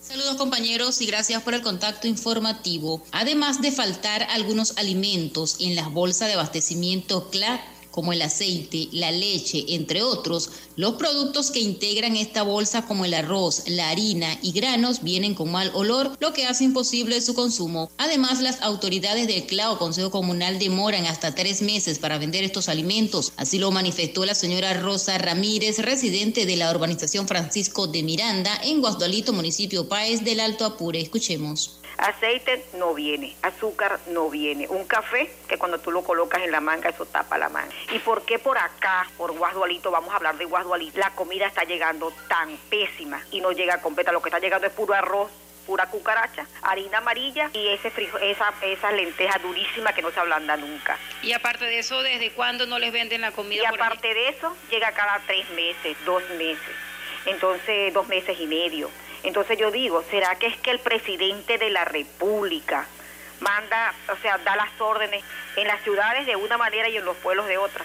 Saludos 0.00 0.36
compañeros 0.36 1.02
y 1.02 1.06
gracias 1.06 1.42
por 1.42 1.52
el 1.52 1.60
contacto 1.60 2.08
informativo. 2.08 3.04
Además 3.12 3.60
de 3.60 3.72
faltar 3.72 4.22
algunos 4.30 4.72
alimentos 4.78 5.56
en 5.60 5.76
las 5.76 5.92
bolsas 5.92 6.28
de 6.28 6.34
abastecimiento 6.34 7.28
CLAP, 7.28 7.60
como 7.98 8.12
el 8.12 8.22
aceite, 8.22 8.86
la 8.92 9.10
leche, 9.10 9.64
entre 9.70 10.04
otros, 10.04 10.50
los 10.76 10.94
productos 10.94 11.50
que 11.50 11.58
integran 11.58 12.14
esta 12.14 12.44
bolsa 12.44 12.86
como 12.86 13.04
el 13.04 13.12
arroz, 13.12 13.64
la 13.66 13.88
harina 13.88 14.38
y 14.40 14.52
granos 14.52 15.02
vienen 15.02 15.34
con 15.34 15.50
mal 15.50 15.72
olor, 15.74 16.16
lo 16.20 16.32
que 16.32 16.46
hace 16.46 16.62
imposible 16.62 17.20
su 17.20 17.34
consumo. 17.34 17.90
Además, 17.98 18.40
las 18.40 18.62
autoridades 18.62 19.26
del 19.26 19.46
CLAO 19.46 19.80
Consejo 19.80 20.12
Comunal 20.12 20.60
demoran 20.60 21.06
hasta 21.06 21.34
tres 21.34 21.60
meses 21.60 21.98
para 21.98 22.18
vender 22.18 22.44
estos 22.44 22.68
alimentos. 22.68 23.32
Así 23.36 23.58
lo 23.58 23.72
manifestó 23.72 24.24
la 24.24 24.36
señora 24.36 24.74
Rosa 24.74 25.18
Ramírez, 25.18 25.80
residente 25.80 26.46
de 26.46 26.54
la 26.54 26.70
urbanización 26.70 27.26
Francisco 27.26 27.88
de 27.88 28.04
Miranda 28.04 28.60
en 28.62 28.80
Guasdualito, 28.80 29.32
municipio 29.32 29.88
Páez 29.88 30.22
del 30.22 30.38
Alto 30.38 30.64
Apure. 30.64 31.00
Escuchemos. 31.00 31.77
Aceite 31.98 32.64
no 32.74 32.94
viene, 32.94 33.34
azúcar 33.42 33.98
no 34.06 34.30
viene. 34.30 34.68
Un 34.68 34.86
café 34.86 35.30
que 35.48 35.58
cuando 35.58 35.80
tú 35.80 35.90
lo 35.90 36.04
colocas 36.04 36.42
en 36.42 36.52
la 36.52 36.60
manga, 36.60 36.88
eso 36.88 37.04
tapa 37.06 37.36
la 37.38 37.48
manga. 37.48 37.74
¿Y 37.90 37.98
por 37.98 38.24
qué 38.24 38.38
por 38.38 38.56
acá, 38.56 39.06
por 39.16 39.32
Guasdualito, 39.36 39.90
vamos 39.90 40.12
a 40.12 40.16
hablar 40.16 40.38
de 40.38 40.44
Guasdualito, 40.44 41.00
la 41.00 41.10
comida 41.10 41.46
está 41.46 41.64
llegando 41.64 42.12
tan 42.28 42.56
pésima 42.70 43.20
y 43.32 43.40
no 43.40 43.50
llega 43.50 43.80
completa? 43.80 44.12
Lo 44.12 44.22
que 44.22 44.28
está 44.28 44.38
llegando 44.38 44.68
es 44.68 44.72
puro 44.72 44.94
arroz, 44.94 45.28
pura 45.66 45.86
cucaracha, 45.86 46.46
harina 46.62 46.98
amarilla 46.98 47.50
y 47.52 47.68
ese 47.68 47.90
frijo, 47.90 48.16
esa, 48.18 48.54
esa 48.62 48.92
lenteja 48.92 49.38
durísima 49.38 49.92
que 49.92 50.00
no 50.00 50.10
se 50.12 50.20
ablanda 50.20 50.56
nunca. 50.56 50.96
Y 51.22 51.32
aparte 51.32 51.64
de 51.66 51.80
eso, 51.80 52.00
¿desde 52.02 52.30
cuándo 52.30 52.64
no 52.66 52.78
les 52.78 52.92
venden 52.92 53.20
la 53.20 53.32
comida? 53.32 53.64
Y 53.64 53.66
aparte 53.66 54.14
de 54.14 54.28
eso, 54.28 54.56
llega 54.70 54.92
cada 54.92 55.20
tres 55.26 55.50
meses, 55.50 55.96
dos 56.06 56.22
meses. 56.38 56.76
Entonces, 57.26 57.92
dos 57.92 58.08
meses 58.08 58.38
y 58.38 58.46
medio. 58.46 58.88
Entonces 59.22 59.58
yo 59.58 59.70
digo, 59.70 60.04
¿será 60.10 60.36
que 60.36 60.46
es 60.46 60.56
que 60.58 60.70
el 60.70 60.78
presidente 60.78 61.58
de 61.58 61.70
la 61.70 61.84
República 61.84 62.86
manda, 63.40 63.94
o 64.12 64.16
sea, 64.16 64.38
da 64.38 64.56
las 64.56 64.80
órdenes 64.80 65.24
en 65.56 65.66
las 65.66 65.82
ciudades 65.82 66.26
de 66.26 66.36
una 66.36 66.56
manera 66.56 66.88
y 66.88 66.96
en 66.96 67.04
los 67.04 67.16
pueblos 67.16 67.46
de 67.46 67.58
otra? 67.58 67.84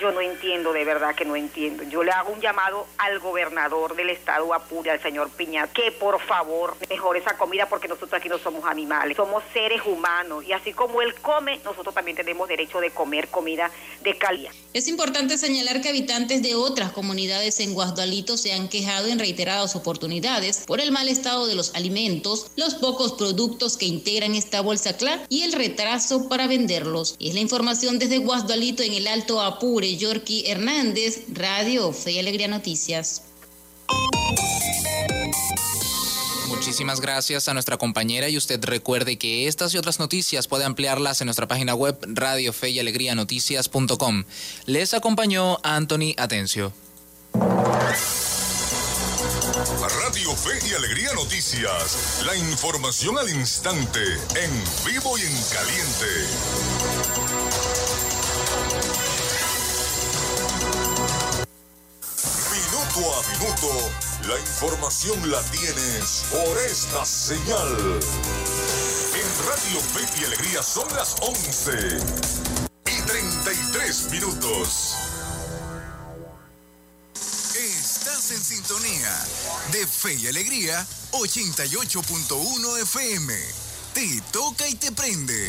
Yo 0.00 0.12
no 0.12 0.20
entiendo, 0.20 0.72
de 0.72 0.84
verdad 0.84 1.14
que 1.14 1.24
no 1.24 1.34
entiendo. 1.34 1.82
Yo 1.82 2.04
le 2.04 2.12
hago 2.12 2.32
un 2.32 2.40
llamado 2.40 2.86
al 2.98 3.18
gobernador 3.18 3.96
del 3.96 4.10
estado 4.10 4.54
Apure, 4.54 4.92
al 4.92 5.02
señor 5.02 5.28
Piñat, 5.30 5.72
que 5.72 5.90
por 5.90 6.20
favor 6.20 6.76
mejore 6.88 7.18
esa 7.18 7.36
comida 7.36 7.68
porque 7.68 7.88
nosotros 7.88 8.12
aquí 8.14 8.28
no 8.28 8.38
somos 8.38 8.64
animales, 8.64 9.16
somos 9.16 9.42
seres 9.52 9.82
humanos 9.84 10.44
y 10.46 10.52
así 10.52 10.72
como 10.72 11.02
él 11.02 11.14
come, 11.16 11.58
nosotros 11.64 11.92
también 11.94 12.16
tenemos 12.16 12.48
derecho 12.48 12.78
de 12.78 12.90
comer 12.90 13.26
comida 13.28 13.72
de 14.02 14.16
calidad. 14.16 14.52
Es 14.72 14.86
importante 14.86 15.36
señalar 15.36 15.80
que 15.80 15.88
habitantes 15.88 16.42
de 16.42 16.54
otras 16.54 16.92
comunidades 16.92 17.58
en 17.58 17.74
Guasdualito 17.74 18.36
se 18.36 18.52
han 18.52 18.68
quejado 18.68 19.08
en 19.08 19.18
reiteradas 19.18 19.74
oportunidades 19.74 20.64
por 20.66 20.80
el 20.80 20.92
mal 20.92 21.08
estado 21.08 21.48
de 21.48 21.56
los 21.56 21.74
alimentos, 21.74 22.52
los 22.54 22.76
pocos 22.76 23.14
productos 23.14 23.76
que 23.76 23.86
integran 23.86 24.36
esta 24.36 24.60
bolsa 24.60 24.96
CLA 24.96 25.24
y 25.28 25.42
el 25.42 25.52
retraso 25.52 26.28
para 26.28 26.46
venderlos. 26.46 27.16
Es 27.18 27.34
la 27.34 27.40
información 27.40 27.98
desde 27.98 28.18
Guasdualito 28.18 28.84
en 28.84 28.92
el 28.92 29.08
Alto 29.08 29.40
Apure 29.40 29.87
Yorky 29.96 30.44
Hernández, 30.46 31.22
Radio 31.32 31.92
Fe 31.92 32.12
y 32.12 32.18
Alegría 32.18 32.48
Noticias. 32.48 33.22
Muchísimas 36.48 37.00
gracias 37.00 37.48
a 37.48 37.54
nuestra 37.54 37.76
compañera 37.76 38.28
y 38.28 38.36
usted 38.36 38.62
recuerde 38.64 39.16
que 39.16 39.46
estas 39.46 39.72
y 39.74 39.78
otras 39.78 39.98
noticias 39.98 40.48
puede 40.48 40.64
ampliarlas 40.64 41.20
en 41.20 41.26
nuestra 41.26 41.46
página 41.46 41.74
web 41.74 41.96
Radio 42.08 42.52
Fe 42.52 42.70
y 42.70 42.78
Alegría 42.78 43.14
Noticias.com. 43.14 44.24
Les 44.66 44.92
acompañó 44.92 45.58
Anthony 45.62 46.14
Atencio. 46.16 46.72
Radio 50.04 50.34
Fe 50.34 50.58
y 50.68 50.74
Alegría 50.74 51.12
Noticias. 51.14 52.22
La 52.26 52.34
información 52.36 53.18
al 53.18 53.28
instante, 53.30 54.00
en 54.00 54.50
vivo 54.84 55.16
y 55.16 55.22
en 55.22 55.32
caliente. 55.52 57.17
A 62.98 63.38
minuto, 63.38 63.68
la 64.26 64.40
información 64.40 65.30
la 65.30 65.40
tienes 65.52 66.24
por 66.32 66.58
esta 66.58 67.04
señal. 67.06 68.00
En 69.14 69.46
Radio 69.46 69.80
Fe 69.80 70.20
y 70.20 70.24
Alegría 70.24 70.64
son 70.64 70.92
las 70.96 71.14
11 71.20 71.70
y 72.86 73.02
33 73.02 74.10
minutos. 74.10 74.96
Estás 77.54 78.32
en 78.32 78.42
sintonía 78.42 79.26
de 79.70 79.86
Fe 79.86 80.14
y 80.14 80.26
Alegría 80.26 80.84
88.1 81.12 82.82
FM. 82.82 83.34
Te 83.94 84.20
toca 84.32 84.66
y 84.66 84.74
te 84.74 84.90
prende. 84.90 85.48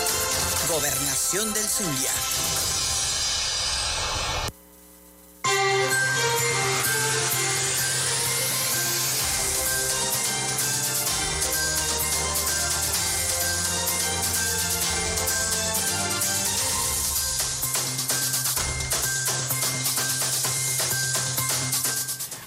Gobernación 0.71 1.53
del 1.53 1.65
Zulia. 1.65 2.11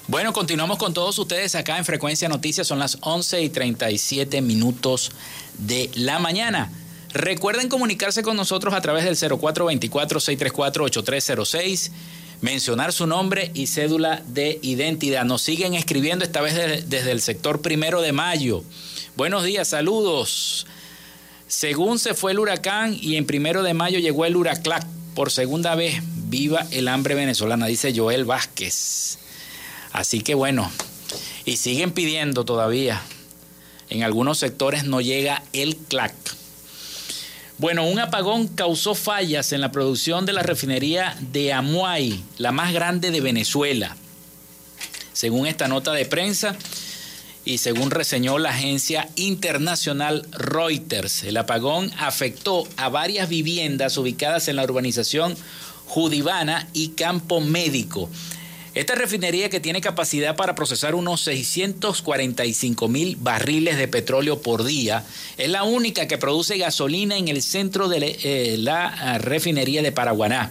Bueno, 0.09 0.33
continuamos 0.33 0.79
con 0.79 0.95
todos 0.95 1.19
ustedes 1.19 1.55
acá 1.57 1.77
en 1.77 1.85
Frecuencia 1.85 2.31
Noticias. 2.31 2.67
Son 2.67 2.79
las 2.79 2.97
11 3.03 3.43
y 3.43 3.51
37 3.51 4.41
minutos 4.41 5.13
de 5.59 5.91
la 5.95 6.19
mañana. 6.19 6.73
Recuerden 7.15 7.69
comunicarse 7.69 8.23
con 8.25 8.37
nosotros 8.37 8.75
a 8.75 8.81
través 8.81 9.05
del 9.05 9.17
0424-634-8306, 9.17 11.93
mencionar 12.41 12.93
su 12.93 13.07
nombre 13.07 13.53
y 13.55 13.69
cédula 13.69 14.21
de 14.27 14.59
identidad. 14.63 15.25
Nos 15.25 15.43
siguen 15.43 15.75
escribiendo 15.75 16.25
esta 16.25 16.41
vez 16.41 16.55
de- 16.55 16.83
desde 16.83 17.13
el 17.13 17.21
sector 17.23 17.63
primero 17.63 18.03
de 18.03 18.11
mayo. 18.13 18.65
Buenos 19.17 19.45
días, 19.45 19.69
saludos. 19.69 20.67
Según 21.47 22.01
se 22.01 22.15
fue 22.15 22.33
el 22.33 22.41
huracán 22.41 22.99
y 23.01 23.15
en 23.15 23.27
primero 23.27 23.63
de 23.63 23.75
mayo 23.75 24.01
llegó 24.01 24.25
el 24.25 24.35
huraclac 24.37 24.85
por 25.15 25.31
segunda 25.31 25.77
vez. 25.77 26.03
Viva 26.27 26.67
el 26.73 26.89
hambre 26.89 27.15
venezolana, 27.15 27.67
dice 27.67 27.93
Joel 27.97 28.25
Vázquez. 28.25 29.19
Así 29.93 30.21
que 30.21 30.35
bueno, 30.35 30.69
y 31.45 31.59
siguen 31.59 31.93
pidiendo 31.93 32.45
todavía. 32.45 33.01
En 33.89 34.03
algunos 34.03 34.39
sectores 34.39 34.83
no 34.83 35.01
llega 35.01 35.45
el 35.53 35.77
CLAC. 35.77 36.13
Bueno, 37.65 37.87
un 37.87 37.99
apagón 37.99 38.49
causó 38.49 38.95
fallas 38.95 39.53
en 39.53 39.63
la 39.63 39.73
producción 39.73 40.27
de 40.27 40.35
la 40.35 40.43
refinería 40.43 41.17
de 41.33 41.55
Amuay, 41.55 42.23
la 42.37 42.53
más 42.53 42.75
grande 42.75 43.11
de 43.11 43.23
Venezuela. 43.23 43.97
Según 45.15 45.47
esta 45.47 45.67
nota 45.67 45.93
de 45.93 46.05
prensa 46.05 46.57
y 47.47 47.57
según 47.57 47.91
reseñó 47.91 48.37
la 48.37 48.51
agencia 48.51 49.09
internacional 49.17 50.29
Reuters, 50.33 51.25
el 51.25 51.39
apagón 51.39 51.91
afectó 51.97 52.69
a 52.77 52.91
varias 52.91 53.31
viviendas 53.31 53.97
ubicadas 53.97 54.49
en 54.49 54.57
la 54.57 54.65
urbanización 54.65 55.35
Judivana 55.87 56.69
y 56.75 56.89
Campo 56.89 57.41
Médico. 57.41 58.11
Esta 58.75 58.97
refinería 58.97 59.49
que 59.51 59.61
tiene 59.61 59.81
capacidad 59.81 60.35
para 60.35 60.57
procesar 60.57 60.97
unos 60.97 61.21
645 61.23 62.89
mil 62.89 63.15
barriles 63.17 63.77
de 63.79 63.87
petróleo 63.87 64.41
por 64.43 64.65
día, 64.65 65.05
es 65.39 65.49
la 65.49 65.63
única 65.63 66.09
que 66.09 66.19
produce 66.19 66.59
gasolina 66.59 67.17
en 67.17 67.29
el 67.29 67.41
centro 67.43 67.89
de 67.89 68.01
le- 68.01 68.19
eh, 68.25 68.57
la 68.59 68.87
ah, 68.89 69.19
refinería 69.19 69.81
de 69.83 69.93
Paraguaná. 69.93 70.51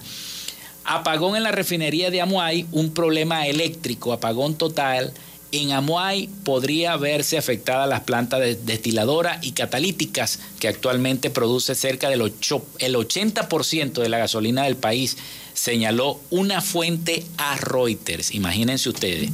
Apagón 0.86 1.36
en 1.36 1.44
la 1.44 1.52
refinería 1.52 2.12
de 2.12 2.22
Amuay, 2.22 2.66
un 2.72 2.94
problema 2.94 3.46
eléctrico, 3.48 4.14
apagón 4.14 4.56
total. 4.56 5.14
En 5.52 5.72
Amuay 5.72 6.30
podría 6.44 6.96
verse 6.98 7.38
afectada 7.38 7.88
las 7.88 8.02
plantas 8.02 8.40
de- 8.40 8.56
destiladoras 8.56 9.46
y 9.46 9.52
catalíticas 9.52 10.40
que 10.60 10.68
actualmente 10.70 11.30
produce 11.30 11.76
cerca 11.76 12.10
del 12.10 12.22
ocho- 12.22 12.66
el 12.80 12.96
80% 12.96 14.02
de 14.02 14.10
la 14.10 14.18
gasolina 14.18 14.64
del 14.64 14.76
país, 14.78 15.18
señaló 15.54 16.20
una 16.30 16.62
fuente 16.62 17.26
a 17.38 17.58
Reuters. 17.58 18.34
Imagínense 18.34 18.90
ustedes. 18.90 19.32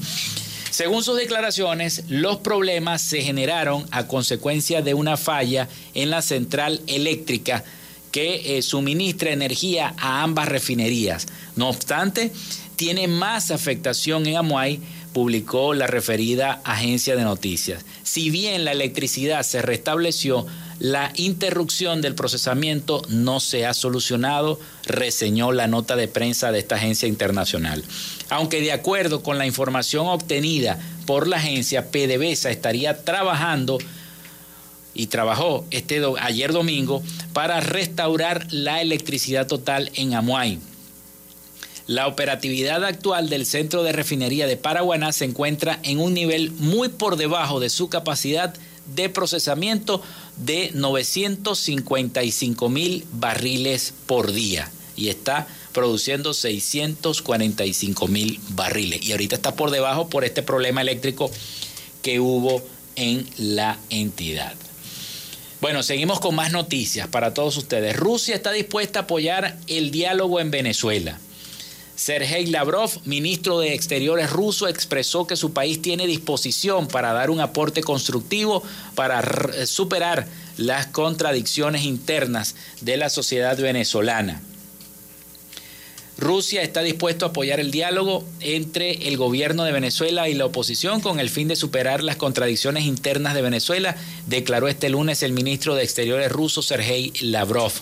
Según 0.72 1.03
sus 1.03 1.17
declaraciones, 1.17 2.03
los 2.07 2.38
problemas 2.38 3.01
se 3.01 3.22
generaron 3.22 3.86
a 3.91 4.07
consecuencia 4.07 4.82
de 4.82 4.93
una 4.93 5.17
falla 5.17 5.67
en 5.93 6.09
la 6.09 6.22
central 6.22 6.82
eléctrica 6.88 7.63
que 8.11 8.57
eh, 8.57 8.61
suministra 8.61 9.32
energía 9.32 9.93
a 9.97 10.24
ambas 10.24 10.47
refinerías. 10.47 11.28
No 11.55 11.70
obstante, 11.70 12.32
tiene 12.76 13.07
más 13.07 13.51
afectación 13.51 14.26
en 14.26 14.38
Amuay, 14.38 14.80
publicó 15.11 15.74
la 15.74 15.88
referida 15.88 16.61
agencia 16.63 17.15
de 17.15 17.24
noticias. 17.24 17.84
Si 18.03 18.30
bien 18.30 18.63
la 18.63 18.72
electricidad 18.72 19.43
se 19.43 19.61
restableció, 19.61 20.47
la 20.80 21.11
interrupción 21.15 22.01
del 22.01 22.15
procesamiento 22.15 23.01
no 23.09 23.39
se 23.41 23.65
ha 23.65 23.73
solucionado, 23.73 24.59
reseñó 24.86 25.51
la 25.51 25.67
nota 25.67 25.95
de 25.95 26.07
prensa 26.07 26.51
de 26.51 26.59
esta 26.59 26.75
agencia 26.75 27.07
internacional. 27.07 27.84
Aunque 28.30 28.61
de 28.61 28.71
acuerdo 28.71 29.21
con 29.21 29.38
la 29.38 29.45
información 29.45 30.07
obtenida 30.07 30.80
por 31.05 31.27
la 31.27 31.38
agencia, 31.38 31.91
PDVSA 31.91 32.51
estaría 32.51 33.03
trabajando 33.03 33.77
y 34.93 35.07
trabajó 35.07 35.65
este 35.69 36.01
ayer 36.21 36.53
domingo 36.53 37.03
para 37.34 37.59
restaurar 37.59 38.47
la 38.51 38.82
electricidad 38.82 39.47
total 39.47 39.91
en 39.95 40.13
Amuay. 40.13 40.59
La 41.88 42.07
operatividad 42.07 42.84
actual 42.86 43.30
del 43.30 43.45
centro 43.45 43.82
de 43.84 43.91
refinería 43.91 44.45
de 44.45 44.57
Paraguaná 44.57 45.11
se 45.11 45.25
encuentra 45.25 45.80
en 45.84 45.99
un 45.99 46.13
nivel 46.13 46.51
muy 46.51 46.89
por 46.89 47.15
debajo 47.15 47.59
de 47.59 47.69
su 47.69 47.89
capacidad 47.89 48.53
de 48.95 49.09
procesamiento 49.09 50.01
de 50.40 50.72
955 50.74 52.70
mil 52.70 53.06
barriles 53.12 53.94
por 54.06 54.32
día 54.32 54.72
y 54.96 55.10
está 55.10 55.48
produciendo 55.74 56.34
645 56.34 58.08
mil 58.08 58.40
barriles. 58.50 59.02
Y 59.06 59.12
ahorita 59.12 59.36
está 59.36 59.56
por 59.56 59.72
debajo 59.72 60.10
por 60.10 60.26
este 60.26 60.42
problema 60.44 60.82
eléctrico 60.82 61.32
que 62.02 62.20
hubo 62.20 62.62
en 62.96 63.28
la 63.38 63.78
entidad. 63.90 64.56
Bueno, 65.62 65.84
seguimos 65.84 66.20
con 66.20 66.36
más 66.36 66.52
noticias 66.52 67.08
para 67.08 67.34
todos 67.34 67.58
ustedes. 67.58 67.96
Rusia 67.96 68.36
está 68.36 68.52
dispuesta 68.52 69.00
a 69.00 69.04
apoyar 69.04 69.58
el 69.68 69.92
diálogo 69.92 70.40
en 70.40 70.52
Venezuela. 70.52 71.20
Sergei 72.00 72.45
Lavrov, 72.45 72.91
ministro 73.04 73.60
de 73.60 73.74
Exteriores 73.74 74.30
ruso, 74.30 74.70
expresó 74.70 75.28
que 75.28 75.36
su 75.36 75.52
país 75.52 75.82
tiene 75.82 76.08
disposición 76.08 76.88
para 76.88 77.12
dar 77.12 77.30
un 77.30 77.41
aporte 77.41 77.82
constructivo 77.82 78.64
para 78.95 79.20
r- 79.20 79.68
superar 79.68 80.26
las 80.56 80.88
contradicciones 80.88 81.84
internas 81.84 82.56
de 82.80 82.95
la 82.95 83.10
sociedad 83.10 83.58
venezolana. 83.58 84.41
Rusia 86.18 86.62
está 86.62 86.84
dispuesto 86.84 87.26
a 87.26 87.30
apoyar 87.30 87.60
el 87.60 87.70
diálogo 87.70 88.24
entre 88.39 89.10
el 89.10 89.18
gobierno 89.18 89.66
de 89.66 89.74
Venezuela 89.74 90.30
y 90.30 90.36
la 90.36 90.45
oposición 90.45 91.02
con 91.02 91.20
el 91.20 91.30
fin 91.30 91.50
de 91.50 91.58
superar 91.58 92.02
las 92.02 92.16
contradicciones 92.16 92.86
internas 92.86 93.34
de 93.34 93.41
Venezuela, 93.41 93.97
declaró 94.26 94.70
este 94.70 94.88
lunes 94.88 95.22
el 95.22 95.34
ministro 95.34 95.76
de 95.76 95.84
Exteriores 95.84 96.32
ruso 96.32 96.62
Sergei 96.62 97.12
Lavrov. 97.20 97.74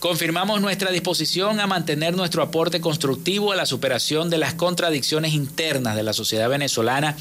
Confirmamos 0.00 0.62
nuestra 0.62 0.90
disposición 0.90 1.60
a 1.60 1.66
mantener 1.66 2.16
nuestro 2.16 2.42
aporte 2.42 2.80
constructivo 2.80 3.52
a 3.52 3.56
la 3.56 3.66
superación 3.66 4.30
de 4.30 4.38
las 4.38 4.54
contradicciones 4.54 5.34
internas 5.34 5.94
de 5.94 6.02
la 6.02 6.14
sociedad 6.14 6.48
venezolana 6.48 7.16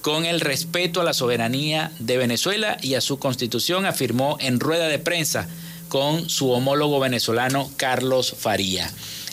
con 0.00 0.24
el 0.24 0.40
respeto 0.40 1.02
a 1.02 1.04
la 1.04 1.12
soberanía 1.12 1.92
de 1.98 2.16
Venezuela 2.16 2.78
y 2.80 2.94
a 2.94 3.02
su 3.02 3.18
constitución, 3.18 3.84
afirmó 3.84 4.38
en 4.40 4.58
rueda 4.58 4.88
de 4.88 4.98
prensa 4.98 5.48
con 5.90 6.30
su 6.30 6.50
homólogo 6.50 6.98
venezolano 6.98 7.70
Carlos 7.76 8.34
Faría. 8.38 8.90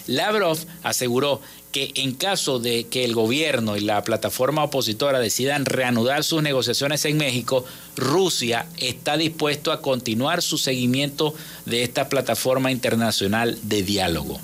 Lavrov 0.08 0.58
aseguró 0.84 1.42
que 1.72 1.92
en 1.96 2.14
caso 2.14 2.60
de 2.60 2.86
que 2.86 3.06
el 3.06 3.14
gobierno 3.14 3.78
y 3.78 3.82
la 3.82 4.04
plataforma 4.04 4.64
opositora 4.64 5.20
decidan 5.20 5.66
reanudar 5.66 6.24
sus 6.24 6.44
negociaciones 6.44 7.06
en 7.06 7.18
México, 7.18 7.66
Rusia 7.96 8.66
está 8.78 9.18
dispuesto 9.18 9.72
a 9.72 9.82
continuar 9.82 10.42
su 10.42 10.58
seguimiento 10.58 11.34
de 11.66 11.84
esta 11.84 12.10
plataforma 12.10 12.72
internacional 12.72 13.58
de 13.64 13.84
diálogo. 13.84 14.40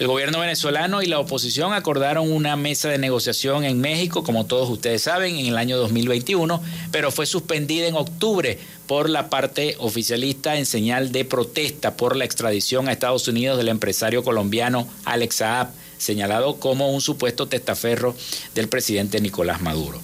El 0.00 0.06
gobierno 0.06 0.40
venezolano 0.40 1.02
y 1.02 1.06
la 1.06 1.18
oposición 1.18 1.74
acordaron 1.74 2.32
una 2.32 2.56
mesa 2.56 2.88
de 2.88 2.96
negociación 2.96 3.64
en 3.64 3.82
México, 3.82 4.24
como 4.24 4.46
todos 4.46 4.70
ustedes 4.70 5.02
saben, 5.02 5.36
en 5.36 5.44
el 5.44 5.58
año 5.58 5.76
2021, 5.76 6.62
pero 6.90 7.10
fue 7.10 7.26
suspendida 7.26 7.86
en 7.86 7.96
octubre 7.96 8.58
por 8.86 9.10
la 9.10 9.28
parte 9.28 9.76
oficialista 9.78 10.56
en 10.56 10.64
señal 10.64 11.12
de 11.12 11.26
protesta 11.26 11.98
por 11.98 12.16
la 12.16 12.24
extradición 12.24 12.88
a 12.88 12.92
Estados 12.92 13.28
Unidos 13.28 13.58
del 13.58 13.68
empresario 13.68 14.24
colombiano 14.24 14.88
Alex 15.04 15.34
Saab, 15.36 15.68
señalado 16.00 16.56
como 16.56 16.90
un 16.90 17.00
supuesto 17.00 17.46
testaferro 17.46 18.16
del 18.54 18.68
presidente 18.68 19.20
Nicolás 19.20 19.60
Maduro. 19.60 20.00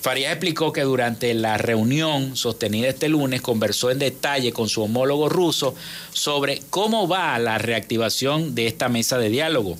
Farías 0.00 0.32
explicó 0.32 0.72
que 0.72 0.82
durante 0.82 1.32
la 1.32 1.56
reunión 1.56 2.36
sostenida 2.36 2.88
este 2.88 3.08
lunes 3.08 3.40
conversó 3.40 3.90
en 3.90 3.98
detalle 3.98 4.52
con 4.52 4.68
su 4.68 4.82
homólogo 4.82 5.28
ruso 5.28 5.74
sobre 6.12 6.60
cómo 6.68 7.08
va 7.08 7.38
la 7.38 7.56
reactivación 7.56 8.54
de 8.54 8.66
esta 8.66 8.88
mesa 8.88 9.16
de 9.16 9.30
diálogo. 9.30 9.78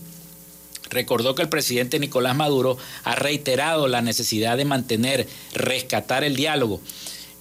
Recordó 0.89 1.35
que 1.35 1.43
el 1.43 1.49
presidente 1.49 1.99
Nicolás 1.99 2.37
Maduro 2.37 2.79
ha 3.03 3.15
reiterado 3.17 3.89
la 3.89 4.01
necesidad 4.01 4.57
de 4.57 4.65
mantener, 4.65 5.27
rescatar 5.53 6.25
el 6.25 6.37
diálogo. 6.37 6.81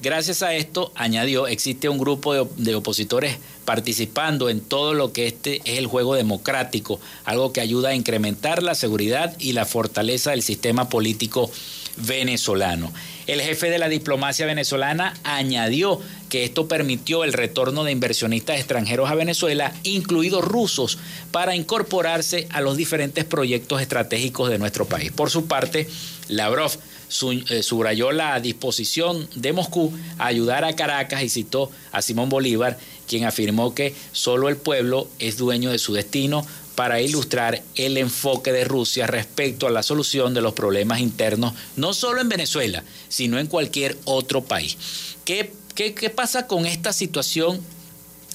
Gracias 0.03 0.43
a 0.43 0.53
esto, 0.53 0.91
añadió, 0.95 1.47
existe 1.47 1.87
un 1.87 1.97
grupo 1.97 2.33
de, 2.33 2.75
opositores 2.75 3.37
participando 3.63 4.49
en 4.49 4.59
todo 4.59 4.93
lo 4.93 5.13
que 5.13 5.27
este 5.27 5.61
es 5.63 5.79
el 5.79 5.87
juego 5.87 6.13
democrático, 6.15 6.99
algo 7.23 7.53
que 7.53 7.61
ayuda 7.61 7.91
a 7.91 7.95
incrementar 7.95 8.63
la 8.63 8.75
seguridad 8.75 9.33
y 9.39 9.53
la 9.53 9.63
fortaleza 9.63 10.31
del 10.31 10.43
sistema 10.43 10.89
político 10.89 11.49
venezolano. 11.95 12.91
El 13.27 13.39
jefe 13.39 13.69
de 13.69 13.79
la 13.79 13.87
diplomacia 13.87 14.45
venezolana 14.45 15.13
añadió 15.23 16.01
que 16.27 16.43
esto 16.43 16.67
permitió 16.67 17.23
el 17.23 17.31
retorno 17.31 17.85
de 17.85 17.93
inversionistas 17.93 18.57
extranjeros 18.57 19.09
a 19.09 19.15
Venezuela, 19.15 19.73
incluidos 19.83 20.43
rusos, 20.43 20.97
para 21.31 21.55
incorporarse 21.55 22.49
a 22.49 22.59
los 22.59 22.75
diferentes 22.75 23.23
proyectos 23.23 23.81
estratégicos 23.81 24.49
de 24.49 24.59
nuestro 24.59 24.83
país. 24.83 25.13
Por 25.13 25.29
su 25.29 25.45
parte, 25.45 25.87
Lavrov 26.27 26.73
subrayó 27.13 28.11
la 28.11 28.39
disposición 28.39 29.27
de 29.35 29.53
Moscú 29.53 29.93
a 30.17 30.27
ayudar 30.27 30.65
a 30.65 30.75
Caracas 30.75 31.23
y 31.23 31.29
citó 31.29 31.69
a 31.91 32.01
Simón 32.01 32.29
Bolívar, 32.29 32.77
quien 33.07 33.25
afirmó 33.25 33.75
que 33.75 33.93
solo 34.11 34.49
el 34.49 34.57
pueblo 34.57 35.07
es 35.19 35.37
dueño 35.37 35.69
de 35.69 35.79
su 35.79 35.93
destino, 35.93 36.45
para 36.75 37.01
ilustrar 37.01 37.61
el 37.75 37.97
enfoque 37.97 38.51
de 38.51 38.65
Rusia 38.65 39.07
respecto 39.07 39.67
a 39.67 39.71
la 39.71 39.83
solución 39.83 40.33
de 40.33 40.41
los 40.41 40.53
problemas 40.53 40.99
internos, 40.99 41.53
no 41.75 41.93
solo 41.93 42.21
en 42.21 42.29
Venezuela, 42.29 42.83
sino 43.09 43.39
en 43.39 43.47
cualquier 43.47 43.97
otro 44.05 44.43
país. 44.43 44.77
¿Qué, 45.25 45.53
qué, 45.75 46.09
pasa 46.09 46.47
con 46.47 46.65
esta 46.65 46.93
situación 46.93 47.61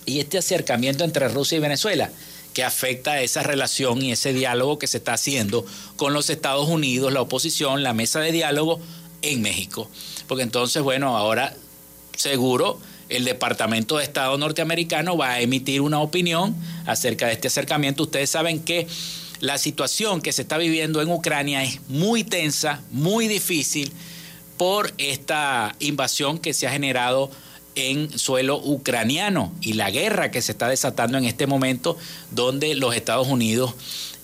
y 0.06 0.20
este 0.20 0.38
acercamiento 0.38 1.04
entre 1.04 1.28
Rusia 1.28 1.56
y 1.56 1.60
Venezuela? 1.60 2.10
Que 2.58 2.64
afecta 2.64 3.12
a 3.12 3.22
esa 3.22 3.44
relación 3.44 4.02
y 4.02 4.10
ese 4.10 4.32
diálogo 4.32 4.80
que 4.80 4.88
se 4.88 4.98
está 4.98 5.12
haciendo 5.12 5.64
con 5.94 6.12
los 6.12 6.28
Estados 6.28 6.68
Unidos, 6.68 7.12
la 7.12 7.20
oposición, 7.20 7.84
la 7.84 7.92
mesa 7.92 8.18
de 8.18 8.32
diálogo 8.32 8.80
en 9.22 9.42
México. 9.42 9.88
Porque 10.26 10.42
entonces, 10.42 10.82
bueno, 10.82 11.16
ahora 11.16 11.54
seguro 12.16 12.80
el 13.08 13.24
Departamento 13.24 13.98
de 13.98 14.02
Estado 14.02 14.36
norteamericano 14.38 15.16
va 15.16 15.34
a 15.34 15.40
emitir 15.40 15.82
una 15.82 16.00
opinión 16.00 16.56
acerca 16.84 17.28
de 17.28 17.34
este 17.34 17.46
acercamiento. 17.46 18.02
Ustedes 18.02 18.30
saben 18.30 18.58
que 18.58 18.88
la 19.38 19.56
situación 19.56 20.20
que 20.20 20.32
se 20.32 20.42
está 20.42 20.58
viviendo 20.58 21.00
en 21.00 21.12
Ucrania 21.12 21.62
es 21.62 21.78
muy 21.86 22.24
tensa, 22.24 22.82
muy 22.90 23.28
difícil 23.28 23.92
por 24.56 24.92
esta 24.98 25.76
invasión 25.78 26.40
que 26.40 26.52
se 26.52 26.66
ha 26.66 26.72
generado 26.72 27.30
en 27.78 28.18
suelo 28.18 28.56
ucraniano 28.58 29.52
y 29.60 29.74
la 29.74 29.90
guerra 29.90 30.32
que 30.32 30.42
se 30.42 30.50
está 30.52 30.68
desatando 30.68 31.16
en 31.16 31.24
este 31.24 31.46
momento 31.46 31.96
donde 32.32 32.74
los 32.74 32.96
Estados 32.96 33.28
Unidos 33.28 33.74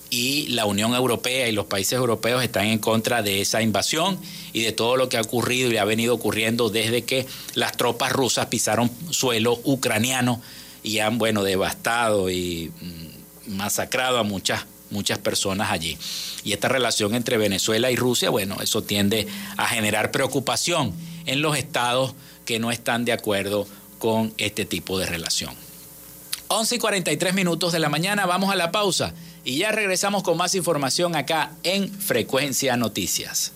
y 0.09 0.47
la 0.49 0.65
Unión 0.65 0.93
Europea 0.93 1.47
y 1.47 1.53
los 1.53 1.65
países 1.65 1.93
europeos 1.93 2.43
están 2.43 2.65
en 2.65 2.79
contra 2.79 3.21
de 3.21 3.39
esa 3.39 3.61
invasión 3.61 4.19
y 4.51 4.61
de 4.61 4.73
todo 4.73 4.97
lo 4.97 5.07
que 5.07 5.17
ha 5.17 5.21
ocurrido 5.21 5.71
y 5.71 5.77
ha 5.77 5.85
venido 5.85 6.13
ocurriendo 6.13 6.69
desde 6.69 7.03
que 7.03 7.25
las 7.53 7.77
tropas 7.77 8.11
rusas 8.11 8.47
pisaron 8.47 8.91
suelo 9.09 9.59
ucraniano 9.63 10.41
y 10.83 10.99
han, 10.99 11.17
bueno, 11.17 11.43
devastado 11.43 12.29
y 12.29 12.71
mm, 12.81 13.55
masacrado 13.55 14.19
a 14.19 14.23
muchas 14.23 14.65
muchas 14.91 15.17
personas 15.17 15.71
allí. 15.71 15.97
Y 16.43 16.53
esta 16.53 16.67
relación 16.69 17.15
entre 17.15 17.37
Venezuela 17.37 17.89
y 17.89 17.95
Rusia, 17.95 18.29
bueno, 18.29 18.57
eso 18.61 18.83
tiende 18.83 19.27
a 19.57 19.67
generar 19.67 20.11
preocupación 20.11 20.93
en 21.25 21.41
los 21.41 21.57
estados 21.57 22.13
que 22.45 22.59
no 22.59 22.71
están 22.71 23.05
de 23.05 23.11
acuerdo 23.11 23.67
con 23.99 24.33
este 24.37 24.65
tipo 24.65 24.99
de 24.99 25.05
relación. 25.07 25.55
11 26.47 26.75
y 26.75 26.79
43 26.79 27.33
minutos 27.33 27.73
de 27.73 27.79
la 27.79 27.89
mañana, 27.89 28.25
vamos 28.25 28.51
a 28.51 28.55
la 28.55 28.71
pausa 28.71 29.13
y 29.43 29.57
ya 29.57 29.71
regresamos 29.71 30.23
con 30.23 30.37
más 30.37 30.55
información 30.55 31.15
acá 31.15 31.51
en 31.63 31.91
Frecuencia 31.91 32.77
Noticias. 32.77 33.51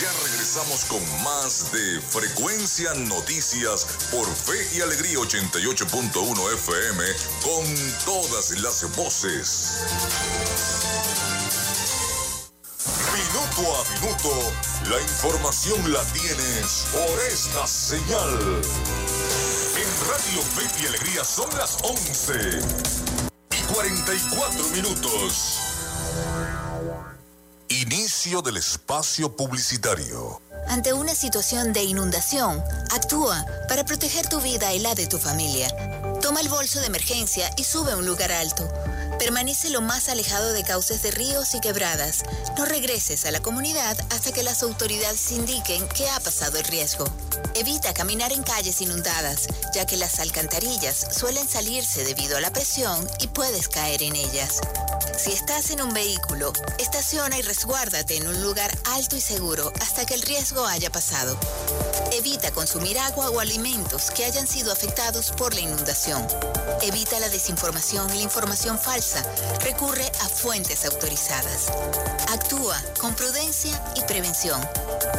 Ya 0.00 0.12
regresamos 0.24 0.84
con 0.84 1.22
más 1.22 1.72
de 1.72 2.00
Frecuencia 2.00 2.94
Noticias 2.94 3.86
por 4.10 4.26
Fe 4.26 4.76
y 4.76 4.80
Alegría 4.80 5.18
88.1 5.18 6.54
FM 6.54 7.04
con 7.42 7.64
todas 8.04 8.50
las 8.62 8.96
voces. 8.96 9.82
Minuto 13.12 13.76
a 13.76 13.84
minuto, 14.00 14.52
la 14.88 15.00
información 15.00 15.92
la 15.92 16.02
tienes 16.04 16.86
por 16.92 17.20
esta 17.26 17.66
señal. 17.66 18.62
Radio 20.08 20.42
Fe 20.42 20.86
Alegría 20.88 21.24
son 21.24 21.48
las 21.56 21.76
11 21.82 22.60
y 23.50 23.72
44 23.74 24.68
minutos. 24.68 25.58
Inicio 27.68 28.40
del 28.42 28.56
espacio 28.56 29.34
publicitario. 29.36 30.40
Ante 30.68 30.92
una 30.92 31.14
situación 31.14 31.72
de 31.72 31.82
inundación, 31.82 32.62
actúa 32.94 33.44
para 33.68 33.84
proteger 33.84 34.28
tu 34.28 34.40
vida 34.40 34.72
y 34.72 34.78
la 34.78 34.94
de 34.94 35.06
tu 35.06 35.18
familia. 35.18 35.68
Toma 36.20 36.40
el 36.40 36.48
bolso 36.48 36.80
de 36.80 36.86
emergencia 36.86 37.50
y 37.56 37.64
sube 37.64 37.92
a 37.92 37.96
un 37.96 38.06
lugar 38.06 38.32
alto. 38.32 38.68
Permanece 39.18 39.70
lo 39.70 39.80
más 39.80 40.08
alejado 40.08 40.52
de 40.52 40.62
cauces 40.62 41.02
de 41.02 41.10
ríos 41.10 41.54
y 41.54 41.60
quebradas. 41.60 42.22
No 42.56 42.64
regreses 42.64 43.24
a 43.24 43.30
la 43.30 43.40
comunidad 43.40 43.98
hasta 44.10 44.32
que 44.32 44.42
las 44.42 44.62
autoridades 44.62 45.32
indiquen 45.32 45.88
que 45.88 46.08
ha 46.08 46.20
pasado 46.20 46.58
el 46.58 46.64
riesgo. 46.64 47.04
Evita 47.54 47.92
caminar 47.92 48.32
en 48.32 48.42
calles 48.44 48.80
inundadas, 48.80 49.48
ya 49.74 49.86
que 49.86 49.96
las 49.96 50.20
alcantarillas 50.20 51.06
suelen 51.10 51.48
salirse 51.48 52.04
debido 52.04 52.36
a 52.36 52.40
la 52.40 52.52
presión 52.52 53.08
y 53.18 53.26
puedes 53.26 53.68
caer 53.68 54.02
en 54.02 54.14
ellas. 54.14 54.60
Si 55.18 55.32
estás 55.32 55.70
en 55.70 55.82
un 55.82 55.92
vehículo, 55.92 56.52
estaciona 56.78 57.36
y 57.38 57.42
resguárdate 57.42 58.16
en 58.16 58.28
un 58.28 58.40
lugar 58.40 58.70
alto 58.84 59.16
y 59.16 59.20
seguro 59.20 59.72
hasta 59.80 60.06
que 60.06 60.14
el 60.14 60.22
riesgo 60.22 60.64
haya 60.64 60.90
pasado. 60.90 61.36
Evita 62.12 62.52
consumir 62.52 62.98
agua 63.00 63.30
o 63.30 63.40
alimentos 63.40 64.12
que 64.12 64.24
hayan 64.24 64.46
sido 64.46 64.72
afectados 64.72 65.32
por 65.32 65.54
la 65.54 65.60
inundación. 65.60 66.24
Evita 66.82 67.18
la 67.18 67.28
desinformación 67.28 68.08
y 68.14 68.18
la 68.18 68.24
información 68.24 68.78
falsa. 68.78 69.07
Recurre 69.64 70.04
a 70.20 70.28
fuentes 70.28 70.84
autorizadas. 70.84 71.72
Actúa 72.30 72.76
con 73.00 73.14
prudencia 73.14 73.80
y 73.96 74.02
prevención. 74.02 74.60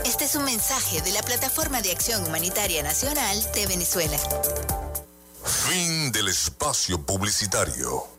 Este 0.06 0.26
es 0.26 0.36
un 0.36 0.44
mensaje 0.46 1.02
de 1.02 1.12
la 1.12 1.24
Plataforma 1.24 1.82
de 1.82 1.92
Acción 1.92 2.26
Humanitaria 2.26 2.84
Nacional 2.84 3.42
de 3.54 3.68
Venezuela. 3.68 4.18
Fin 5.44 6.12
del 6.12 6.28
espacio 6.28 7.02
publicitario. 7.02 8.19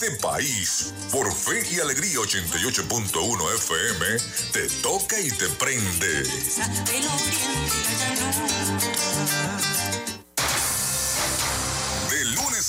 Este 0.00 0.12
país, 0.12 0.94
por 1.10 1.26
Fe 1.34 1.60
y 1.72 1.80
Alegría 1.80 2.18
88.1 2.18 3.54
FM, 3.56 4.06
te 4.52 4.68
toca 4.80 5.20
y 5.20 5.28
te 5.28 5.48
prende. 5.48 6.22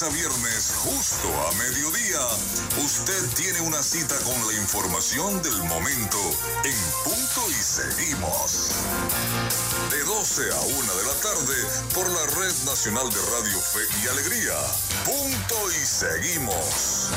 A 0.02 0.08
viernes, 0.08 0.72
justo 0.78 1.28
a 1.28 1.52
mediodía, 1.56 2.22
usted 2.86 3.30
tiene 3.36 3.60
una 3.60 3.84
cita 3.84 4.16
con 4.20 4.48
la 4.48 4.54
información 4.54 5.42
del 5.42 5.58
momento 5.64 6.18
en 6.64 6.76
punto 7.04 7.50
y 7.50 7.54
seguimos. 7.54 8.70
De 9.92 10.02
12 10.06 10.52
a 10.54 10.62
1 10.62 10.96
de 10.96 11.04
la 11.04 11.14
tarde 11.16 11.56
por 11.94 12.10
la 12.10 12.26
Red 12.28 12.56
Nacional 12.66 13.10
de 13.10 13.20
Radio 13.20 13.60
Fe 13.60 13.80
y 14.02 14.08
Alegría. 14.08 14.54
Punto 15.04 15.72
y 15.72 15.86
seguimos. 15.86 17.10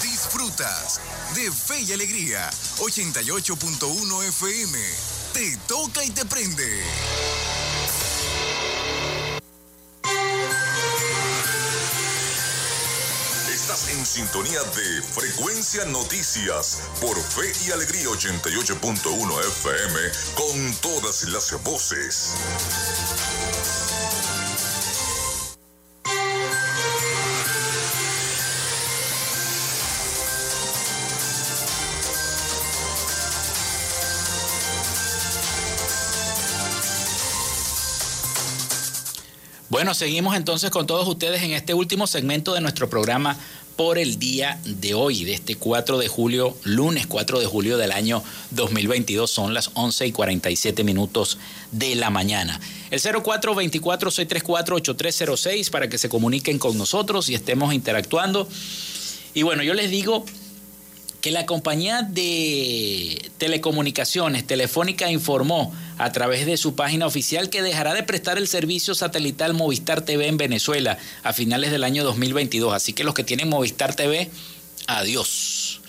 Disfrutas 0.00 1.00
de 1.34 1.50
Fe 1.50 1.80
y 1.80 1.92
Alegría 1.92 2.48
88.1 2.78 4.28
FM. 4.28 4.78
Te 5.32 5.56
toca 5.66 6.04
y 6.04 6.10
te 6.10 6.24
prende. 6.24 7.51
En 14.02 14.06
sintonía 14.06 14.60
de 14.74 15.02
Frecuencia 15.02 15.84
Noticias 15.84 16.80
por 17.00 17.16
Fe 17.16 17.52
y 17.64 17.70
Alegría 17.70 18.06
88.1 18.06 19.40
FM 19.40 20.00
con 20.34 20.74
todas 20.80 21.22
las 21.28 21.62
voces. 21.62 22.34
Bueno, 39.72 39.94
seguimos 39.94 40.36
entonces 40.36 40.70
con 40.70 40.86
todos 40.86 41.08
ustedes 41.08 41.42
en 41.42 41.52
este 41.52 41.72
último 41.72 42.06
segmento 42.06 42.52
de 42.52 42.60
nuestro 42.60 42.90
programa 42.90 43.38
por 43.76 43.98
el 43.98 44.18
día 44.18 44.58
de 44.64 44.94
hoy, 44.94 45.24
de 45.24 45.34
este 45.34 45.56
4 45.56 45.98
de 45.98 46.08
julio, 46.08 46.56
lunes 46.64 47.06
4 47.06 47.38
de 47.40 47.46
julio 47.46 47.76
del 47.78 47.92
año 47.92 48.24
2022. 48.50 49.30
Son 49.30 49.54
las 49.54 49.70
11 49.74 50.06
y 50.06 50.12
47 50.12 50.84
minutos 50.84 51.38
de 51.70 51.94
la 51.94 52.10
mañana. 52.10 52.60
El 52.90 53.00
0424-634-8306 53.00 55.70
para 55.70 55.88
que 55.88 55.96
se 55.98 56.08
comuniquen 56.08 56.58
con 56.58 56.76
nosotros 56.76 57.28
y 57.28 57.34
estemos 57.34 57.72
interactuando. 57.74 58.48
Y 59.34 59.42
bueno, 59.42 59.62
yo 59.62 59.74
les 59.74 59.90
digo 59.90 60.24
que 61.20 61.30
la 61.30 61.44
compañía 61.46 62.02
de 62.02 63.30
telecomunicaciones 63.38 64.44
Telefónica 64.46 65.10
informó 65.10 65.72
a 65.98 66.12
través 66.12 66.46
de 66.46 66.56
su 66.56 66.74
página 66.74 67.06
oficial 67.06 67.50
que 67.50 67.62
dejará 67.62 67.94
de 67.94 68.02
prestar 68.02 68.38
el 68.38 68.48
servicio 68.48 68.94
satelital 68.94 69.54
Movistar 69.54 70.02
TV 70.02 70.26
en 70.26 70.36
Venezuela 70.36 70.98
a 71.22 71.32
finales 71.32 71.70
del 71.70 71.84
año 71.84 72.04
2022. 72.04 72.74
Así 72.74 72.92
que 72.92 73.04
los 73.04 73.14
que 73.14 73.24
tienen 73.24 73.48
Movistar 73.48 73.94
TV, 73.94 74.30
adiós. 74.86 75.80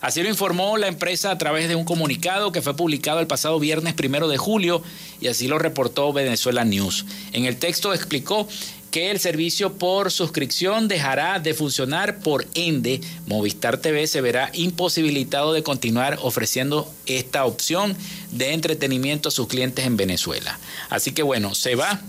Así 0.00 0.22
lo 0.22 0.28
informó 0.28 0.76
la 0.76 0.86
empresa 0.86 1.32
a 1.32 1.38
través 1.38 1.68
de 1.68 1.74
un 1.74 1.84
comunicado 1.84 2.52
que 2.52 2.62
fue 2.62 2.76
publicado 2.76 3.18
el 3.18 3.26
pasado 3.26 3.58
viernes 3.58 3.94
primero 3.94 4.28
de 4.28 4.38
julio 4.38 4.82
y 5.20 5.26
así 5.26 5.48
lo 5.48 5.58
reportó 5.58 6.12
Venezuela 6.12 6.64
News. 6.64 7.04
En 7.32 7.46
el 7.46 7.56
texto 7.56 7.92
explicó 7.92 8.46
que 8.90 9.10
el 9.10 9.20
servicio 9.20 9.74
por 9.74 10.10
suscripción 10.10 10.88
dejará 10.88 11.38
de 11.40 11.54
funcionar, 11.54 12.20
por 12.20 12.46
ende, 12.54 13.00
Movistar 13.26 13.78
TV 13.78 14.06
se 14.06 14.20
verá 14.20 14.50
imposibilitado 14.54 15.52
de 15.52 15.62
continuar 15.62 16.18
ofreciendo 16.22 16.92
esta 17.06 17.44
opción 17.44 17.96
de 18.32 18.52
entretenimiento 18.52 19.28
a 19.28 19.32
sus 19.32 19.48
clientes 19.48 19.86
en 19.86 19.96
Venezuela. 19.96 20.58
Así 20.88 21.12
que 21.12 21.22
bueno, 21.22 21.54
se 21.54 21.74
va 21.74 22.00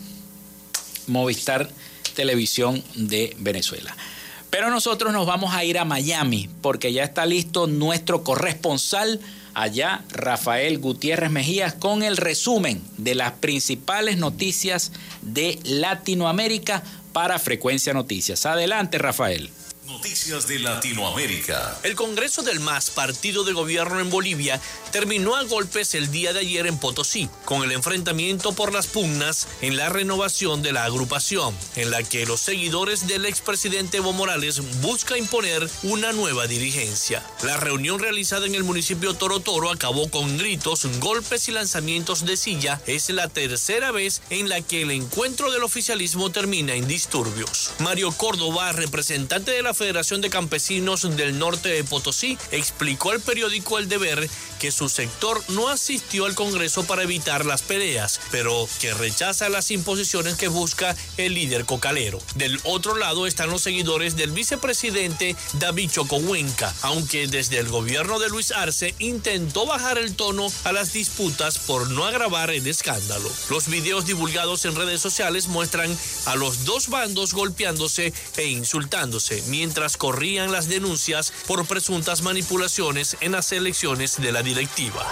Movistar 1.07 1.69
Televisión 2.15 2.83
de 2.95 3.35
Venezuela. 3.39 3.95
Pero 4.49 4.69
nosotros 4.69 5.13
nos 5.13 5.27
vamos 5.27 5.53
a 5.53 5.63
ir 5.63 5.77
a 5.77 5.85
Miami 5.85 6.49
porque 6.61 6.91
ya 6.91 7.03
está 7.03 7.25
listo 7.25 7.67
nuestro 7.67 8.23
corresponsal 8.23 9.19
allá, 9.61 10.03
Rafael 10.11 10.79
Gutiérrez 10.79 11.31
Mejías, 11.31 11.73
con 11.73 12.03
el 12.03 12.17
resumen 12.17 12.81
de 12.97 13.15
las 13.15 13.33
principales 13.33 14.17
noticias 14.17 14.91
de 15.21 15.59
Latinoamérica 15.63 16.83
para 17.11 17.39
Frecuencia 17.39 17.93
Noticias. 17.93 18.45
Adelante, 18.45 18.97
Rafael. 18.97 19.49
Noticias 19.89 20.45
de 20.45 20.59
Latinoamérica. 20.59 21.79
El 21.81 21.95
Congreso 21.95 22.43
del 22.43 22.59
MAS, 22.59 22.91
partido 22.91 23.43
de 23.43 23.53
gobierno 23.53 23.99
en 23.99 24.11
Bolivia, 24.11 24.61
terminó 24.91 25.35
a 25.35 25.43
golpes 25.45 25.95
el 25.95 26.11
día 26.11 26.31
de 26.31 26.41
ayer 26.41 26.67
en 26.67 26.77
Potosí, 26.77 27.27
con 27.43 27.63
el 27.63 27.71
enfrentamiento 27.71 28.53
por 28.53 28.71
las 28.71 28.85
pugnas 28.85 29.47
en 29.61 29.77
la 29.77 29.89
renovación 29.89 30.61
de 30.61 30.73
la 30.73 30.83
agrupación, 30.83 31.55
en 31.75 31.89
la 31.89 32.03
que 32.03 32.27
los 32.27 32.39
seguidores 32.39 33.07
del 33.07 33.25
expresidente 33.25 33.97
Evo 33.97 34.13
Morales 34.13 34.61
buscan 34.81 35.17
imponer 35.17 35.67
una 35.81 36.11
nueva 36.11 36.45
dirigencia. 36.45 37.25
La 37.41 37.57
reunión 37.57 37.99
realizada 37.99 38.45
en 38.45 38.53
el 38.53 38.63
municipio 38.63 39.15
Toro 39.15 39.39
Toro 39.39 39.71
acabó 39.71 40.11
con 40.11 40.37
gritos, 40.37 40.85
golpes 40.99 41.49
y 41.49 41.51
lanzamientos 41.51 42.27
de 42.27 42.37
silla. 42.37 42.79
Es 42.85 43.09
la 43.09 43.27
tercera 43.27 43.91
vez 43.91 44.21
en 44.29 44.49
la 44.49 44.61
que 44.61 44.83
el 44.83 44.91
encuentro 44.91 45.49
del 45.49 45.63
oficialismo 45.63 46.29
termina 46.31 46.75
en 46.75 46.87
disturbios. 46.87 47.71
Mario 47.79 48.11
Córdoba, 48.11 48.71
representante 48.71 49.49
de 49.49 49.63
la 49.63 49.73
Federación 49.79 50.19
de 50.19 50.29
Campesinos 50.29 51.15
del 51.15 51.39
Norte 51.39 51.69
de 51.69 51.85
Potosí 51.85 52.37
explicó 52.51 53.11
al 53.11 53.21
periódico 53.21 53.79
El 53.79 53.87
Deber 53.87 54.29
que 54.59 54.71
su 54.71 54.89
sector 54.89 55.41
no 55.47 55.69
asistió 55.69 56.25
al 56.25 56.35
Congreso 56.35 56.83
para 56.83 57.03
evitar 57.03 57.45
las 57.45 57.61
peleas, 57.61 58.19
pero 58.29 58.67
que 58.81 58.93
rechaza 58.93 59.47
las 59.47 59.71
imposiciones 59.71 60.35
que 60.35 60.49
busca 60.49 60.97
el 61.15 61.33
líder 61.33 61.63
cocalero. 61.63 62.19
Del 62.35 62.59
otro 62.65 62.97
lado 62.97 63.25
están 63.25 63.51
los 63.51 63.61
seguidores 63.61 64.17
del 64.17 64.31
vicepresidente 64.31 65.37
David 65.53 65.91
Chocohuenca, 65.91 66.75
aunque 66.81 67.27
desde 67.27 67.59
el 67.59 67.69
gobierno 67.69 68.19
de 68.19 68.27
Luis 68.27 68.51
Arce 68.51 68.93
intentó 68.99 69.65
bajar 69.65 69.97
el 69.97 70.13
tono 70.13 70.51
a 70.65 70.73
las 70.73 70.91
disputas 70.91 71.57
por 71.57 71.89
no 71.89 72.03
agravar 72.03 72.49
el 72.49 72.67
escándalo. 72.67 73.31
Los 73.49 73.69
videos 73.69 74.05
divulgados 74.05 74.65
en 74.65 74.75
redes 74.75 74.99
sociales 74.99 75.47
muestran 75.47 75.97
a 76.25 76.35
los 76.35 76.65
dos 76.65 76.89
bandos 76.89 77.33
golpeándose 77.33 78.11
e 78.35 78.45
insultándose, 78.47 79.41
mientras 79.47 79.68
corrían 79.97 80.51
las 80.51 80.67
denuncias 80.67 81.31
por 81.47 81.65
presuntas 81.65 82.21
manipulaciones 82.21 83.17
en 83.21 83.33
las 83.33 83.51
elecciones 83.51 84.17
de 84.17 84.31
la 84.31 84.43
directiva. 84.43 85.05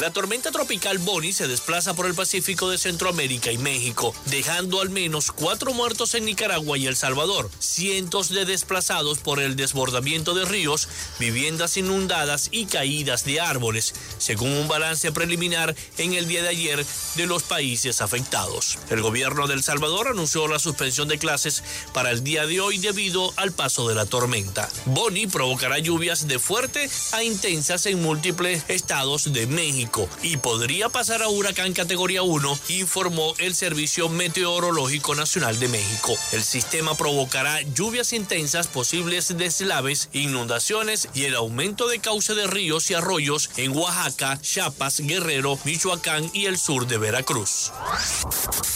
La 0.00 0.10
tormenta 0.10 0.50
tropical 0.50 0.98
Bonnie 0.98 1.32
se 1.32 1.46
desplaza 1.46 1.94
por 1.94 2.06
el 2.06 2.14
Pacífico 2.14 2.70
de 2.70 2.78
Centroamérica 2.78 3.52
y 3.52 3.58
México, 3.58 4.14
dejando 4.26 4.80
al 4.80 4.88
menos 4.88 5.30
cuatro 5.30 5.74
muertos 5.74 6.14
en 6.14 6.24
Nicaragua 6.24 6.78
y 6.78 6.86
El 6.86 6.96
Salvador, 6.96 7.50
cientos 7.58 8.30
de 8.30 8.44
desplazados 8.44 9.18
por 9.18 9.40
el 9.40 9.56
desbordamiento 9.56 10.34
de 10.34 10.46
ríos, 10.46 10.88
viviendas 11.18 11.76
inundadas 11.76 12.48
y 12.50 12.64
caídas 12.64 13.24
de 13.24 13.40
árboles, 13.40 13.94
según 14.18 14.52
un 14.52 14.68
balance 14.68 15.12
preliminar 15.12 15.74
en 15.98 16.14
el 16.14 16.26
día 16.26 16.42
de 16.42 16.48
ayer 16.48 16.86
de 17.16 17.26
los 17.26 17.42
países 17.42 18.00
afectados. 18.00 18.78
El 18.88 19.02
gobierno 19.02 19.46
de 19.46 19.54
El 19.54 19.62
Salvador 19.62 20.08
anunció 20.08 20.48
la 20.48 20.58
suspensión 20.58 21.08
de 21.08 21.18
clases 21.18 21.62
para 21.92 22.10
el 22.10 22.24
día 22.24 22.46
de 22.46 22.60
hoy 22.60 22.78
debido 22.78 23.32
al 23.36 23.49
paso 23.50 23.88
de 23.88 23.94
la 23.94 24.06
tormenta. 24.06 24.68
Bonnie 24.86 25.28
provocará 25.28 25.78
lluvias 25.78 26.28
de 26.28 26.38
fuerte 26.38 26.88
a 27.12 27.22
intensas 27.22 27.86
en 27.86 28.02
múltiples 28.02 28.64
estados 28.68 29.32
de 29.32 29.46
México 29.46 30.08
y 30.22 30.36
podría 30.36 30.88
pasar 30.88 31.22
a 31.22 31.28
huracán 31.28 31.72
categoría 31.72 32.22
1, 32.22 32.58
informó 32.68 33.34
el 33.38 33.54
Servicio 33.54 34.08
Meteorológico 34.08 35.14
Nacional 35.14 35.58
de 35.58 35.68
México. 35.68 36.14
El 36.32 36.42
sistema 36.42 36.94
provocará 36.96 37.60
lluvias 37.62 38.12
intensas, 38.12 38.66
posibles 38.66 39.36
deslaves, 39.36 40.08
inundaciones 40.12 41.08
y 41.14 41.24
el 41.24 41.34
aumento 41.34 41.88
de 41.88 41.98
cauce 41.98 42.34
de 42.34 42.46
ríos 42.46 42.90
y 42.90 42.94
arroyos 42.94 43.50
en 43.56 43.76
Oaxaca, 43.76 44.40
Chiapas, 44.40 45.00
Guerrero, 45.00 45.58
Michoacán 45.64 46.30
y 46.32 46.46
el 46.46 46.58
sur 46.58 46.86
de 46.86 46.98
Veracruz. 46.98 47.72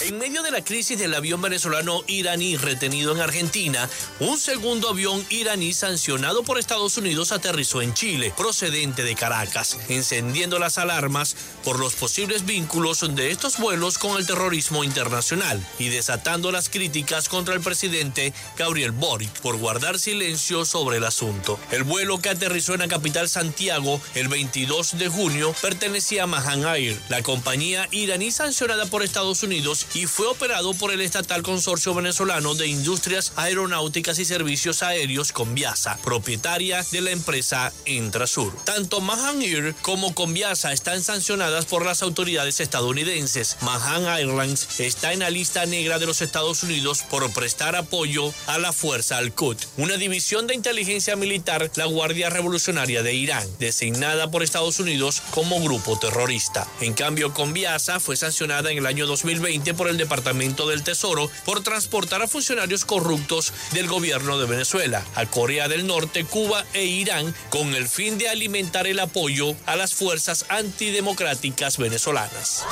En 0.01 0.19
medio 0.19 0.43
de 0.43 0.51
la 0.51 0.65
crisis 0.65 0.99
del 0.99 1.15
avión 1.15 1.41
venezolano 1.41 2.03
iraní 2.07 2.57
retenido 2.57 3.15
en 3.15 3.21
Argentina, 3.21 3.89
un 4.21 4.39
segundo 4.39 4.64
avión 4.65 5.25
iraní 5.29 5.75
sancionado 5.75 6.43
por 6.43 6.59
Estados 6.59 6.97
Unidos 6.97 7.33
aterrizó 7.33 7.83
en 7.83 7.93
Chile, 7.93 8.33
procedente 8.35 9.03
de 9.03 9.15
Caracas, 9.15 9.77
encendiendo 9.91 10.59
las 10.59 10.79
alarmas 10.79 11.37
por 11.65 11.79
los 11.79 11.95
posibles 11.95 12.47
vínculos 12.47 13.15
de 13.15 13.31
estos 13.31 13.59
vuelos 13.59 13.99
con 13.99 14.17
el 14.17 14.27
terrorismo 14.27 14.83
internacional 14.83 15.65
y 15.79 15.91
desatando 15.91 16.51
las 16.51 16.71
críticas 16.71 17.29
contra 17.29 17.55
el 17.55 17.61
presidente 17.61 18.33
Gabriel 18.57 18.93
Boric 18.93 19.39
por 19.41 19.59
guardar 19.59 19.99
silencio 19.99 20.65
sobre 20.65 20.97
el 20.97 21.05
asunto. 21.05 21.59
El 21.71 21.85
vuelo 21.85 22.19
que 22.19 22.31
aterrizó 22.31 22.73
en 22.73 22.81
la 22.81 22.89
capital 22.89 23.29
Santiago 23.29 24.01
el 24.15 24.29
22 24.29 24.99
de 24.99 25.09
junio 25.09 25.55
pertenecía 25.61 26.23
a 26.23 26.27
Mahan 26.27 26.65
Air, 26.65 26.99
la 27.11 27.23
compañía 27.23 27.87
iraní 27.91 28.33
sancionada 28.33 28.87
por 28.87 29.03
Estados 29.03 29.43
Unidos 29.43 29.87
y 29.95 30.07
fue 30.07 30.27
operado 30.27 30.73
por 30.73 30.91
el 30.91 31.03
estatal 31.03 31.43
consorcio 31.43 31.93
venezolano 31.95 32.55
de 32.55 32.67
industrias 32.67 33.33
aeronáuticas 33.37 34.19
y 34.19 34.25
servicios 34.25 34.44
aéreos 34.83 35.33
Conviasa, 35.33 35.97
propietaria 36.05 36.85
de 36.91 37.01
la 37.01 37.11
empresa 37.11 37.73
Entrasur. 37.87 38.55
Tanto 38.65 39.01
Mahan 39.01 39.43
Air 39.43 39.75
como 39.83 40.15
Conviasa 40.15 40.73
están 40.73 41.03
sancionadas 41.03 41.65
por 41.67 41.85
las 41.85 42.03
autoridades 42.03 42.61
estadounidenses. 42.61 43.57
Mahan 43.63 44.07
Airlines 44.07 44.81
está 44.81 45.13
en 45.13 45.21
la 45.21 45.31
lista 45.31 45.67
negra 45.67 45.99
de 45.99 46.07
los 46.07 46.21
Estados 46.21 46.63
Unidos 46.63 47.03
por 47.11 47.33
prestar 47.33 47.75
apoyo 47.75 48.33
a 48.47 48.59
la 48.59 48.73
Fuerza 48.73 49.19
Al-Quds, 49.19 49.69
una 49.79 49.97
división 49.97 50.47
de 50.47 50.55
inteligencia 50.55 51.17
militar, 51.17 51.71
la 51.77 51.87
Guardia 51.87 52.31
Revolucionaria 52.31 53.03
de 53.03 53.15
Irán, 53.15 53.49
designada 53.59 54.31
por 54.31 54.43
Estados 54.43 54.79
Unidos 54.79 55.23
como 55.31 55.61
grupo 55.61 55.99
terrorista. 55.99 56.67
En 56.81 56.93
cambio, 56.93 57.33
Conviasa 57.33 57.99
fue 58.01 58.17
sancionada 58.17 58.71
en 58.71 58.79
el 58.79 58.87
año 58.87 59.07
2020 59.07 59.75
por 59.75 59.89
el 59.89 59.97
Departamento 59.97 60.69
del 60.69 60.83
Tesoro 60.83 61.31
por 61.45 61.63
transportar 61.63 62.23
a 62.23 62.29
funcionarios 62.29 62.85
corruptos 62.85 63.53
del 63.73 63.87
gobierno 63.87 64.34
gobierno 64.35 64.39
de 64.39 64.47
Venezuela 64.47 65.05
a 65.15 65.27
Corea 65.27 65.69
del 65.69 65.87
Norte, 65.87 66.25
Cuba 66.25 66.65
e 66.73 66.85
Irán 66.85 67.35
con 67.51 67.75
el 67.75 67.89
fin 67.89 68.19
de 68.19 68.29
alimentar 68.29 68.87
el 68.87 68.99
apoyo 68.99 69.55
a 69.67 69.77
las 69.77 69.95
fuerzas 69.95 70.47
antidemocráticas 70.49 71.79
venezolanas. 71.79 72.65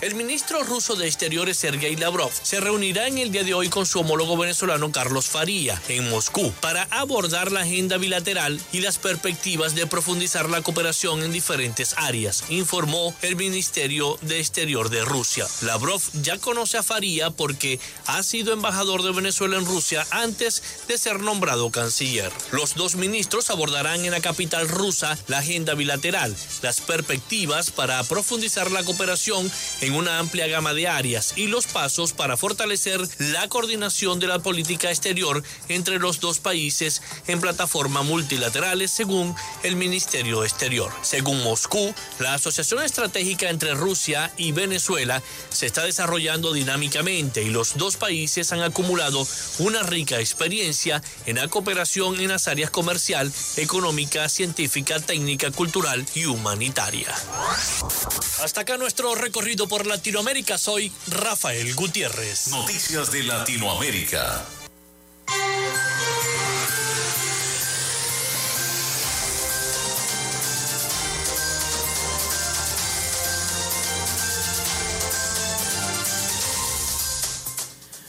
El 0.00 0.14
ministro 0.14 0.62
ruso 0.62 0.94
de 0.94 1.06
Exteriores 1.06 1.56
Sergei 1.56 1.96
Lavrov 1.96 2.30
se 2.42 2.60
reunirá 2.60 3.08
en 3.08 3.18
el 3.18 3.32
día 3.32 3.44
de 3.44 3.54
hoy 3.54 3.68
con 3.68 3.84
su 3.84 4.00
homólogo 4.00 4.36
venezolano 4.36 4.92
Carlos 4.92 5.26
Faría 5.26 5.80
en 5.88 6.08
Moscú 6.08 6.52
para 6.60 6.84
abordar 6.90 7.50
la 7.50 7.60
agenda 7.60 7.96
bilateral 7.96 8.60
y 8.72 8.80
las 8.80 8.98
perspectivas 8.98 9.74
de 9.74 9.86
profundizar 9.86 10.48
la 10.48 10.62
cooperación 10.62 11.22
en 11.22 11.32
diferentes 11.32 11.94
áreas, 11.96 12.44
informó 12.48 13.14
el 13.22 13.36
Ministerio 13.36 14.18
de 14.22 14.38
Exterior 14.38 14.88
de 14.88 15.04
Rusia. 15.04 15.46
Lavrov 15.62 16.00
ya 16.22 16.38
conoce 16.38 16.78
a 16.78 16.82
Faría 16.82 17.30
porque 17.30 17.80
ha 18.06 18.22
sido 18.22 18.52
embajador 18.52 19.02
de 19.02 19.12
Venezuela 19.12 19.56
en 19.56 19.66
Rusia 19.66 20.06
antes 20.10 20.57
de 20.86 20.98
ser 20.98 21.20
nombrado 21.20 21.70
canciller. 21.70 22.32
Los 22.52 22.74
dos 22.74 22.96
ministros 22.96 23.50
abordarán 23.50 24.04
en 24.04 24.10
la 24.10 24.20
capital 24.20 24.68
rusa 24.68 25.18
la 25.26 25.38
agenda 25.38 25.74
bilateral, 25.74 26.34
las 26.62 26.80
perspectivas 26.80 27.70
para 27.70 28.02
profundizar 28.04 28.70
la 28.70 28.82
cooperación 28.84 29.50
en 29.80 29.94
una 29.94 30.18
amplia 30.18 30.46
gama 30.46 30.74
de 30.74 30.88
áreas 30.88 31.34
y 31.36 31.46
los 31.46 31.66
pasos 31.66 32.12
para 32.12 32.36
fortalecer 32.36 33.00
la 33.18 33.48
coordinación 33.48 34.18
de 34.18 34.26
la 34.26 34.38
política 34.40 34.90
exterior 34.90 35.42
entre 35.68 35.98
los 35.98 36.20
dos 36.20 36.38
países 36.38 37.02
en 37.26 37.40
plataformas 37.40 38.04
multilaterales, 38.04 38.90
según 38.90 39.34
el 39.62 39.76
Ministerio 39.76 40.44
Exterior. 40.44 40.92
Según 41.02 41.42
Moscú, 41.42 41.94
la 42.18 42.34
asociación 42.34 42.82
estratégica 42.82 43.50
entre 43.50 43.74
Rusia 43.74 44.32
y 44.36 44.52
Venezuela 44.52 45.22
se 45.50 45.66
está 45.66 45.84
desarrollando 45.84 46.52
dinámicamente 46.52 47.42
y 47.42 47.50
los 47.50 47.76
dos 47.76 47.96
países 47.96 48.52
han 48.52 48.62
acumulado 48.62 49.26
una 49.58 49.82
rica 49.82 50.18
experiencia 50.20 50.47
en 51.26 51.36
la 51.36 51.48
cooperación 51.48 52.18
en 52.20 52.28
las 52.28 52.48
áreas 52.48 52.70
comercial, 52.70 53.30
económica, 53.56 54.28
científica, 54.28 54.98
técnica, 54.98 55.50
cultural 55.50 56.06
y 56.14 56.24
humanitaria. 56.24 57.14
Hasta 58.42 58.62
acá 58.62 58.78
nuestro 58.78 59.14
recorrido 59.14 59.68
por 59.68 59.86
Latinoamérica. 59.86 60.56
Soy 60.56 60.90
Rafael 61.08 61.74
Gutiérrez. 61.74 62.48
Noticias 62.48 63.12
de 63.12 63.24
Latinoamérica. 63.24 64.46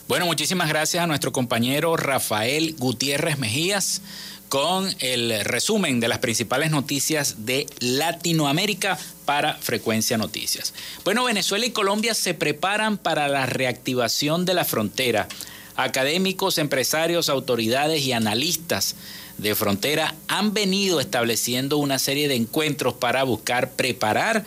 Bueno, 0.10 0.26
muchísimas 0.26 0.70
gracias 0.70 1.04
a 1.04 1.06
nuestro 1.06 1.32
compañero 1.32 1.96
Rafael 1.96 2.74
Gutiérrez 2.80 3.38
Mejías 3.38 4.02
con 4.50 4.92
el 5.02 5.46
resumen 5.46 6.00
de 6.00 6.08
las 6.08 6.18
principales 6.18 6.72
noticias 6.72 7.46
de 7.46 7.68
Latinoamérica 7.80 8.98
para 9.26 9.54
Frecuencia 9.58 10.18
Noticias. 10.18 10.74
Bueno, 11.06 11.26
Venezuela 11.26 11.68
y 11.68 11.70
Colombia 11.70 12.16
se 12.16 12.34
preparan 12.34 12.98
para 12.98 13.28
la 13.28 13.46
reactivación 13.46 14.46
de 14.46 14.56
la 14.56 14.66
frontera. 14.66 15.28
Académicos, 15.76 16.58
empresarios, 16.58 17.30
autoridades 17.30 18.02
y 18.02 18.12
analistas 18.12 18.96
de 19.38 19.54
frontera 19.54 20.16
han 20.28 20.56
venido 20.56 21.02
estableciendo 21.02 21.78
una 21.78 22.00
serie 22.00 22.28
de 22.28 22.36
encuentros 22.36 22.96
para 22.96 23.22
buscar 23.22 23.74
preparar 23.74 24.44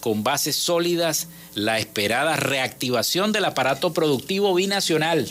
con 0.00 0.22
bases 0.24 0.56
sólidas 0.56 1.28
la 1.56 1.78
esperada 1.78 2.36
reactivación 2.36 3.32
del 3.32 3.46
aparato 3.46 3.94
productivo 3.94 4.54
binacional. 4.54 5.26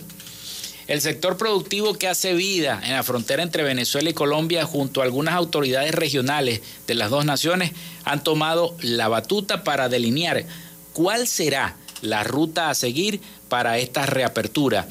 El 0.88 1.00
sector 1.00 1.38
productivo 1.38 1.94
que 1.94 2.08
hace 2.08 2.34
vida 2.34 2.82
en 2.84 2.94
la 2.94 3.04
frontera 3.04 3.44
entre 3.44 3.64
Venezuela 3.64 4.10
y 4.10 4.14
Colombia 4.14 4.66
junto 4.66 5.02
a 5.02 5.04
algunas 5.04 5.36
autoridades 5.36 5.94
regionales 5.94 6.62
de 6.88 6.96
las 6.96 7.12
dos 7.12 7.26
naciones 7.26 7.74
han 8.06 8.24
tomado 8.24 8.76
la 8.82 9.08
batuta 9.08 9.64
para 9.64 9.88
delinear 9.88 10.46
cuál 10.94 11.28
será 11.28 11.78
la 12.02 12.24
ruta 12.24 12.72
a 12.72 12.76
seguir 12.76 13.22
para 13.48 13.78
esta 13.78 14.08
reapertura. 14.08 14.88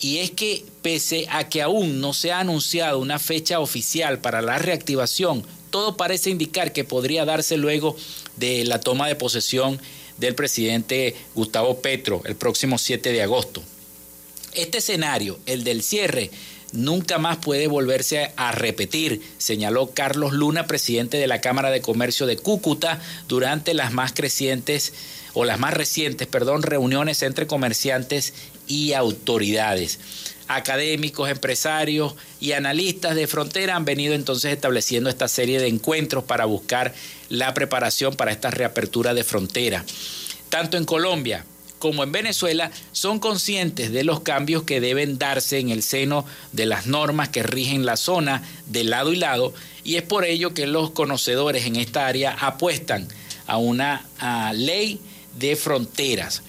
Y 0.00 0.18
es 0.18 0.32
que 0.32 0.64
pese 0.82 1.28
a 1.30 1.48
que 1.48 1.62
aún 1.62 2.00
no 2.00 2.12
se 2.12 2.32
ha 2.32 2.40
anunciado 2.40 2.98
una 2.98 3.20
fecha 3.20 3.60
oficial 3.60 4.18
para 4.18 4.42
la 4.42 4.58
reactivación, 4.58 5.44
todo 5.70 5.96
parece 5.96 6.30
indicar 6.30 6.72
que 6.72 6.82
podría 6.82 7.24
darse 7.24 7.56
luego 7.56 7.96
de 8.36 8.64
la 8.64 8.80
toma 8.80 9.06
de 9.06 9.14
posesión 9.14 9.80
del 10.18 10.34
presidente 10.34 11.14
Gustavo 11.34 11.80
Petro 11.80 12.22
el 12.24 12.36
próximo 12.36 12.78
7 12.78 13.12
de 13.12 13.22
agosto. 13.22 13.62
Este 14.54 14.78
escenario, 14.78 15.38
el 15.46 15.64
del 15.64 15.82
cierre, 15.82 16.30
nunca 16.72 17.18
más 17.18 17.38
puede 17.38 17.66
volverse 17.66 18.32
a 18.36 18.52
repetir, 18.52 19.22
señaló 19.38 19.90
Carlos 19.92 20.32
Luna, 20.32 20.66
presidente 20.66 21.18
de 21.18 21.26
la 21.26 21.40
Cámara 21.40 21.70
de 21.70 21.82
Comercio 21.82 22.26
de 22.26 22.38
Cúcuta, 22.38 23.00
durante 23.28 23.74
las 23.74 23.92
más 23.92 24.12
crecientes 24.12 24.92
o 25.34 25.44
las 25.44 25.58
más 25.58 25.74
recientes, 25.74 26.26
perdón, 26.26 26.62
reuniones 26.62 27.22
entre 27.22 27.46
comerciantes 27.46 28.32
y 28.66 28.94
autoridades. 28.94 29.98
Académicos, 30.48 31.28
empresarios 31.28 32.14
y 32.40 32.52
analistas 32.52 33.14
de 33.14 33.26
frontera 33.26 33.76
han 33.76 33.84
venido 33.84 34.14
entonces 34.14 34.52
estableciendo 34.52 35.10
esta 35.10 35.28
serie 35.28 35.58
de 35.58 35.68
encuentros 35.68 36.24
para 36.24 36.44
buscar 36.44 36.94
la 37.28 37.52
preparación 37.54 38.14
para 38.14 38.32
esta 38.32 38.50
reapertura 38.50 39.12
de 39.14 39.24
frontera. 39.24 39.84
Tanto 40.48 40.76
en 40.76 40.84
Colombia 40.84 41.44
como 41.78 42.02
en 42.02 42.12
Venezuela 42.12 42.70
son 42.92 43.18
conscientes 43.18 43.92
de 43.92 44.04
los 44.04 44.20
cambios 44.20 44.62
que 44.62 44.80
deben 44.80 45.18
darse 45.18 45.58
en 45.58 45.70
el 45.70 45.82
seno 45.82 46.24
de 46.52 46.66
las 46.66 46.86
normas 46.86 47.28
que 47.28 47.42
rigen 47.42 47.84
la 47.84 47.96
zona 47.96 48.42
de 48.66 48.84
lado 48.84 49.12
y 49.12 49.16
lado 49.16 49.52
y 49.84 49.96
es 49.96 50.02
por 50.02 50.24
ello 50.24 50.54
que 50.54 50.66
los 50.66 50.90
conocedores 50.90 51.66
en 51.66 51.76
esta 51.76 52.06
área 52.06 52.32
apuestan 52.40 53.08
a 53.46 53.58
una 53.58 54.04
ley 54.54 55.00
de 55.38 55.56
fronteras. 55.56 56.42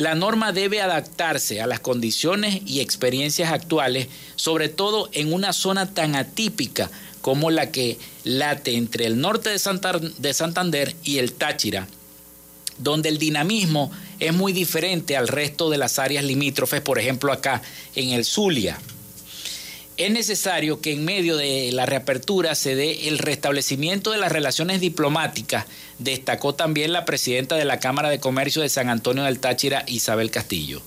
La 0.00 0.14
norma 0.14 0.52
debe 0.52 0.80
adaptarse 0.80 1.60
a 1.60 1.66
las 1.66 1.80
condiciones 1.80 2.62
y 2.64 2.80
experiencias 2.80 3.52
actuales, 3.52 4.08
sobre 4.34 4.70
todo 4.70 5.10
en 5.12 5.30
una 5.30 5.52
zona 5.52 5.92
tan 5.92 6.16
atípica 6.16 6.90
como 7.20 7.50
la 7.50 7.70
que 7.70 7.98
late 8.24 8.76
entre 8.76 9.04
el 9.04 9.20
norte 9.20 9.50
de 9.50 10.32
Santander 10.32 10.96
y 11.04 11.18
el 11.18 11.34
Táchira, 11.34 11.86
donde 12.78 13.10
el 13.10 13.18
dinamismo 13.18 13.92
es 14.20 14.32
muy 14.32 14.54
diferente 14.54 15.18
al 15.18 15.28
resto 15.28 15.68
de 15.68 15.76
las 15.76 15.98
áreas 15.98 16.24
limítrofes, 16.24 16.80
por 16.80 16.98
ejemplo 16.98 17.30
acá 17.30 17.60
en 17.94 18.12
el 18.12 18.24
Zulia. 18.24 18.78
Es 20.00 20.10
necesario 20.10 20.80
que 20.80 20.92
en 20.92 21.04
medio 21.04 21.36
de 21.36 21.72
la 21.72 21.84
reapertura 21.84 22.54
se 22.54 22.74
dé 22.74 23.08
el 23.08 23.18
restablecimiento 23.18 24.10
de 24.10 24.16
las 24.16 24.32
relaciones 24.32 24.80
diplomáticas, 24.80 25.66
destacó 25.98 26.54
también 26.54 26.94
la 26.94 27.04
presidenta 27.04 27.56
de 27.56 27.66
la 27.66 27.80
Cámara 27.80 28.08
de 28.08 28.18
Comercio 28.18 28.62
de 28.62 28.70
San 28.70 28.88
Antonio 28.88 29.24
del 29.24 29.40
Táchira, 29.40 29.84
Isabel 29.86 30.30
Castillo. 30.30 30.80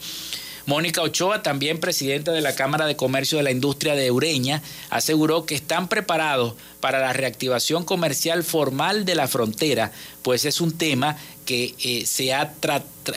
Mónica 0.65 1.01
Ochoa, 1.01 1.43
también 1.43 1.79
presidenta 1.79 2.31
de 2.31 2.39
la 2.39 2.55
Cámara 2.55 2.85
de 2.85 2.95
Comercio 2.95 3.37
de 3.37 3.43
la 3.43 3.51
Industria 3.51 3.95
de 3.95 4.11
Ureña, 4.11 4.61
aseguró 4.89 5.45
que 5.45 5.55
están 5.55 5.89
preparados 5.89 6.53
para 6.79 6.99
la 6.99 7.11
reactivación 7.11 7.83
comercial 7.83 8.43
formal 8.43 9.03
de 9.03 9.15
la 9.15 9.27
frontera, 9.27 9.91
pues 10.21 10.45
es 10.45 10.61
un 10.61 10.77
tema 10.77 11.17
que 11.45 11.75
eh, 11.83 12.05
se 12.05 12.33
ha 12.33 12.53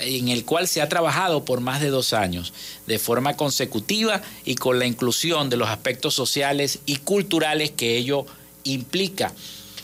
en 0.01 0.28
el 0.28 0.44
cual 0.44 0.66
se 0.66 0.82
ha 0.82 0.88
trabajado 0.88 1.44
por 1.44 1.61
más 1.61 1.80
de 1.80 1.90
dos 1.90 2.12
años, 2.12 2.53
de 2.88 2.99
forma 2.99 3.36
consecutiva 3.36 4.22
y 4.44 4.57
con 4.57 4.80
la 4.80 4.86
inclusión 4.86 5.49
de 5.49 5.57
los 5.57 5.68
aspectos 5.68 6.14
sociales 6.14 6.80
y 6.84 6.97
culturales 6.97 7.70
que 7.70 7.97
ello 7.97 8.26
implica. 8.64 9.32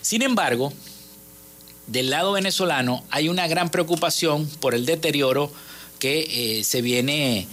Sin 0.00 0.22
embargo, 0.22 0.72
del 1.86 2.10
lado 2.10 2.32
venezolano 2.32 3.04
hay 3.10 3.28
una 3.28 3.46
gran 3.46 3.70
preocupación 3.70 4.48
por 4.60 4.74
el 4.74 4.84
deterioro 4.84 5.52
que 6.02 6.58
eh, 6.58 6.64
se 6.64 6.82
viene 6.82 7.46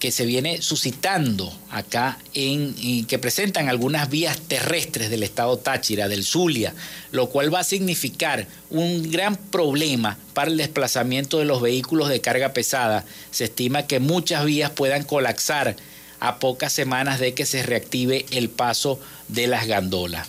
que 0.00 0.10
se 0.10 0.26
viene 0.26 0.60
suscitando 0.60 1.56
acá 1.70 2.18
en, 2.34 3.06
que 3.06 3.18
presentan 3.18 3.68
algunas 3.68 4.10
vías 4.10 4.38
terrestres 4.40 5.08
del 5.08 5.22
estado 5.22 5.56
Táchira, 5.56 6.08
del 6.08 6.24
Zulia, 6.24 6.74
lo 7.12 7.30
cual 7.30 7.54
va 7.54 7.60
a 7.60 7.64
significar 7.64 8.46
un 8.70 9.10
gran 9.10 9.36
problema 9.36 10.18
para 10.34 10.50
el 10.50 10.56
desplazamiento 10.58 11.38
de 11.38 11.46
los 11.46 11.62
vehículos 11.62 12.08
de 12.08 12.20
carga 12.20 12.52
pesada. 12.52 13.06
Se 13.30 13.44
estima 13.44 13.86
que 13.86 14.00
muchas 14.00 14.44
vías 14.44 14.70
puedan 14.72 15.04
colapsar 15.04 15.76
a 16.18 16.40
pocas 16.40 16.72
semanas 16.72 17.20
de 17.20 17.34
que 17.34 17.46
se 17.46 17.62
reactive 17.62 18.26
el 18.32 18.50
paso 18.50 19.00
de 19.28 19.46
las 19.46 19.66
gandolas. 19.66 20.28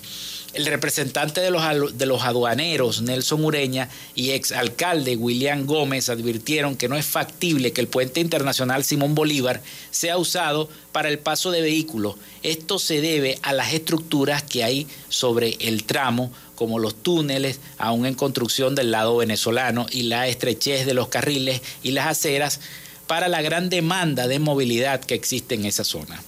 El 0.57 0.65
representante 0.65 1.39
de 1.39 1.51
los, 1.51 1.61
de 1.99 2.07
los 2.07 2.23
aduaneros, 2.23 3.03
Nelson 3.03 3.45
Ureña, 3.45 3.89
y 4.15 4.31
exalcalde 4.31 5.15
William 5.15 5.67
Gómez 5.67 6.09
advirtieron 6.09 6.75
que 6.75 6.89
no 6.89 6.95
es 6.95 7.05
factible 7.05 7.73
que 7.73 7.81
el 7.81 7.87
puente 7.87 8.21
internacional 8.21 8.83
Simón 8.83 9.13
Bolívar 9.13 9.61
sea 9.91 10.17
usado 10.17 10.67
para 10.91 11.09
el 11.09 11.19
paso 11.19 11.51
de 11.51 11.61
vehículos. 11.61 12.15
Esto 12.41 12.79
se 12.79 13.01
debe 13.01 13.37
a 13.43 13.53
las 13.53 13.71
estructuras 13.71 14.41
que 14.41 14.63
hay 14.63 14.87
sobre 15.09 15.57
el 15.59 15.83
tramo, 15.83 16.31
como 16.55 16.79
los 16.79 16.95
túneles, 17.03 17.59
aún 17.77 18.07
en 18.07 18.15
construcción 18.15 18.73
del 18.73 18.89
lado 18.89 19.15
venezolano, 19.15 19.85
y 19.91 20.03
la 20.03 20.27
estrechez 20.27 20.87
de 20.87 20.95
los 20.95 21.09
carriles 21.09 21.61
y 21.83 21.91
las 21.91 22.07
aceras 22.07 22.61
para 23.07 23.27
la 23.27 23.41
gran 23.41 23.69
demanda 23.69 24.27
de 24.27 24.39
movilidad 24.39 24.99
que 25.01 25.15
existe 25.15 25.55
en 25.55 25.65
esa 25.65 25.83
zona. 25.83 26.21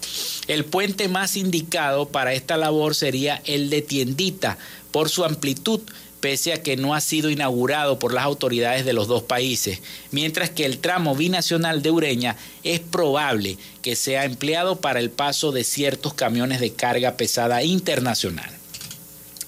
El 0.47 0.65
puente 0.65 1.07
más 1.07 1.35
indicado 1.35 2.07
para 2.07 2.33
esta 2.33 2.57
labor 2.57 2.95
sería 2.95 3.41
el 3.45 3.69
de 3.69 3.81
Tiendita 3.81 4.57
por 4.91 5.09
su 5.09 5.23
amplitud 5.23 5.81
pese 6.19 6.53
a 6.53 6.61
que 6.61 6.75
no 6.75 6.95
ha 6.95 7.01
sido 7.01 7.29
inaugurado 7.29 7.99
por 7.99 8.13
las 8.13 8.25
autoridades 8.25 8.85
de 8.85 8.93
los 8.93 9.07
dos 9.07 9.23
países, 9.23 9.79
mientras 10.11 10.49
que 10.49 10.65
el 10.65 10.79
tramo 10.79 11.15
binacional 11.15 11.81
de 11.81 11.91
Ureña 11.91 12.35
es 12.63 12.79
probable 12.79 13.57
que 13.81 13.95
sea 13.95 14.25
empleado 14.25 14.81
para 14.81 14.99
el 14.99 15.09
paso 15.09 15.51
de 15.51 15.63
ciertos 15.63 16.13
camiones 16.13 16.59
de 16.59 16.73
carga 16.73 17.15
pesada 17.15 17.63
internacional. 17.63 18.49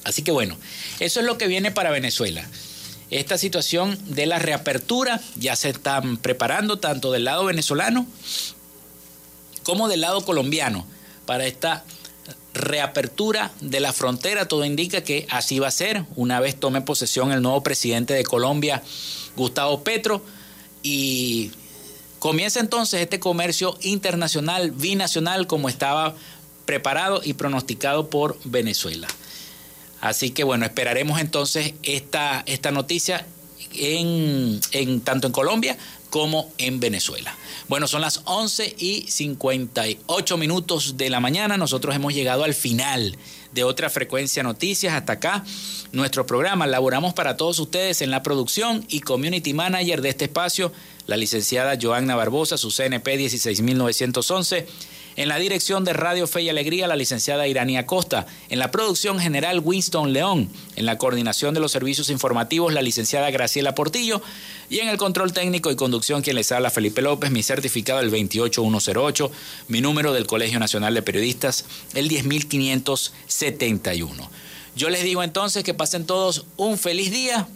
Así 0.03 0.23
que 0.23 0.31
bueno, 0.31 0.57
eso 0.99 1.19
es 1.19 1.25
lo 1.25 1.37
que 1.37 1.47
viene 1.47 1.71
para 1.71 1.91
Venezuela. 1.91 2.47
Esta 3.11 3.37
situación 3.37 3.97
de 4.07 4.25
la 4.25 4.39
reapertura 4.39 5.21
ya 5.35 5.57
se 5.57 5.69
están 5.69 6.15
preparando 6.15 6.79
tanto 6.79 7.11
del 7.11 7.25
lado 7.25 7.43
venezolano 7.43 8.07
como 9.63 9.89
del 9.89 9.99
lado 10.01 10.23
colombiano 10.23 10.85
para 11.25 11.45
esta 11.45 11.83
reapertura 12.53 13.51
de 13.59 13.81
la 13.81 13.91
frontera. 13.91 14.47
Todo 14.47 14.63
indica 14.63 15.03
que 15.03 15.27
así 15.29 15.59
va 15.59 15.67
a 15.67 15.71
ser 15.71 16.05
una 16.15 16.39
vez 16.39 16.57
tome 16.57 16.81
posesión 16.81 17.33
el 17.33 17.41
nuevo 17.41 17.61
presidente 17.63 18.13
de 18.13 18.23
Colombia, 18.23 18.81
Gustavo 19.35 19.83
Petro, 19.83 20.23
y 20.81 21.51
comienza 22.19 22.61
entonces 22.61 23.01
este 23.01 23.19
comercio 23.19 23.77
internacional, 23.81 24.71
binacional, 24.71 25.47
como 25.47 25.67
estaba 25.67 26.15
preparado 26.65 27.21
y 27.23 27.33
pronosticado 27.33 28.09
por 28.09 28.37
Venezuela. 28.45 29.07
Así 30.01 30.31
que 30.31 30.43
bueno, 30.43 30.65
esperaremos 30.65 31.21
entonces 31.21 31.73
esta, 31.83 32.43
esta 32.47 32.71
noticia 32.71 33.25
en, 33.73 34.59
en, 34.71 35.01
tanto 35.01 35.27
en 35.27 35.33
Colombia 35.33 35.77
como 36.09 36.51
en 36.57 36.79
Venezuela. 36.79 37.35
Bueno, 37.69 37.87
son 37.87 38.01
las 38.01 38.21
11 38.25 38.75
y 38.77 39.05
58 39.07 40.37
minutos 40.37 40.97
de 40.97 41.09
la 41.09 41.21
mañana. 41.21 41.55
Nosotros 41.55 41.95
hemos 41.95 42.13
llegado 42.13 42.43
al 42.43 42.53
final 42.53 43.17
de 43.53 43.63
otra 43.63 43.89
frecuencia 43.89 44.43
noticias. 44.43 44.93
Hasta 44.93 45.13
acá 45.13 45.45
nuestro 45.93 46.25
programa. 46.25 46.67
Laboramos 46.67 47.13
para 47.13 47.37
todos 47.37 47.59
ustedes 47.59 48.01
en 48.01 48.11
la 48.11 48.23
producción 48.23 48.85
y 48.89 48.99
community 48.99 49.53
manager 49.53 50.01
de 50.01 50.09
este 50.09 50.25
espacio, 50.25 50.73
la 51.07 51.15
licenciada 51.15 51.77
Joanna 51.81 52.15
Barbosa, 52.15 52.57
su 52.57 52.71
CNP 52.71 53.17
16911 53.17 54.67
en 55.21 55.29
la 55.29 55.37
dirección 55.37 55.85
de 55.85 55.93
Radio 55.93 56.25
Fe 56.25 56.41
y 56.41 56.49
Alegría, 56.49 56.87
la 56.87 56.95
licenciada 56.95 57.47
Irania 57.47 57.85
Costa. 57.85 58.25
En 58.49 58.57
la 58.57 58.71
producción 58.71 59.19
general, 59.19 59.61
Winston 59.63 60.13
León. 60.13 60.49
En 60.75 60.87
la 60.87 60.97
coordinación 60.97 61.53
de 61.53 61.59
los 61.59 61.71
servicios 61.71 62.09
informativos, 62.09 62.73
la 62.73 62.81
licenciada 62.81 63.29
Graciela 63.29 63.75
Portillo. 63.75 64.23
Y 64.69 64.79
en 64.79 64.89
el 64.89 64.97
control 64.97 65.31
técnico 65.31 65.69
y 65.69 65.75
conducción, 65.75 66.23
quien 66.23 66.37
les 66.37 66.51
habla, 66.51 66.71
Felipe 66.71 67.03
López. 67.03 67.29
Mi 67.29 67.43
certificado, 67.43 67.99
el 67.99 68.09
28108. 68.09 69.31
Mi 69.67 69.79
número 69.79 70.11
del 70.11 70.25
Colegio 70.25 70.57
Nacional 70.59 70.95
de 70.95 71.03
Periodistas, 71.03 71.65
el 71.93 72.09
10571. 72.09 74.31
Yo 74.75 74.89
les 74.89 75.03
digo 75.03 75.21
entonces 75.21 75.63
que 75.63 75.75
pasen 75.75 76.07
todos 76.07 76.45
un 76.57 76.79
feliz 76.79 77.11
día. 77.11 77.47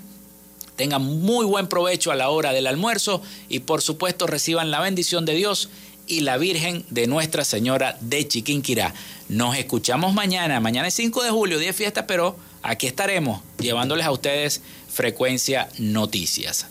Tengan 0.75 1.01
muy 1.01 1.45
buen 1.45 1.67
provecho 1.67 2.11
a 2.11 2.15
la 2.15 2.29
hora 2.29 2.51
del 2.51 2.67
almuerzo 2.67 3.21
y 3.47 3.59
por 3.59 3.81
supuesto 3.81 4.27
reciban 4.27 4.71
la 4.71 4.81
bendición 4.81 5.25
de 5.25 5.33
Dios 5.33 5.69
y 6.07 6.21
la 6.21 6.37
Virgen 6.37 6.85
de 6.89 7.07
Nuestra 7.07 7.43
Señora 7.43 7.97
de 8.01 8.27
Chiquinquirá. 8.27 8.93
Nos 9.29 9.57
escuchamos 9.57 10.13
mañana. 10.13 10.59
Mañana 10.59 10.87
es 10.87 10.93
5 10.95 11.23
de 11.23 11.31
julio, 11.31 11.59
día 11.59 11.69
de 11.69 11.73
fiesta, 11.73 12.07
pero 12.07 12.37
aquí 12.61 12.87
estaremos 12.87 13.41
llevándoles 13.57 14.05
a 14.05 14.11
ustedes 14.11 14.61
frecuencia 14.91 15.69
noticias. 15.77 16.67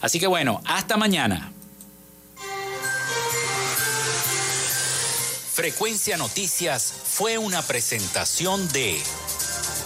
Así 0.00 0.20
que 0.20 0.26
bueno, 0.26 0.60
hasta 0.64 0.96
mañana. 0.96 1.52
Frecuencia 5.52 6.18
Noticias 6.18 6.92
fue 7.04 7.38
una 7.38 7.62
presentación 7.62 8.68
de... 8.68 9.00